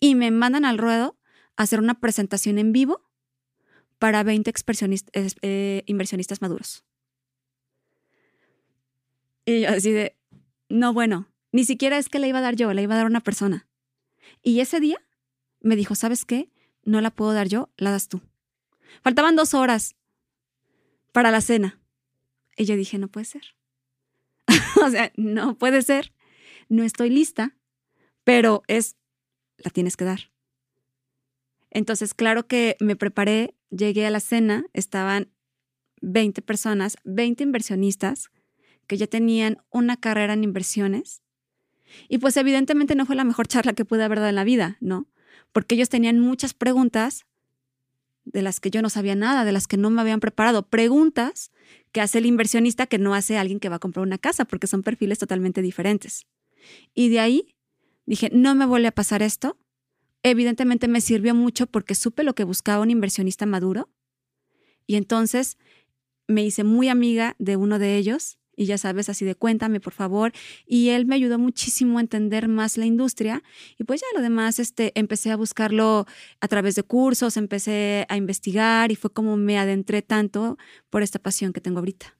y 0.00 0.16
me 0.16 0.32
mandan 0.32 0.64
al 0.64 0.78
ruedo 0.78 1.16
a 1.56 1.62
hacer 1.62 1.78
una 1.78 2.00
presentación 2.00 2.58
en 2.58 2.72
vivo 2.72 3.05
para 3.98 4.22
20 4.22 4.52
eh, 5.42 5.82
inversionistas 5.86 6.42
maduros. 6.42 6.84
Y 9.44 9.62
yo 9.62 9.70
así 9.70 9.92
de, 9.92 10.16
no, 10.68 10.92
bueno, 10.92 11.28
ni 11.52 11.64
siquiera 11.64 11.98
es 11.98 12.08
que 12.08 12.18
le 12.18 12.28
iba 12.28 12.38
a 12.38 12.42
dar 12.42 12.56
yo, 12.56 12.72
le 12.74 12.82
iba 12.82 12.94
a 12.94 12.98
dar 12.98 13.06
una 13.06 13.20
persona. 13.20 13.68
Y 14.42 14.60
ese 14.60 14.80
día 14.80 14.98
me 15.60 15.76
dijo, 15.76 15.94
¿sabes 15.94 16.24
qué? 16.24 16.50
No 16.84 17.00
la 17.00 17.10
puedo 17.10 17.32
dar 17.32 17.48
yo, 17.48 17.70
la 17.76 17.90
das 17.90 18.08
tú. 18.08 18.20
Faltaban 19.02 19.36
dos 19.36 19.54
horas 19.54 19.96
para 21.12 21.30
la 21.30 21.40
cena. 21.40 21.80
Y 22.56 22.64
yo 22.64 22.76
dije, 22.76 22.98
no 22.98 23.08
puede 23.08 23.26
ser. 23.26 23.56
o 24.84 24.90
sea, 24.90 25.12
no 25.16 25.56
puede 25.56 25.82
ser. 25.82 26.12
No 26.68 26.82
estoy 26.82 27.10
lista, 27.10 27.56
pero 28.24 28.62
es, 28.66 28.96
la 29.58 29.70
tienes 29.70 29.96
que 29.96 30.04
dar. 30.04 30.30
Entonces, 31.70 32.14
claro 32.14 32.46
que 32.46 32.76
me 32.80 32.96
preparé, 32.96 33.54
llegué 33.70 34.06
a 34.06 34.10
la 34.10 34.20
cena, 34.20 34.66
estaban 34.72 35.30
20 36.00 36.42
personas, 36.42 36.96
20 37.04 37.42
inversionistas 37.42 38.30
que 38.86 38.96
ya 38.96 39.06
tenían 39.06 39.58
una 39.70 39.96
carrera 39.96 40.34
en 40.34 40.44
inversiones. 40.44 41.22
Y 42.08 42.18
pues 42.18 42.36
evidentemente 42.36 42.94
no 42.94 43.06
fue 43.06 43.16
la 43.16 43.24
mejor 43.24 43.46
charla 43.46 43.72
que 43.72 43.84
pude 43.84 44.04
haber 44.04 44.18
dado 44.18 44.28
en 44.28 44.34
la 44.34 44.44
vida, 44.44 44.76
¿no? 44.80 45.06
Porque 45.52 45.74
ellos 45.74 45.88
tenían 45.88 46.18
muchas 46.18 46.54
preguntas 46.54 47.26
de 48.24 48.42
las 48.42 48.60
que 48.60 48.70
yo 48.70 48.82
no 48.82 48.90
sabía 48.90 49.14
nada, 49.14 49.44
de 49.44 49.52
las 49.52 49.66
que 49.66 49.76
no 49.76 49.88
me 49.90 50.00
habían 50.00 50.20
preparado. 50.20 50.68
Preguntas 50.68 51.52
que 51.92 52.00
hace 52.00 52.18
el 52.18 52.26
inversionista 52.26 52.86
que 52.86 52.98
no 52.98 53.14
hace 53.14 53.38
alguien 53.38 53.60
que 53.60 53.68
va 53.68 53.76
a 53.76 53.80
comprar 53.80 54.04
una 54.04 54.18
casa, 54.18 54.44
porque 54.44 54.66
son 54.66 54.82
perfiles 54.82 55.18
totalmente 55.18 55.62
diferentes. 55.62 56.26
Y 56.94 57.08
de 57.08 57.20
ahí 57.20 57.56
dije, 58.04 58.30
no 58.32 58.54
me 58.54 58.66
vuelve 58.66 58.88
a 58.88 58.92
pasar 58.92 59.22
esto. 59.22 59.56
Evidentemente 60.28 60.88
me 60.88 61.00
sirvió 61.00 61.36
mucho 61.36 61.68
porque 61.68 61.94
supe 61.94 62.24
lo 62.24 62.34
que 62.34 62.42
buscaba 62.42 62.82
un 62.82 62.90
inversionista 62.90 63.46
maduro. 63.46 63.88
Y 64.84 64.96
entonces 64.96 65.56
me 66.26 66.44
hice 66.44 66.64
muy 66.64 66.88
amiga 66.88 67.36
de 67.38 67.56
uno 67.56 67.78
de 67.78 67.96
ellos 67.96 68.40
y 68.56 68.66
ya 68.66 68.76
sabes, 68.76 69.08
así 69.08 69.24
de 69.24 69.36
cuéntame, 69.36 69.78
por 69.78 69.92
favor. 69.92 70.32
Y 70.66 70.88
él 70.88 71.06
me 71.06 71.14
ayudó 71.14 71.38
muchísimo 71.38 71.98
a 71.98 72.00
entender 72.00 72.48
más 72.48 72.76
la 72.76 72.86
industria 72.86 73.44
y 73.78 73.84
pues 73.84 74.00
ya 74.00 74.06
lo 74.16 74.20
demás, 74.20 74.58
este, 74.58 74.90
empecé 74.98 75.30
a 75.30 75.36
buscarlo 75.36 76.06
a 76.40 76.48
través 76.48 76.74
de 76.74 76.82
cursos, 76.82 77.36
empecé 77.36 78.04
a 78.08 78.16
investigar 78.16 78.90
y 78.90 78.96
fue 78.96 79.12
como 79.12 79.36
me 79.36 79.58
adentré 79.58 80.02
tanto 80.02 80.58
por 80.90 81.04
esta 81.04 81.20
pasión 81.20 81.52
que 81.52 81.60
tengo 81.60 81.78
ahorita. 81.78 82.16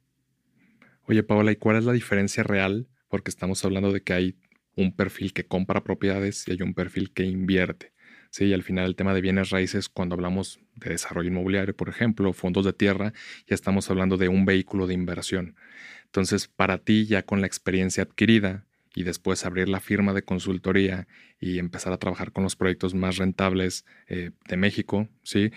Oye, 1.08 1.24
Paola, 1.24 1.50
¿y 1.50 1.56
cuál 1.56 1.78
es 1.78 1.84
la 1.84 1.92
diferencia 1.92 2.44
real? 2.44 2.86
Porque 3.08 3.30
estamos 3.30 3.64
hablando 3.64 3.90
de 3.90 4.04
que 4.04 4.12
hay 4.12 4.36
un 4.76 4.94
perfil 4.94 5.32
que 5.32 5.48
compra 5.48 5.82
propiedades 5.82 6.46
y 6.46 6.52
hay 6.52 6.62
un 6.62 6.72
perfil 6.72 7.12
que 7.12 7.24
invierte. 7.24 7.95
Sí, 8.30 8.46
y 8.46 8.52
al 8.52 8.62
final 8.62 8.86
el 8.86 8.96
tema 8.96 9.14
de 9.14 9.20
bienes 9.20 9.50
raíces, 9.50 9.88
cuando 9.88 10.14
hablamos 10.14 10.60
de 10.74 10.90
desarrollo 10.90 11.28
inmobiliario, 11.28 11.76
por 11.76 11.88
ejemplo, 11.88 12.32
fondos 12.32 12.64
de 12.64 12.72
tierra, 12.72 13.12
ya 13.46 13.54
estamos 13.54 13.90
hablando 13.90 14.16
de 14.16 14.28
un 14.28 14.44
vehículo 14.44 14.86
de 14.86 14.94
inversión. 14.94 15.56
Entonces, 16.04 16.48
para 16.48 16.78
ti, 16.78 17.06
ya 17.06 17.22
con 17.22 17.40
la 17.40 17.46
experiencia 17.46 18.02
adquirida 18.02 18.66
y 18.94 19.02
después 19.02 19.44
abrir 19.44 19.68
la 19.68 19.80
firma 19.80 20.14
de 20.14 20.22
consultoría 20.22 21.06
y 21.38 21.58
empezar 21.58 21.92
a 21.92 21.98
trabajar 21.98 22.32
con 22.32 22.44
los 22.44 22.56
proyectos 22.56 22.94
más 22.94 23.18
rentables 23.18 23.84
eh, 24.08 24.30
de 24.48 24.56
México, 24.56 25.08
¿sí? 25.22 25.52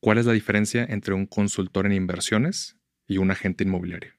¿Cuál 0.00 0.18
es 0.18 0.26
la 0.26 0.32
diferencia 0.32 0.84
entre 0.88 1.14
un 1.14 1.26
consultor 1.26 1.86
en 1.86 1.92
inversiones 1.92 2.76
y 3.08 3.18
un 3.18 3.30
agente 3.30 3.64
inmobiliario? 3.64 4.12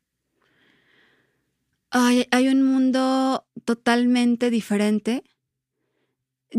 Hay, 1.91 2.27
hay 2.31 2.47
un 2.47 2.63
mundo 2.63 3.45
totalmente 3.63 4.49
diferente. 4.49 5.23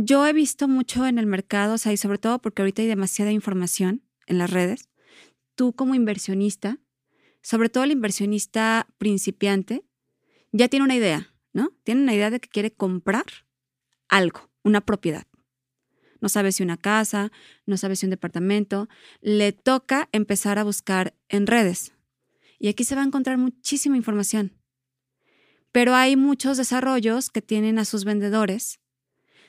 Yo 0.01 0.27
he 0.27 0.33
visto 0.33 0.69
mucho 0.69 1.07
en 1.07 1.19
el 1.19 1.27
mercado, 1.27 1.75
y 1.75 1.97
sobre 1.97 2.19
todo 2.19 2.41
porque 2.41 2.63
ahorita 2.63 2.83
hay 2.83 2.89
demasiada 2.89 3.33
información 3.33 4.03
en 4.27 4.39
las 4.39 4.51
redes. 4.51 4.89
Tú 5.57 5.73
como 5.75 5.97
inversionista 5.97 6.79
sobre 7.49 7.69
todo 7.69 7.85
el 7.85 7.93
inversionista 7.93 8.87
principiante, 8.99 9.83
ya 10.53 10.69
tiene 10.69 10.85
una 10.85 10.97
idea, 10.97 11.33
¿no? 11.55 11.73
Tiene 11.85 12.03
una 12.03 12.15
idea 12.15 12.31
de 12.31 12.41
que 12.41 12.49
quiere 12.51 12.73
comprar 12.73 13.25
algo, 14.09 14.51
una 14.63 14.81
propiedad. 14.81 15.27
No 16.21 16.29
sabe 16.29 16.53
si 16.53 16.63
una 16.63 16.77
casa, 16.77 17.31
no 17.65 17.77
sabe 17.77 17.97
si 17.97 18.05
un 18.05 18.11
departamento. 18.11 18.89
Le 19.21 19.53
toca 19.53 20.09
empezar 20.13 20.59
a 20.59 20.65
buscar 20.65 21.15
en 21.29 21.47
redes. 21.47 21.93
Y 22.59 22.69
aquí 22.69 22.85
se 22.85 22.97
va 22.97 23.03
a 23.03 23.07
encontrar 23.07 23.39
muchísima 23.39 23.97
información. 23.97 24.53
Pero 25.71 25.95
hay 25.95 26.17
muchos 26.17 26.57
desarrollos 26.57 27.31
que 27.31 27.41
tienen 27.41 27.79
a 27.79 27.85
sus 27.87 28.05
vendedores, 28.05 28.81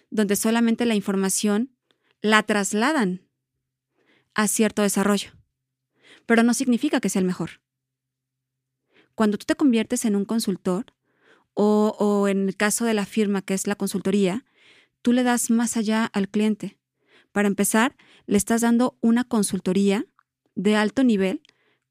donde 0.10 0.36
solamente 0.36 0.86
la 0.86 0.95
información 0.95 1.76
la 2.22 2.43
trasladan 2.43 3.28
a 4.34 4.47
cierto 4.47 4.82
desarrollo. 4.82 5.32
Pero 6.26 6.43
no 6.43 6.53
significa 6.53 6.99
que 6.99 7.10
sea 7.10 7.22
el 7.22 7.26
mejor. 7.26 7.62
Cuando 9.16 9.38
tú 9.38 9.45
te 9.45 9.55
conviertes 9.55 10.05
en 10.05 10.16
un 10.16 10.26
consultor, 10.26 10.93
o, 11.53 12.28
en 12.30 12.47
el 12.47 12.55
caso 12.55 12.86
de 12.86 12.93
la 12.93 13.05
firma 13.05 13.41
que 13.41 13.53
es 13.53 13.68
la 13.68 13.76
consultoría, 13.76 14.45
tú 15.01 15.12
le 15.12 15.24
das 15.24 15.49
más 15.49 15.76
allá 15.76 16.05
al 16.05 16.30
cliente. 16.30 16.80
Para 17.34 17.49
empezar, 17.49 17.97
le 18.28 18.38
estás 18.38 18.62
dando 18.62 18.97
una 19.01 19.26
consultoría 19.26 20.05
de 20.55 20.78
alto 20.78 21.03
nivel 21.03 21.41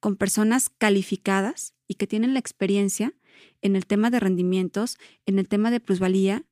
con 0.01 0.17
personas 0.17 0.71
calificadas 0.71 1.75
y 1.87 1.95
que 1.95 2.07
tienen 2.07 2.33
la 2.33 2.41
experiencia 2.41 3.15
en 3.61 3.77
el 3.77 3.87
tema 3.87 4.09
de 4.11 4.21
rendimientos, 4.21 4.97
en 5.27 5.39
el 5.39 5.49
tema 5.49 5.71
de 5.71 5.81
plusvalía, 5.81 6.45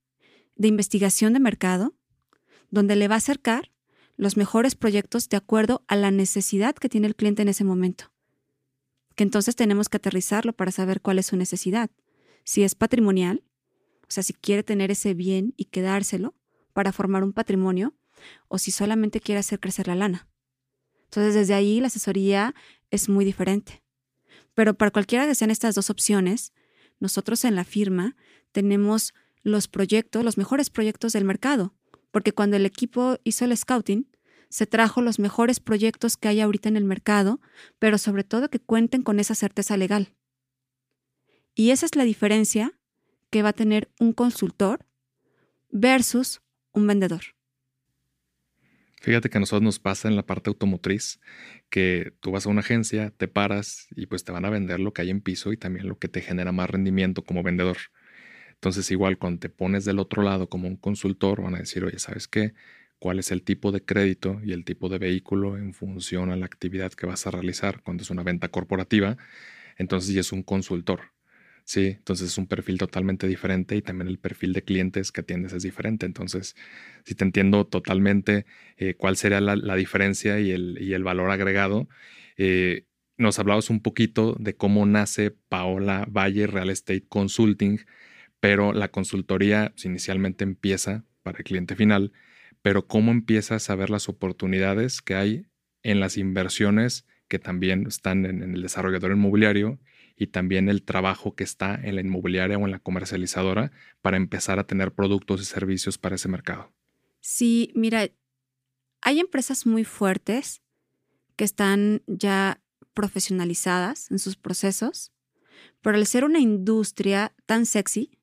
de 0.57 0.69
investigación 0.69 1.33
de 1.33 1.41
mercado, 1.41 1.95
donde 2.71 2.97
le 2.97 3.09
va 3.09 3.15
a 3.15 3.19
acercar 3.19 3.71
los 4.17 4.37
mejores 4.37 4.75
proyectos 4.75 5.29
de 5.29 5.37
acuerdo 5.37 5.85
a 5.89 5.97
la 5.97 6.11
necesidad 6.11 6.75
que 6.75 6.89
tiene 6.89 7.07
el 7.07 7.17
cliente 7.17 7.43
en 7.43 7.49
ese 7.49 7.65
momento 7.65 8.11
que 9.17 9.25
entonces 9.25 9.57
tenemos 9.57 9.89
que 9.89 9.97
aterrizarlo 9.97 10.53
para 10.53 10.71
saber 10.71 11.01
cuál 11.01 11.19
es 11.19 11.27
su 11.27 11.37
necesidad. 11.37 11.91
Si 12.45 12.63
es 12.63 12.75
patrimonial, 12.75 13.43
o 14.03 14.11
sea, 14.11 14.23
si 14.23 14.35
quiere 14.35 14.63
tener 14.63 14.91
ese 14.91 15.15
bien 15.15 15.55
y 15.57 15.65
quedárselo 15.65 16.37
para 16.75 16.93
formar 16.93 17.25
un 17.25 17.33
patrimonio, 17.33 17.95
o 18.49 18.59
si 18.59 18.71
solamente 18.71 19.21
quiere 19.21 19.41
hacer 19.41 19.59
crecer 19.59 19.89
la 19.89 19.95
lana. 19.95 20.29
Entonces, 21.05 21.35
desde 21.35 21.55
ahí 21.55 21.81
la 21.81 21.89
asesoría 21.89 22.55
es 22.91 23.09
muy 23.09 23.25
diferente. 23.25 23.83
Pero 24.55 24.75
para 24.75 24.91
cualquiera 24.91 25.27
que 25.27 25.35
sean 25.35 25.51
estas 25.51 25.75
dos 25.75 25.91
opciones, 25.91 26.53
nosotros 27.01 27.45
en 27.45 27.57
la 27.57 27.65
firma 27.65 28.17
tenemos 28.53 29.15
los 29.47 29.69
proyectos, 29.69 30.25
los 30.25 30.39
mejores 30.39 30.71
proyectos 30.71 31.13
del 31.13 31.25
mercado, 31.25 31.73
porque 32.11 32.33
cuando 32.33 32.57
el 32.57 32.67
equipo 32.67 33.19
hizo 33.23 33.45
el 33.45 33.57
scouting, 33.57 34.11
se 34.49 34.67
trajo 34.67 35.03
los 35.03 35.21
mejores 35.21 35.61
proyectos 35.61 36.17
que 36.17 36.27
hay 36.27 36.41
ahorita 36.41 36.69
en 36.69 36.77
el 36.77 36.83
mercado, 36.83 37.41
pero 37.79 37.97
sobre 37.97 38.25
todo 38.25 38.51
que 38.51 38.59
cuenten 38.59 39.03
con 39.03 39.21
esa 39.21 39.37
certeza 39.37 39.77
legal. 39.77 40.17
Y 41.55 41.71
esa 41.71 41.87
es 41.87 41.95
la 41.95 42.03
diferencia 42.03 42.73
que 43.31 43.43
va 43.43 43.51
a 43.51 43.53
tener 43.53 43.89
un 44.01 44.13
consultor 44.13 44.85
versus 45.71 46.41
un 46.73 46.89
vendedor. 46.89 47.23
Fíjate 49.01 49.31
que 49.31 49.39
a 49.39 49.41
nosotros 49.41 49.63
nos 49.63 49.79
pasa 49.79 50.09
en 50.09 50.17
la 50.17 50.27
parte 50.27 50.51
automotriz 50.51 51.21
que 51.71 52.15
tú 52.19 52.33
vas 52.33 52.47
a 52.47 52.49
una 52.49 52.63
agencia, 52.63 53.11
te 53.17 53.29
paras 53.29 53.87
y 53.95 54.07
pues 54.07 54.25
te 54.25 54.33
van 54.33 54.45
a 54.45 54.51
vender 54.51 54.81
lo 54.81 54.93
que 54.93 55.03
hay 55.03 55.11
en 55.11 55.21
piso 55.21 55.53
y 55.53 55.57
también 55.57 55.87
lo 55.87 56.01
que 56.01 56.09
te 56.09 56.21
genera 56.21 56.51
más 56.51 56.69
rendimiento 56.69 57.23
como 57.23 57.45
vendedor. 57.45 57.77
Entonces 58.57 58.91
igual 58.91 59.19
cuando 59.19 59.41
te 59.41 59.49
pones 59.49 59.85
del 59.85 59.99
otro 59.99 60.23
lado 60.23 60.49
como 60.49 60.69
un 60.69 60.77
consultor 60.77 61.43
van 61.43 61.55
a 61.55 61.59
decir, 61.59 61.85
oye, 61.85 61.99
¿sabes 61.99 62.29
qué? 62.29 62.55
cuál 62.99 63.19
es 63.19 63.31
el 63.31 63.43
tipo 63.43 63.73
de 63.73 63.85
crédito 63.85 64.41
y 64.45 64.53
el 64.53 64.65
tipo 64.65 64.89
de 64.89 64.99
vehículo 64.99 65.57
en 65.57 65.75
función 65.75 66.31
a 66.31 66.37
la 66.37 66.47
actividad 66.47 66.93
que 66.93 67.07
vas 67.07 67.27
a 67.27 67.31
realizar 67.31 67.83
cuando 67.83 68.03
es 68.03 68.11
una 68.11 68.23
venta 68.23 68.49
corporativa, 68.49 69.17
entonces 69.77 70.15
ya 70.15 70.21
es 70.21 70.33
un 70.33 70.43
consultor. 70.43 71.13
Sí, 71.65 71.87
entonces 71.87 72.29
es 72.29 72.39
un 72.39 72.47
perfil 72.47 72.79
totalmente 72.79 73.27
diferente 73.27 73.77
y 73.77 73.83
también 73.83 74.09
el 74.09 74.19
perfil 74.19 74.53
de 74.53 74.63
clientes 74.63 75.11
que 75.11 75.23
atiendes 75.23 75.53
es 75.53 75.65
diferente. 75.65 76.07
Entonces, 76.07 76.55
si 77.05 77.17
te 77.17 77.25
entiendo 77.25 77.67
totalmente 77.67 78.47
eh, 78.77 78.95
cuál 78.95 79.17
sería 79.17 79.41
la, 79.41 79.75
diferencia 79.75 80.39
y 80.39 80.53
el, 80.53 81.05
valor 81.05 81.31
agregado, 81.31 81.89
eh, 82.37 82.87
nos 83.17 83.41
hablabas 83.41 83.69
un 83.69 83.81
poquito 83.81 84.37
de 84.39 84.57
cómo 84.57 84.87
nace 84.87 85.33
Paola 85.33 86.07
Valle 86.09 86.47
Real 86.47 86.71
Estate 86.71 87.05
Consulting, 87.09 87.81
pero 88.41 88.73
la 88.73 88.91
consultoría 88.91 89.75
inicialmente 89.83 90.45
empieza 90.45 91.05
para 91.23 91.39
el 91.39 91.45
cliente 91.45 91.77
final, 91.77 92.13
pero 92.63 92.87
cómo 92.87 93.13
empiezas 93.13 93.71
a 93.71 93.75
ver 93.77 93.91
las 93.91 94.09
oportunidades 94.09 95.03
que 95.03 95.15
hay 95.15 95.47
en 95.83 96.01
las 96.01 96.17
inversiones 96.17 97.07
que 97.29 97.39
también 97.39 97.87
están 97.87 98.25
en, 98.27 98.43
en 98.43 98.55
el 98.55 98.63
desarrollador 98.63 99.13
inmobiliario 99.13 99.81
y 100.17 100.29
también 100.29 100.69
el 100.69 100.83
trabajo 100.83 101.35
que 101.35 101.45
está 101.45 101.75
en 101.75 101.95
la 101.95 102.01
inmobiliaria 102.01 102.57
o 102.57 102.65
en 102.65 102.71
la 102.71 102.79
comercializadora 102.79 103.71
para 104.01 104.17
empezar 104.17 104.59
a 104.59 104.67
tener 104.67 104.93
productos 104.93 105.43
y 105.43 105.45
servicios 105.45 105.99
para 105.99 106.15
ese 106.15 106.29
mercado. 106.29 106.73
Sí, 107.21 107.73
mira, 107.75 108.09
hay 109.03 109.21
empresas 109.21 109.67
muy 109.67 109.85
fuertes 109.85 110.63
que 111.37 111.45
están 111.45 112.03
ya 112.07 112.63
profesionalizadas 112.95 114.11
en 114.11 114.19
sus 114.19 114.37
procesos, 114.37 115.13
pero 115.83 115.97
al 115.99 116.07
ser 116.07 116.25
una 116.25 116.41
industria 116.41 117.35
tan 117.45 117.67
sexy, 117.67 118.16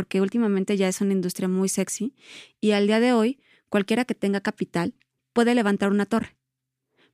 porque 0.00 0.22
últimamente 0.22 0.78
ya 0.78 0.88
es 0.88 1.02
una 1.02 1.12
industria 1.12 1.46
muy 1.46 1.68
sexy, 1.68 2.14
y 2.58 2.70
al 2.70 2.86
día 2.86 3.00
de 3.00 3.12
hoy 3.12 3.38
cualquiera 3.68 4.06
que 4.06 4.14
tenga 4.14 4.40
capital 4.40 4.94
puede 5.34 5.54
levantar 5.54 5.90
una 5.90 6.06
torre. 6.06 6.38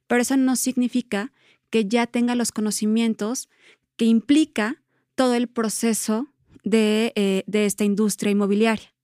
Pero 0.06 0.22
eso 0.22 0.36
no 0.36 0.54
significa 0.54 1.32
que 1.68 1.86
ya 1.86 2.06
tenga 2.06 2.36
los 2.36 2.52
conocimientos 2.52 3.48
que 3.96 4.04
implica 4.04 4.84
todo 5.16 5.34
el 5.34 5.48
proceso 5.48 6.28
eh, 6.62 7.42
de, 7.44 7.66
esta 7.66 7.82
industria 7.82 8.30
inmobiliaria. 8.30 8.94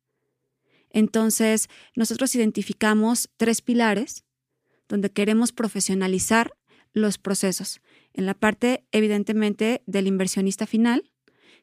Entonces, 0.90 1.68
nosotros 1.96 2.36
identificamos 2.36 3.30
tres 3.36 3.62
pilares 3.62 4.22
donde 4.88 5.10
queremos 5.10 5.50
profesionalizar 5.50 6.52
los 6.92 7.18
procesos. 7.18 7.80
En 8.12 8.26
la 8.26 8.34
parte, 8.34 8.84
evidentemente, 8.92 9.82
del 9.86 10.06
inversionista 10.06 10.68
final, 10.68 11.11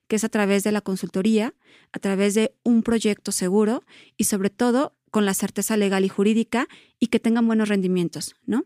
que 0.09 0.15
es 0.15 0.23
a 0.25 0.29
través 0.29 0.63
de 0.63 0.73
la 0.73 0.81
consultoría, 0.81 1.53
a 1.93 1.99
través 1.99 2.33
de 2.33 2.55
un 2.63 2.81
proyecto 2.81 3.31
seguro 3.31 3.83
y 4.17 4.25
sobre 4.25 4.49
todo 4.49 4.97
con 5.11 5.25
la 5.25 5.35
certeza 5.35 5.77
legal 5.77 6.03
y 6.03 6.09
jurídica 6.09 6.67
y 6.99 7.07
que 7.07 7.19
tengan 7.19 7.45
buenos 7.45 7.69
rendimientos, 7.69 8.35
¿no? 8.45 8.65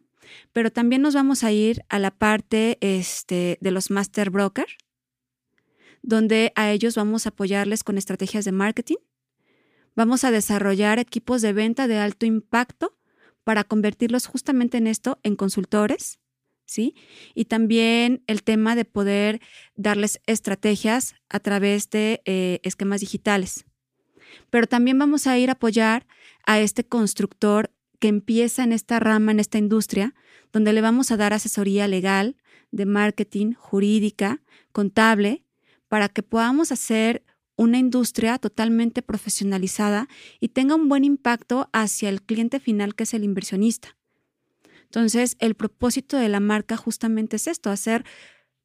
Pero 0.54 0.72
también 0.72 1.02
nos 1.02 1.14
vamos 1.14 1.44
a 1.44 1.52
ir 1.52 1.84
a 1.90 2.00
la 2.00 2.12
parte 2.12 2.78
este, 2.80 3.58
de 3.60 3.72
los 3.72 3.92
master 3.92 4.30
broker, 4.30 4.68
donde 6.02 6.54
a 6.56 6.72
ellos 6.72 6.96
vamos 6.96 7.26
a 7.26 7.30
apoyarles 7.30 7.84
con 7.84 7.98
estrategias 7.98 8.46
de 8.46 8.54
marketing. 8.54 8.98
Vamos 9.96 10.24
a 10.24 10.32
desarrollar 10.32 10.98
equipos 10.98 11.42
de 11.42 11.52
venta 11.52 11.90
de 11.90 11.98
alto 11.98 12.26
impacto 12.26 12.98
para 13.44 13.66
convertirlos 13.66 14.28
justamente 14.28 14.78
en 14.78 14.88
esto, 14.88 15.20
en 15.24 15.36
consultores, 15.36 16.20
¿sí? 16.66 16.96
Y 17.34 17.46
también 17.46 18.24
el 18.28 18.44
tema 18.44 18.76
de 18.76 18.86
poder 18.86 19.42
darles 19.76 20.22
estrategias 20.26 21.16
a 21.30 21.40
través 21.40 21.90
de 21.90 22.22
eh, 22.26 22.60
esquemas 22.64 23.02
digitales. 23.02 23.66
Pero 24.50 24.68
también 24.68 24.98
vamos 24.98 25.28
a 25.28 25.38
ir 25.38 25.50
a 25.50 25.54
apoyar 25.54 26.08
a 26.46 26.60
este 26.60 26.84
constructor 26.84 27.72
que 28.00 28.08
empieza 28.08 28.64
en 28.64 28.74
esta 28.74 29.00
rama, 29.00 29.32
en 29.32 29.40
esta 29.40 29.58
industria, 29.58 30.14
donde 30.52 30.74
le 30.74 30.82
vamos 30.82 31.12
a 31.12 31.18
dar 31.18 31.34
asesoría 31.34 31.88
legal, 31.88 32.36
de 32.72 32.86
marketing, 32.86 33.54
jurídica, 33.54 34.42
contable, 34.72 35.44
para 35.88 36.10
que 36.10 36.24
podamos 36.24 36.72
hacer 36.72 37.24
una 37.56 37.78
industria 37.78 38.40
totalmente 38.40 39.02
profesionalizada 39.04 40.08
y 40.40 40.50
tenga 40.50 40.76
un 40.76 40.90
buen 40.90 41.04
impacto 41.04 41.70
hacia 41.72 42.10
el 42.10 42.24
cliente 42.24 42.60
final, 42.60 42.96
que 42.96 43.04
es 43.04 43.14
el 43.14 43.24
inversionista. 43.24 43.96
Entonces, 44.94 45.38
el 45.40 45.56
propósito 45.56 46.18
de 46.18 46.30
la 46.30 46.40
marca 46.40 46.78
justamente 46.78 47.38
es 47.38 47.48
esto, 47.48 47.72
hacer 47.72 48.06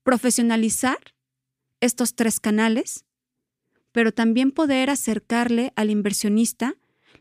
profesionalizar 0.03 0.99
estos 1.81 2.17
tres 2.17 2.39
canales, 2.39 3.07
pero 3.93 4.13
también 4.13 4.51
poder 4.53 4.91
acercarle 4.91 5.73
al 5.75 5.89
inversionista 5.89 6.75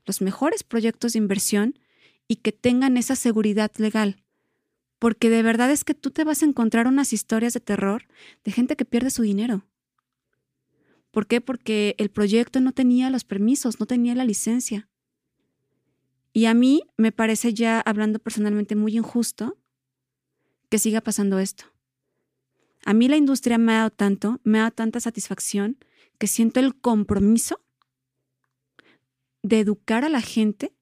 los 0.05 0.22
mejores 0.22 0.64
proyectos 0.64 1.14
de 1.14 1.20
inversión 1.20 1.80
y 2.28 2.38
que 2.38 2.51
tengan 2.51 2.97
esa 2.97 3.16
seguridad 3.16 3.72
legal. 3.78 4.26
Porque 4.99 5.30
de 5.30 5.41
verdad 5.41 5.72
es 5.72 5.86
que 5.86 5.93
tú 5.93 6.12
te 6.12 6.26
vas 6.26 6.41
a 6.41 6.45
encontrar 6.45 6.86
unas 6.86 7.14
historias 7.14 7.53
de 7.53 7.62
terror 7.62 8.08
de 8.43 8.51
gente 8.51 8.76
que 8.76 8.84
pierde 8.84 9.10
su 9.10 9.22
dinero. 9.22 9.64
¿Por 11.12 11.28
qué? 11.28 11.39
Porque 11.39 11.95
el 11.97 12.10
proyecto 12.10 12.60
no 12.60 12.74
tenía 12.74 13.10
los 13.10 13.24
permisos, 13.24 13.80
no 13.80 13.86
tenía 13.86 14.16
la 14.16 14.26
licencia. 14.26 14.89
Y 16.38 16.45
a 16.45 16.53
mí 16.53 16.83
me 16.97 17.11
parece 17.11 17.51
ya, 17.55 17.81
hablando 17.81 18.19
personalmente, 18.19 18.75
muy 18.75 18.95
injusto 18.95 19.57
que 20.69 20.77
siga 20.77 21.01
pasando 21.01 21.39
esto. 21.39 21.63
A 22.85 22.93
mí 22.93 23.07
la 23.07 23.17
industria 23.17 23.57
me 23.57 23.73
ha 23.73 23.77
dado 23.77 23.89
tanto, 23.89 24.39
me 24.43 24.59
ha 24.59 24.61
dado 24.61 24.75
tanta 24.75 24.99
satisfacción, 24.99 25.79
que 26.19 26.27
siento 26.27 26.59
el 26.59 26.79
compromiso 26.79 27.59
de 29.41 29.61
educar 29.61 30.05
a 30.05 30.09
la 30.09 30.21
gente 30.21 30.75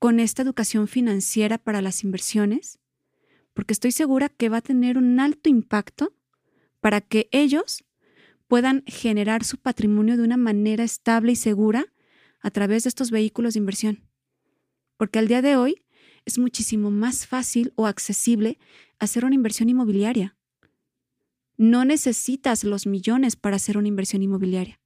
con 0.00 0.18
esta 0.18 0.42
educación 0.42 0.88
financiera 0.88 1.56
para 1.56 1.80
las 1.80 2.02
inversiones, 2.02 2.80
porque 3.54 3.74
estoy 3.74 3.92
segura 3.92 4.28
que 4.28 4.48
va 4.48 4.56
a 4.56 4.60
tener 4.60 4.98
un 4.98 5.20
alto 5.20 5.48
impacto 5.48 6.16
para 6.80 7.00
que 7.00 7.28
ellos 7.30 7.84
puedan 8.48 8.82
generar 8.88 9.44
su 9.44 9.58
patrimonio 9.58 10.16
de 10.16 10.24
una 10.24 10.36
manera 10.36 10.82
estable 10.82 11.30
y 11.30 11.36
segura 11.36 11.86
a 12.40 12.50
través 12.50 12.82
de 12.82 12.88
estos 12.88 13.12
vehículos 13.12 13.54
de 13.54 13.60
inversión. 13.60 14.05
Porque 14.96 15.18
al 15.18 15.28
día 15.28 15.42
de 15.42 15.56
hoy 15.56 15.84
es 16.24 16.38
muchísimo 16.38 16.90
más 16.90 17.26
fácil 17.26 17.72
o 17.76 17.86
accesible 17.86 18.58
hacer 18.98 19.24
una 19.24 19.34
inversión 19.34 19.68
inmobiliaria. 19.68 20.36
No 21.56 21.84
necesitas 21.84 22.64
los 22.64 22.86
millones 22.86 23.36
para 23.36 23.56
hacer 23.56 23.78
una 23.78 23.88
inversión 23.88 24.22
inmobiliaria. 24.22 24.80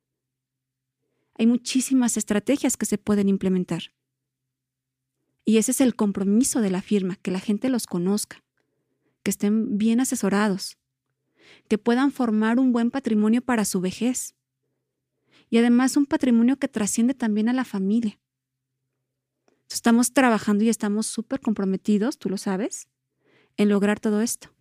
Hay 1.35 1.47
muchísimas 1.47 2.17
estrategias 2.17 2.77
que 2.77 2.87
se 2.87 2.99
pueden 2.99 3.29
implementar. 3.29 3.95
Y 5.45 5.57
ese 5.57 5.73
es 5.73 5.81
el 5.81 5.97
compromiso 5.97 6.61
de 6.61 6.71
la 6.71 6.83
firma, 6.83 7.17
que 7.17 7.31
la 7.31 7.41
gente 7.41 7.71
los 7.71 7.87
conozca, 7.87 8.45
que 9.23 9.31
estén 9.31 9.79
bien 9.79 10.01
asesorados, 10.01 10.79
que 11.69 11.79
puedan 11.79 12.13
formar 12.13 12.59
un 12.59 12.73
buen 12.73 12.91
patrimonio 12.91 13.43
para 13.43 13.65
su 13.65 13.81
vejez. 13.81 14.35
Y 15.49 15.59
además 15.59 15.97
un 15.97 16.07
patrimonio 16.07 16.57
que 16.59 16.69
trasciende 16.69 17.15
también 17.15 17.49
a 17.49 17.53
la 17.53 17.65
familia. 17.65 18.21
Estamos 19.73 20.12
trabajando 20.12 20.64
y 20.64 20.68
estamos 20.68 21.07
súper 21.07 21.41
comprometidos, 21.41 22.18
tú 22.18 22.29
lo 22.29 22.37
sabes, 22.37 22.89
en 23.57 23.68
lograr 23.68 24.01
todo 24.01 24.21
esto. 24.21 24.53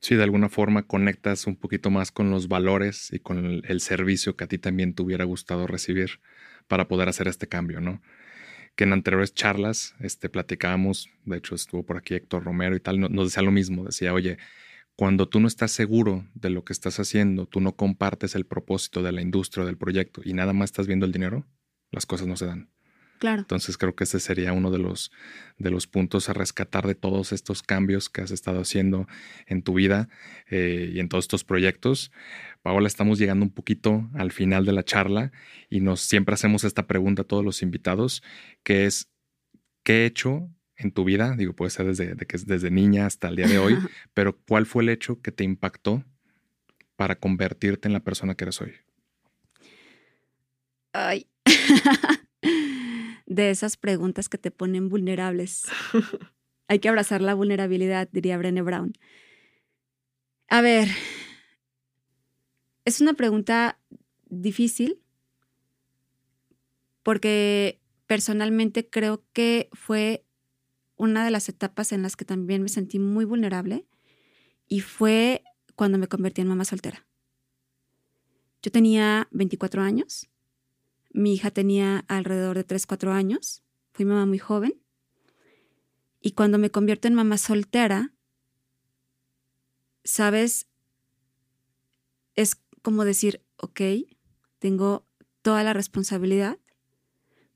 Sí, 0.00 0.14
de 0.14 0.22
alguna 0.22 0.48
forma 0.48 0.86
conectas 0.86 1.46
un 1.46 1.56
poquito 1.56 1.90
más 1.90 2.12
con 2.12 2.30
los 2.30 2.48
valores 2.48 3.12
y 3.12 3.18
con 3.18 3.62
el, 3.64 3.80
servicio 3.80 4.36
que 4.36 4.44
a 4.44 4.46
ti 4.46 4.58
también 4.58 4.94
te 4.94 5.02
hubiera 5.02 5.24
gustado 5.24 5.66
recibir 5.66 6.20
para 6.68 6.86
poder 6.86 7.08
hacer 7.08 7.28
este 7.28 7.48
cambio, 7.48 7.80
¿no? 7.80 8.02
que 8.76 8.84
en 8.84 8.92
anteriores 8.92 9.32
charlas 9.32 9.94
este, 10.00 10.28
platicábamos, 10.28 11.08
de 11.24 11.38
hecho 11.38 11.54
estuvo 11.54 11.84
por 11.84 11.96
aquí 11.96 12.14
Héctor 12.14 12.44
Romero 12.44 12.76
y 12.76 12.80
tal, 12.80 13.00
nos 13.00 13.28
decía 13.28 13.42
lo 13.42 13.50
mismo, 13.50 13.84
decía, 13.84 14.12
oye, 14.12 14.36
cuando 14.96 15.28
tú 15.28 15.40
no 15.40 15.48
estás 15.48 15.72
seguro 15.72 16.26
de 16.34 16.50
lo 16.50 16.64
que 16.64 16.74
estás 16.74 17.00
haciendo, 17.00 17.46
tú 17.46 17.60
no 17.60 17.74
compartes 17.74 18.34
el 18.34 18.44
propósito 18.44 19.02
de 19.02 19.12
la 19.12 19.22
industria 19.22 19.64
o 19.64 19.66
del 19.66 19.78
proyecto 19.78 20.20
y 20.24 20.34
nada 20.34 20.52
más 20.52 20.68
estás 20.68 20.86
viendo 20.86 21.06
el 21.06 21.12
dinero, 21.12 21.46
las 21.90 22.04
cosas 22.04 22.26
no 22.26 22.36
se 22.36 22.46
dan. 22.46 22.70
Claro. 23.18 23.40
Entonces 23.40 23.78
creo 23.78 23.94
que 23.94 24.04
ese 24.04 24.20
sería 24.20 24.52
uno 24.52 24.70
de 24.70 24.78
los, 24.78 25.10
de 25.58 25.70
los 25.70 25.86
puntos 25.86 26.28
a 26.28 26.32
rescatar 26.32 26.86
de 26.86 26.94
todos 26.94 27.32
estos 27.32 27.62
cambios 27.62 28.10
que 28.10 28.20
has 28.20 28.30
estado 28.30 28.60
haciendo 28.60 29.06
en 29.46 29.62
tu 29.62 29.74
vida 29.74 30.08
eh, 30.48 30.90
y 30.92 31.00
en 31.00 31.08
todos 31.08 31.24
estos 31.24 31.44
proyectos. 31.44 32.12
Paola, 32.62 32.88
estamos 32.88 33.18
llegando 33.18 33.44
un 33.44 33.52
poquito 33.52 34.10
al 34.14 34.32
final 34.32 34.66
de 34.66 34.72
la 34.72 34.84
charla 34.84 35.32
y 35.70 35.80
nos 35.80 36.00
siempre 36.00 36.34
hacemos 36.34 36.64
esta 36.64 36.86
pregunta 36.86 37.22
a 37.22 37.24
todos 37.24 37.44
los 37.44 37.62
invitados, 37.62 38.22
que 38.62 38.86
es, 38.86 39.10
¿qué 39.82 40.02
he 40.02 40.06
hecho 40.06 40.50
en 40.76 40.92
tu 40.92 41.04
vida? 41.04 41.34
Digo, 41.36 41.54
puede 41.54 41.70
ser 41.70 41.86
desde, 41.86 42.16
que 42.16 42.36
es 42.36 42.46
desde 42.46 42.70
niña 42.70 43.06
hasta 43.06 43.28
el 43.28 43.36
día 43.36 43.48
de 43.48 43.58
hoy, 43.58 43.76
pero 44.14 44.38
¿cuál 44.46 44.66
fue 44.66 44.82
el 44.82 44.90
hecho 44.90 45.20
que 45.22 45.32
te 45.32 45.44
impactó 45.44 46.04
para 46.96 47.16
convertirte 47.16 47.88
en 47.88 47.92
la 47.92 48.00
persona 48.00 48.34
que 48.34 48.44
eres 48.44 48.60
hoy? 48.60 48.72
Ay. 50.92 51.26
de 53.26 53.50
esas 53.50 53.76
preguntas 53.76 54.28
que 54.28 54.38
te 54.38 54.50
ponen 54.50 54.88
vulnerables. 54.88 55.64
Hay 56.68 56.78
que 56.78 56.88
abrazar 56.88 57.20
la 57.20 57.34
vulnerabilidad, 57.34 58.08
diría 58.10 58.38
Brené 58.38 58.62
Brown. 58.62 58.92
A 60.48 60.60
ver, 60.60 60.88
es 62.84 63.00
una 63.00 63.14
pregunta 63.14 63.78
difícil 64.28 65.00
porque 67.02 67.80
personalmente 68.06 68.88
creo 68.88 69.24
que 69.32 69.68
fue 69.72 70.24
una 70.96 71.24
de 71.24 71.30
las 71.30 71.48
etapas 71.48 71.92
en 71.92 72.02
las 72.02 72.16
que 72.16 72.24
también 72.24 72.62
me 72.62 72.68
sentí 72.68 72.98
muy 72.98 73.24
vulnerable 73.24 73.86
y 74.68 74.80
fue 74.80 75.42
cuando 75.74 75.98
me 75.98 76.08
convertí 76.08 76.40
en 76.40 76.48
mamá 76.48 76.64
soltera. 76.64 77.06
Yo 78.62 78.72
tenía 78.72 79.28
24 79.30 79.82
años, 79.82 80.28
mi 81.16 81.32
hija 81.32 81.50
tenía 81.50 82.04
alrededor 82.08 82.56
de 82.56 82.64
3, 82.64 82.86
4 82.86 83.12
años, 83.12 83.62
fui 83.92 84.04
mamá 84.04 84.26
muy 84.26 84.38
joven 84.38 84.74
y 86.20 86.32
cuando 86.32 86.58
me 86.58 86.70
convierto 86.70 87.08
en 87.08 87.14
mamá 87.14 87.38
soltera, 87.38 88.12
sabes, 90.04 90.66
es 92.34 92.56
como 92.82 93.06
decir, 93.06 93.42
ok, 93.56 93.80
tengo 94.58 95.06
toda 95.40 95.64
la 95.64 95.72
responsabilidad 95.72 96.58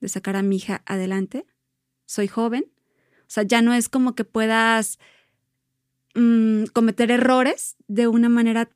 de 0.00 0.08
sacar 0.08 0.36
a 0.36 0.42
mi 0.42 0.56
hija 0.56 0.82
adelante, 0.86 1.46
soy 2.06 2.28
joven, 2.28 2.64
o 3.20 3.26
sea, 3.26 3.42
ya 3.42 3.60
no 3.60 3.74
es 3.74 3.90
como 3.90 4.14
que 4.14 4.24
puedas 4.24 4.98
mm, 6.14 6.64
cometer 6.72 7.10
errores 7.10 7.76
de 7.88 8.08
una 8.08 8.30
manera 8.30 8.70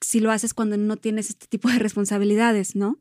si 0.00 0.18
lo 0.18 0.32
haces 0.32 0.54
cuando 0.54 0.76
no 0.76 0.96
tienes 0.96 1.30
este 1.30 1.46
tipo 1.46 1.68
de 1.68 1.78
responsabilidades, 1.78 2.74
¿no? 2.74 2.98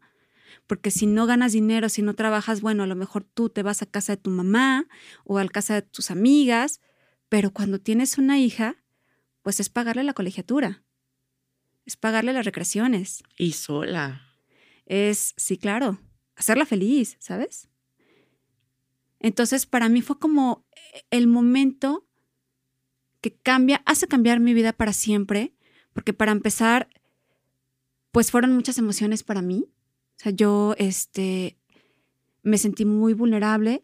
Porque 0.68 0.92
si 0.92 1.08
no 1.08 1.26
ganas 1.26 1.54
dinero, 1.54 1.90
si 1.90 2.02
no 2.02 2.14
trabajas, 2.14 2.62
bueno, 2.62 2.84
a 2.84 2.88
lo 2.88 2.96
mejor 2.96 3.24
tú 3.24 3.50
te 3.50 3.64
vas 3.64 3.82
a 3.82 3.86
casa 3.86 4.14
de 4.14 4.22
tu 4.22 4.30
mamá 4.30 4.88
o 5.24 5.40
a 5.40 5.48
casa 5.48 5.76
de 5.76 5.82
tus 5.82 6.12
amigas, 6.12 6.82
pero 7.30 7.52
cuando 7.52 7.80
tienes 7.80 8.18
una 8.18 8.40
hija, 8.40 8.76
pues 9.42 9.60
es 9.60 9.70
pagarle 9.70 10.04
la 10.04 10.14
colegiatura, 10.14 10.84
es 11.86 11.96
pagarle 11.96 12.34
las 12.34 12.46
recreaciones. 12.46 13.24
Y 13.38 13.54
sola. 13.54 14.22
Es, 14.86 15.34
sí, 15.38 15.58
claro, 15.58 16.00
hacerla 16.36 16.66
feliz, 16.66 17.16
¿sabes? 17.20 17.70
Entonces, 19.20 19.66
para 19.66 19.90
mí 19.90 20.02
fue 20.02 20.20
como 20.20 20.66
el 21.10 21.28
momento 21.28 22.06
que 23.22 23.34
cambia, 23.34 23.82
hace 23.86 24.08
cambiar 24.08 24.40
mi 24.40 24.54
vida 24.54 24.74
para 24.74 24.94
siempre, 24.94 25.54
porque 25.94 26.14
para 26.14 26.32
empezar, 26.32 26.90
pues 28.12 28.32
fueron 28.32 28.54
muchas 28.54 28.78
emociones 28.78 29.24
para 29.24 29.42
mí. 29.42 29.66
O 30.18 30.20
sea, 30.20 30.32
yo 30.32 30.76
este, 30.78 31.58
me 32.44 32.58
sentí 32.58 32.86
muy 32.86 33.14
vulnerable, 33.14 33.84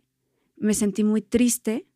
me 0.55 0.73
sentí 0.73 1.03
muy 1.03 1.21
triste 1.21 1.87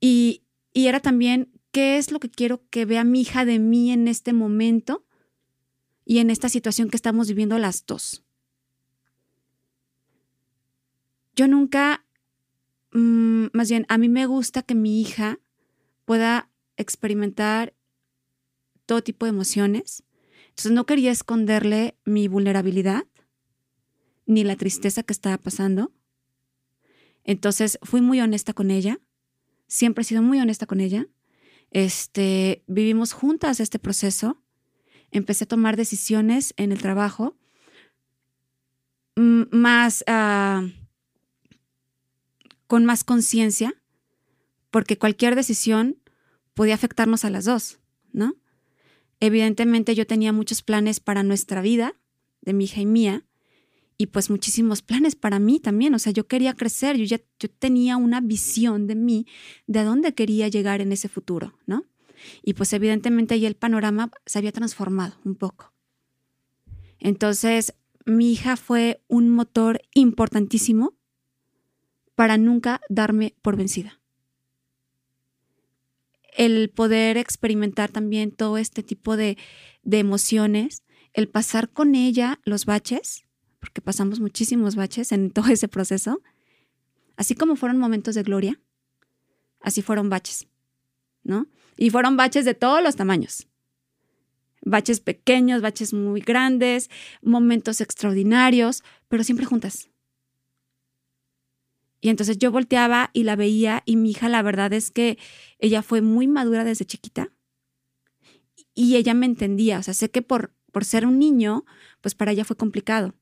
y, 0.00 0.42
y 0.72 0.86
era 0.86 1.00
también 1.00 1.50
qué 1.70 1.96
es 1.96 2.12
lo 2.12 2.20
que 2.20 2.30
quiero 2.30 2.68
que 2.68 2.84
vea 2.84 3.04
mi 3.04 3.22
hija 3.22 3.44
de 3.44 3.58
mí 3.58 3.90
en 3.92 4.08
este 4.08 4.32
momento 4.32 5.06
y 6.04 6.18
en 6.18 6.30
esta 6.30 6.48
situación 6.48 6.90
que 6.90 6.96
estamos 6.96 7.28
viviendo 7.28 7.58
las 7.58 7.86
dos. 7.86 8.24
Yo 11.34 11.48
nunca 11.48 12.04
Mm, 12.92 13.46
más 13.52 13.70
bien, 13.70 13.86
a 13.88 13.98
mí 13.98 14.08
me 14.08 14.26
gusta 14.26 14.62
que 14.62 14.74
mi 14.74 15.00
hija 15.00 15.40
pueda 16.04 16.50
experimentar 16.76 17.74
todo 18.86 19.02
tipo 19.02 19.24
de 19.26 19.30
emociones. 19.30 20.04
Entonces 20.50 20.72
no 20.72 20.84
quería 20.84 21.10
esconderle 21.10 21.96
mi 22.04 22.28
vulnerabilidad 22.28 23.04
ni 24.26 24.44
la 24.44 24.56
tristeza 24.56 25.02
que 25.02 25.12
estaba 25.12 25.38
pasando. 25.38 25.92
Entonces 27.24 27.78
fui 27.82 28.00
muy 28.00 28.20
honesta 28.20 28.52
con 28.52 28.70
ella. 28.70 29.00
Siempre 29.66 30.02
he 30.02 30.04
sido 30.04 30.22
muy 30.22 30.40
honesta 30.40 30.66
con 30.66 30.80
ella. 30.80 31.06
Este, 31.70 32.64
vivimos 32.66 33.12
juntas 33.12 33.60
este 33.60 33.78
proceso. 33.78 34.42
Empecé 35.10 35.44
a 35.44 35.48
tomar 35.48 35.76
decisiones 35.76 36.54
en 36.56 36.72
el 36.72 36.80
trabajo 36.80 37.36
más 39.14 40.04
uh, 40.08 40.70
con 42.66 42.86
más 42.86 43.04
conciencia, 43.04 43.74
porque 44.70 44.96
cualquier 44.96 45.34
decisión 45.34 45.98
podía 46.54 46.74
afectarnos 46.74 47.24
a 47.24 47.30
las 47.30 47.44
dos, 47.44 47.80
¿no? 48.12 48.36
Evidentemente 49.20 49.94
yo 49.94 50.06
tenía 50.06 50.32
muchos 50.32 50.62
planes 50.62 50.98
para 50.98 51.22
nuestra 51.22 51.60
vida, 51.60 51.94
de 52.40 52.54
mi 52.54 52.64
hija 52.64 52.80
y 52.80 52.86
mía, 52.86 53.26
y 53.98 54.06
pues 54.06 54.30
muchísimos 54.30 54.82
planes 54.82 55.14
para 55.16 55.38
mí 55.38 55.60
también, 55.60 55.94
o 55.94 55.98
sea, 55.98 56.12
yo 56.12 56.26
quería 56.26 56.54
crecer, 56.54 56.96
yo 56.96 57.04
ya 57.04 57.20
yo 57.38 57.50
tenía 57.50 57.96
una 57.96 58.20
visión 58.20 58.86
de 58.86 58.94
mí, 58.94 59.26
de 59.66 59.80
a 59.80 59.84
dónde 59.84 60.14
quería 60.14 60.48
llegar 60.48 60.80
en 60.80 60.92
ese 60.92 61.08
futuro, 61.08 61.58
¿no? 61.66 61.84
Y 62.42 62.54
pues 62.54 62.72
evidentemente 62.72 63.34
ahí 63.34 63.46
el 63.46 63.56
panorama 63.56 64.10
se 64.26 64.38
había 64.38 64.52
transformado 64.52 65.16
un 65.24 65.34
poco. 65.34 65.72
Entonces, 66.98 67.74
mi 68.04 68.32
hija 68.32 68.56
fue 68.56 69.02
un 69.08 69.30
motor 69.30 69.82
importantísimo 69.94 70.94
para 72.14 72.36
nunca 72.36 72.80
darme 72.88 73.34
por 73.42 73.56
vencida. 73.56 74.00
El 76.36 76.70
poder 76.70 77.16
experimentar 77.16 77.90
también 77.90 78.30
todo 78.30 78.58
este 78.58 78.82
tipo 78.82 79.16
de, 79.16 79.36
emociones, 79.84 80.84
el 81.12 81.28
pasar 81.28 81.70
con 81.70 81.94
ella 81.94 82.40
los 82.44 82.64
baches, 82.64 83.24
porque 83.62 83.80
pasamos 83.80 84.18
muchísimos 84.18 84.74
baches 84.74 85.12
en 85.12 85.30
todo 85.30 85.46
ese 85.46 85.68
proceso, 85.68 86.20
así 87.16 87.36
como 87.36 87.54
fueron 87.54 87.78
momentos 87.78 88.16
de 88.16 88.24
gloria, 88.24 88.60
así 89.60 89.82
fueron 89.82 90.10
baches, 90.10 90.48
¿no? 91.22 91.46
Y 91.76 91.90
fueron 91.90 92.16
baches 92.16 92.44
de 92.44 92.54
todos 92.54 92.82
los 92.82 92.96
tamaños. 92.96 93.46
Baches 94.62 94.98
pequeños, 94.98 95.62
baches 95.62 95.94
muy 95.94 96.20
grandes, 96.20 96.90
momentos 97.22 97.80
extraordinarios, 97.80 98.82
pero 99.06 99.22
siempre 99.22 99.46
juntas. 99.46 99.90
Y 102.00 102.08
entonces 102.08 102.38
yo 102.38 102.50
volteaba 102.50 103.10
y 103.12 103.22
la 103.22 103.36
veía 103.36 103.84
y 103.86 103.94
mi 103.94 104.10
hija 104.10 104.28
la 104.28 104.42
verdad 104.42 104.72
es 104.72 104.90
que 104.90 105.18
ella 105.60 105.82
fue 105.82 106.02
muy 106.02 106.26
madura 106.26 106.64
desde 106.64 106.84
chiquita 106.84 107.30
y 108.74 108.96
ella 108.96 109.14
me 109.14 109.26
entendía. 109.26 109.78
O 109.78 109.84
sea, 109.84 109.94
sé 109.94 110.10
que 110.10 110.20
por, 110.20 110.52
por 110.72 110.84
ser 110.84 111.06
un 111.06 111.20
niño, 111.20 111.64
pues 112.00 112.16
para 112.16 112.32
ella 112.32 112.44
fue 112.44 112.56
complicado. 112.56 113.14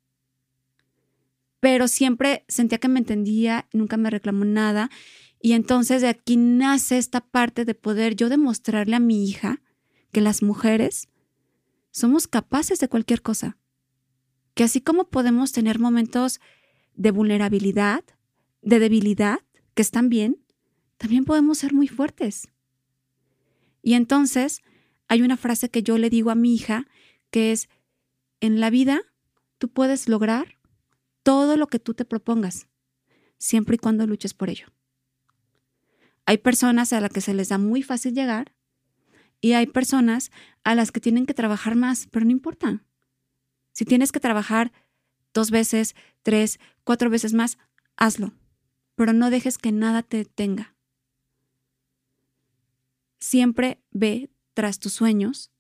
Pero 1.60 1.88
siempre 1.88 2.44
sentía 2.48 2.78
que 2.78 2.88
me 2.88 2.98
entendía, 2.98 3.68
nunca 3.72 3.96
me 3.96 4.10
reclamó 4.10 4.44
nada. 4.44 4.90
Y 5.40 5.52
entonces 5.52 6.02
de 6.02 6.08
aquí 6.08 6.36
nace 6.36 6.98
esta 6.98 7.20
parte 7.20 7.64
de 7.64 7.74
poder 7.74 8.16
yo 8.16 8.28
demostrarle 8.28 8.96
a 8.96 9.00
mi 9.00 9.28
hija 9.28 9.62
que 10.12 10.20
las 10.20 10.42
mujeres 10.42 11.08
somos 11.90 12.28
capaces 12.28 12.78
de 12.78 12.88
cualquier 12.88 13.22
cosa. 13.22 13.56
Que 14.54 14.64
así 14.64 14.80
como 14.80 15.08
podemos 15.08 15.52
tener 15.52 15.78
momentos 15.78 16.40
de 16.94 17.10
vulnerabilidad, 17.10 18.04
de 18.62 18.78
debilidad, 18.78 19.40
que 19.74 19.82
están 19.82 20.08
bien, 20.08 20.42
también 20.98 21.24
podemos 21.24 21.58
ser 21.58 21.72
muy 21.72 21.88
fuertes. 21.88 22.48
Y 23.82 23.94
entonces 23.94 24.62
hay 25.08 25.22
una 25.22 25.36
frase 25.36 25.70
que 25.70 25.82
yo 25.82 25.98
le 25.98 26.10
digo 26.10 26.30
a 26.30 26.34
mi 26.34 26.54
hija 26.54 26.86
que 27.30 27.52
es, 27.52 27.68
en 28.40 28.60
la 28.60 28.70
vida 28.70 29.02
tú 29.58 29.68
puedes 29.68 30.08
lograr 30.08 30.58
todo 31.22 31.56
lo 31.56 31.66
que 31.66 31.78
tú 31.78 31.94
te 31.94 32.04
propongas, 32.04 32.68
siempre 33.38 33.76
y 33.76 33.78
cuando 33.78 34.06
luches 34.06 34.34
por 34.34 34.50
ello. 34.50 34.66
Hay 36.26 36.38
personas 36.38 36.92
a 36.92 37.00
las 37.00 37.10
que 37.10 37.20
se 37.20 37.34
les 37.34 37.48
da 37.48 37.58
muy 37.58 37.82
fácil 37.82 38.14
llegar 38.14 38.54
y 39.40 39.52
hay 39.52 39.66
personas 39.66 40.30
a 40.64 40.74
las 40.74 40.92
que 40.92 41.00
tienen 41.00 41.26
que 41.26 41.34
trabajar 41.34 41.74
más, 41.74 42.06
pero 42.10 42.24
no 42.24 42.30
importa. 42.30 42.84
Si 43.72 43.84
tienes 43.84 44.12
que 44.12 44.20
trabajar 44.20 44.72
dos 45.32 45.50
veces, 45.50 45.94
tres, 46.22 46.60
cuatro 46.84 47.10
veces 47.10 47.32
más, 47.32 47.58
hazlo 47.96 48.32
pero 49.00 49.14
no 49.14 49.30
dejes 49.30 49.56
que 49.56 49.72
nada 49.72 50.02
te 50.02 50.18
detenga. 50.18 50.76
Siempre 53.18 53.82
ve 53.92 54.30
tras 54.52 54.78
tus 54.78 54.92
sueños 54.92 55.50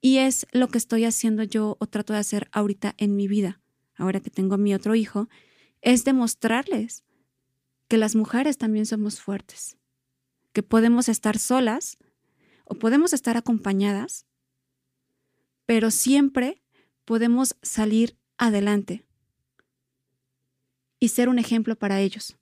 y 0.00 0.18
es 0.18 0.46
lo 0.52 0.68
que 0.68 0.78
estoy 0.78 1.04
haciendo 1.04 1.42
yo 1.42 1.76
o 1.80 1.88
trato 1.88 2.12
de 2.12 2.20
hacer 2.20 2.48
ahorita 2.52 2.94
en 2.98 3.16
mi 3.16 3.26
vida, 3.26 3.60
ahora 4.02 4.20
que 4.20 4.30
tengo 4.30 4.58
mi 4.58 4.74
otro 4.74 4.94
hijo, 4.94 5.28
es 5.80 6.04
demostrarles 6.04 7.04
que 7.88 7.98
las 7.98 8.16
mujeres 8.16 8.58
también 8.58 8.84
somos 8.84 9.20
fuertes, 9.20 9.76
que 10.52 10.62
podemos 10.62 11.08
estar 11.08 11.38
solas 11.38 11.98
o 12.64 12.74
podemos 12.74 13.12
estar 13.12 13.36
acompañadas, 13.36 14.26
pero 15.66 15.90
siempre 15.90 16.62
podemos 17.04 17.56
salir 17.62 18.18
adelante 18.38 19.06
y 20.98 21.08
ser 21.08 21.28
un 21.28 21.38
ejemplo 21.38 21.76
para 21.76 22.00
ellos. 22.00 22.36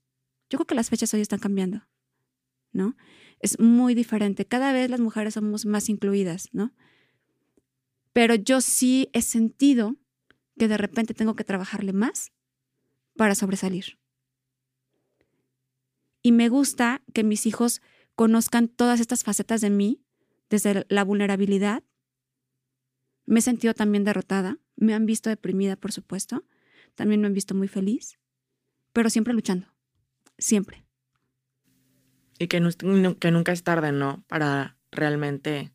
Yo 0.48 0.58
creo 0.58 0.66
que 0.66 0.74
las 0.74 0.88
fechas 0.88 1.12
hoy 1.12 1.20
están 1.20 1.40
cambiando, 1.40 1.86
¿no? 2.72 2.96
Es 3.38 3.58
muy 3.60 3.94
diferente. 3.94 4.46
Cada 4.46 4.72
vez 4.72 4.88
las 4.88 5.00
mujeres 5.00 5.34
somos 5.34 5.66
más 5.66 5.88
incluidas, 5.88 6.48
¿no? 6.52 6.72
Pero 8.14 8.34
yo 8.34 8.60
sí 8.60 9.10
he 9.12 9.20
sentido 9.22 9.96
que 10.60 10.68
de 10.68 10.76
repente 10.76 11.14
tengo 11.14 11.36
que 11.36 11.42
trabajarle 11.42 11.94
más 11.94 12.32
para 13.16 13.34
sobresalir. 13.34 13.98
Y 16.20 16.32
me 16.32 16.50
gusta 16.50 17.00
que 17.14 17.24
mis 17.24 17.46
hijos 17.46 17.80
conozcan 18.14 18.68
todas 18.68 19.00
estas 19.00 19.24
facetas 19.24 19.62
de 19.62 19.70
mí, 19.70 20.04
desde 20.50 20.84
la 20.90 21.02
vulnerabilidad. 21.02 21.82
Me 23.24 23.38
he 23.38 23.42
sentido 23.42 23.72
también 23.72 24.04
derrotada, 24.04 24.58
me 24.76 24.92
han 24.92 25.06
visto 25.06 25.30
deprimida, 25.30 25.76
por 25.76 25.92
supuesto, 25.92 26.44
también 26.94 27.22
me 27.22 27.28
han 27.28 27.32
visto 27.32 27.54
muy 27.54 27.66
feliz, 27.66 28.18
pero 28.92 29.08
siempre 29.08 29.32
luchando, 29.32 29.66
siempre. 30.36 30.84
Y 32.38 32.48
que, 32.48 32.60
que 33.18 33.30
nunca 33.30 33.52
es 33.52 33.62
tarde, 33.62 33.92
¿no? 33.92 34.26
Para 34.28 34.76
realmente 34.90 35.72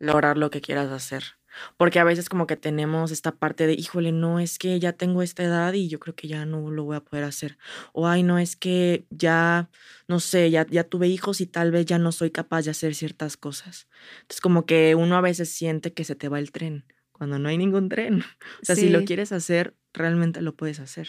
lograr 0.00 0.36
lo 0.36 0.50
que 0.50 0.60
quieras 0.60 0.90
hacer. 0.90 1.35
Porque 1.76 1.98
a 1.98 2.04
veces 2.04 2.28
como 2.28 2.46
que 2.46 2.56
tenemos 2.56 3.10
esta 3.10 3.32
parte 3.32 3.66
de, 3.66 3.74
híjole, 3.74 4.12
no 4.12 4.40
es 4.40 4.58
que 4.58 4.78
ya 4.80 4.92
tengo 4.92 5.22
esta 5.22 5.42
edad 5.42 5.72
y 5.72 5.88
yo 5.88 5.98
creo 5.98 6.14
que 6.14 6.28
ya 6.28 6.46
no 6.46 6.70
lo 6.70 6.84
voy 6.84 6.96
a 6.96 7.00
poder 7.00 7.24
hacer. 7.24 7.58
O, 7.92 8.06
ay, 8.06 8.22
no 8.22 8.38
es 8.38 8.56
que 8.56 9.06
ya, 9.10 9.70
no 10.08 10.20
sé, 10.20 10.50
ya, 10.50 10.66
ya 10.66 10.84
tuve 10.84 11.08
hijos 11.08 11.40
y 11.40 11.46
tal 11.46 11.70
vez 11.70 11.86
ya 11.86 11.98
no 11.98 12.12
soy 12.12 12.30
capaz 12.30 12.62
de 12.62 12.70
hacer 12.70 12.94
ciertas 12.94 13.36
cosas. 13.36 13.88
Entonces 14.22 14.40
como 14.40 14.66
que 14.66 14.94
uno 14.94 15.16
a 15.16 15.20
veces 15.20 15.50
siente 15.50 15.92
que 15.92 16.04
se 16.04 16.14
te 16.14 16.28
va 16.28 16.38
el 16.38 16.52
tren 16.52 16.84
cuando 17.12 17.38
no 17.38 17.48
hay 17.48 17.56
ningún 17.56 17.88
tren. 17.88 18.22
O 18.62 18.64
sea, 18.64 18.76
si 18.76 18.90
lo 18.90 19.04
quieres 19.04 19.32
hacer, 19.32 19.74
realmente 19.94 20.42
lo 20.42 20.54
puedes 20.54 20.80
hacer. 20.80 21.08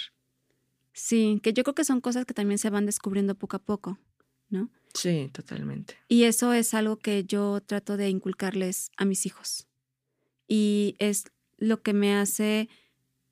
Sí, 0.93 1.39
que 1.43 1.53
yo 1.53 1.63
creo 1.63 1.75
que 1.75 1.83
son 1.83 2.01
cosas 2.01 2.25
que 2.25 2.33
también 2.33 2.57
se 2.57 2.69
van 2.69 2.85
descubriendo 2.85 3.35
poco 3.35 3.57
a 3.57 3.59
poco, 3.59 3.99
¿no? 4.49 4.71
Sí, 4.93 5.29
totalmente. 5.31 5.95
Y 6.07 6.23
eso 6.23 6.53
es 6.53 6.73
algo 6.73 6.97
que 6.97 7.25
yo 7.25 7.61
trato 7.61 7.97
de 7.97 8.09
inculcarles 8.09 8.89
a 8.97 9.05
mis 9.05 9.25
hijos. 9.25 9.67
Y 10.47 10.95
es 10.99 11.25
lo 11.57 11.81
que 11.81 11.93
me 11.93 12.15
hace, 12.15 12.69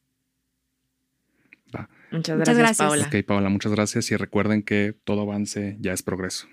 Muchas 2.12 2.36
gracias, 2.36 2.59
gracias, 2.59 2.78
Paola. 2.78 3.07
Ok, 3.07 3.16
Paola, 3.26 3.49
muchas 3.49 3.72
gracias 3.72 4.12
y 4.12 4.16
recuerden 4.16 4.62
que 4.62 4.97
todo 5.05 5.22
avance 5.22 5.76
ya 5.80 5.92
es 5.92 6.05
progreso. 6.05 6.47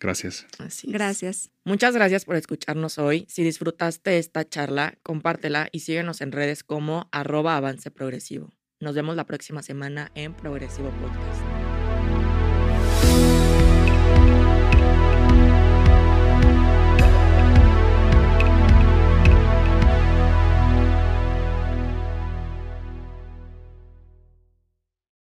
Gracias. 0.00 0.46
Gracias. 0.84 1.50
Muchas 1.64 1.94
gracias 1.94 2.24
por 2.24 2.36
escucharnos 2.36 2.98
hoy. 2.98 3.26
Si 3.28 3.44
disfrutaste 3.44 4.16
esta 4.18 4.48
charla, 4.48 4.96
compártela 5.02 5.68
y 5.70 5.80
síguenos 5.80 6.22
en 6.22 6.32
redes 6.32 6.64
como 6.64 7.10
arroba 7.12 7.56
avance 7.56 7.90
progresivo. 7.90 8.50
Nos 8.82 8.96
vemos 8.96 9.14
la 9.14 9.24
próxima 9.24 9.62
semana 9.62 10.10
en 10.16 10.34
Progresivo 10.34 10.90
Podcast. 10.90 11.61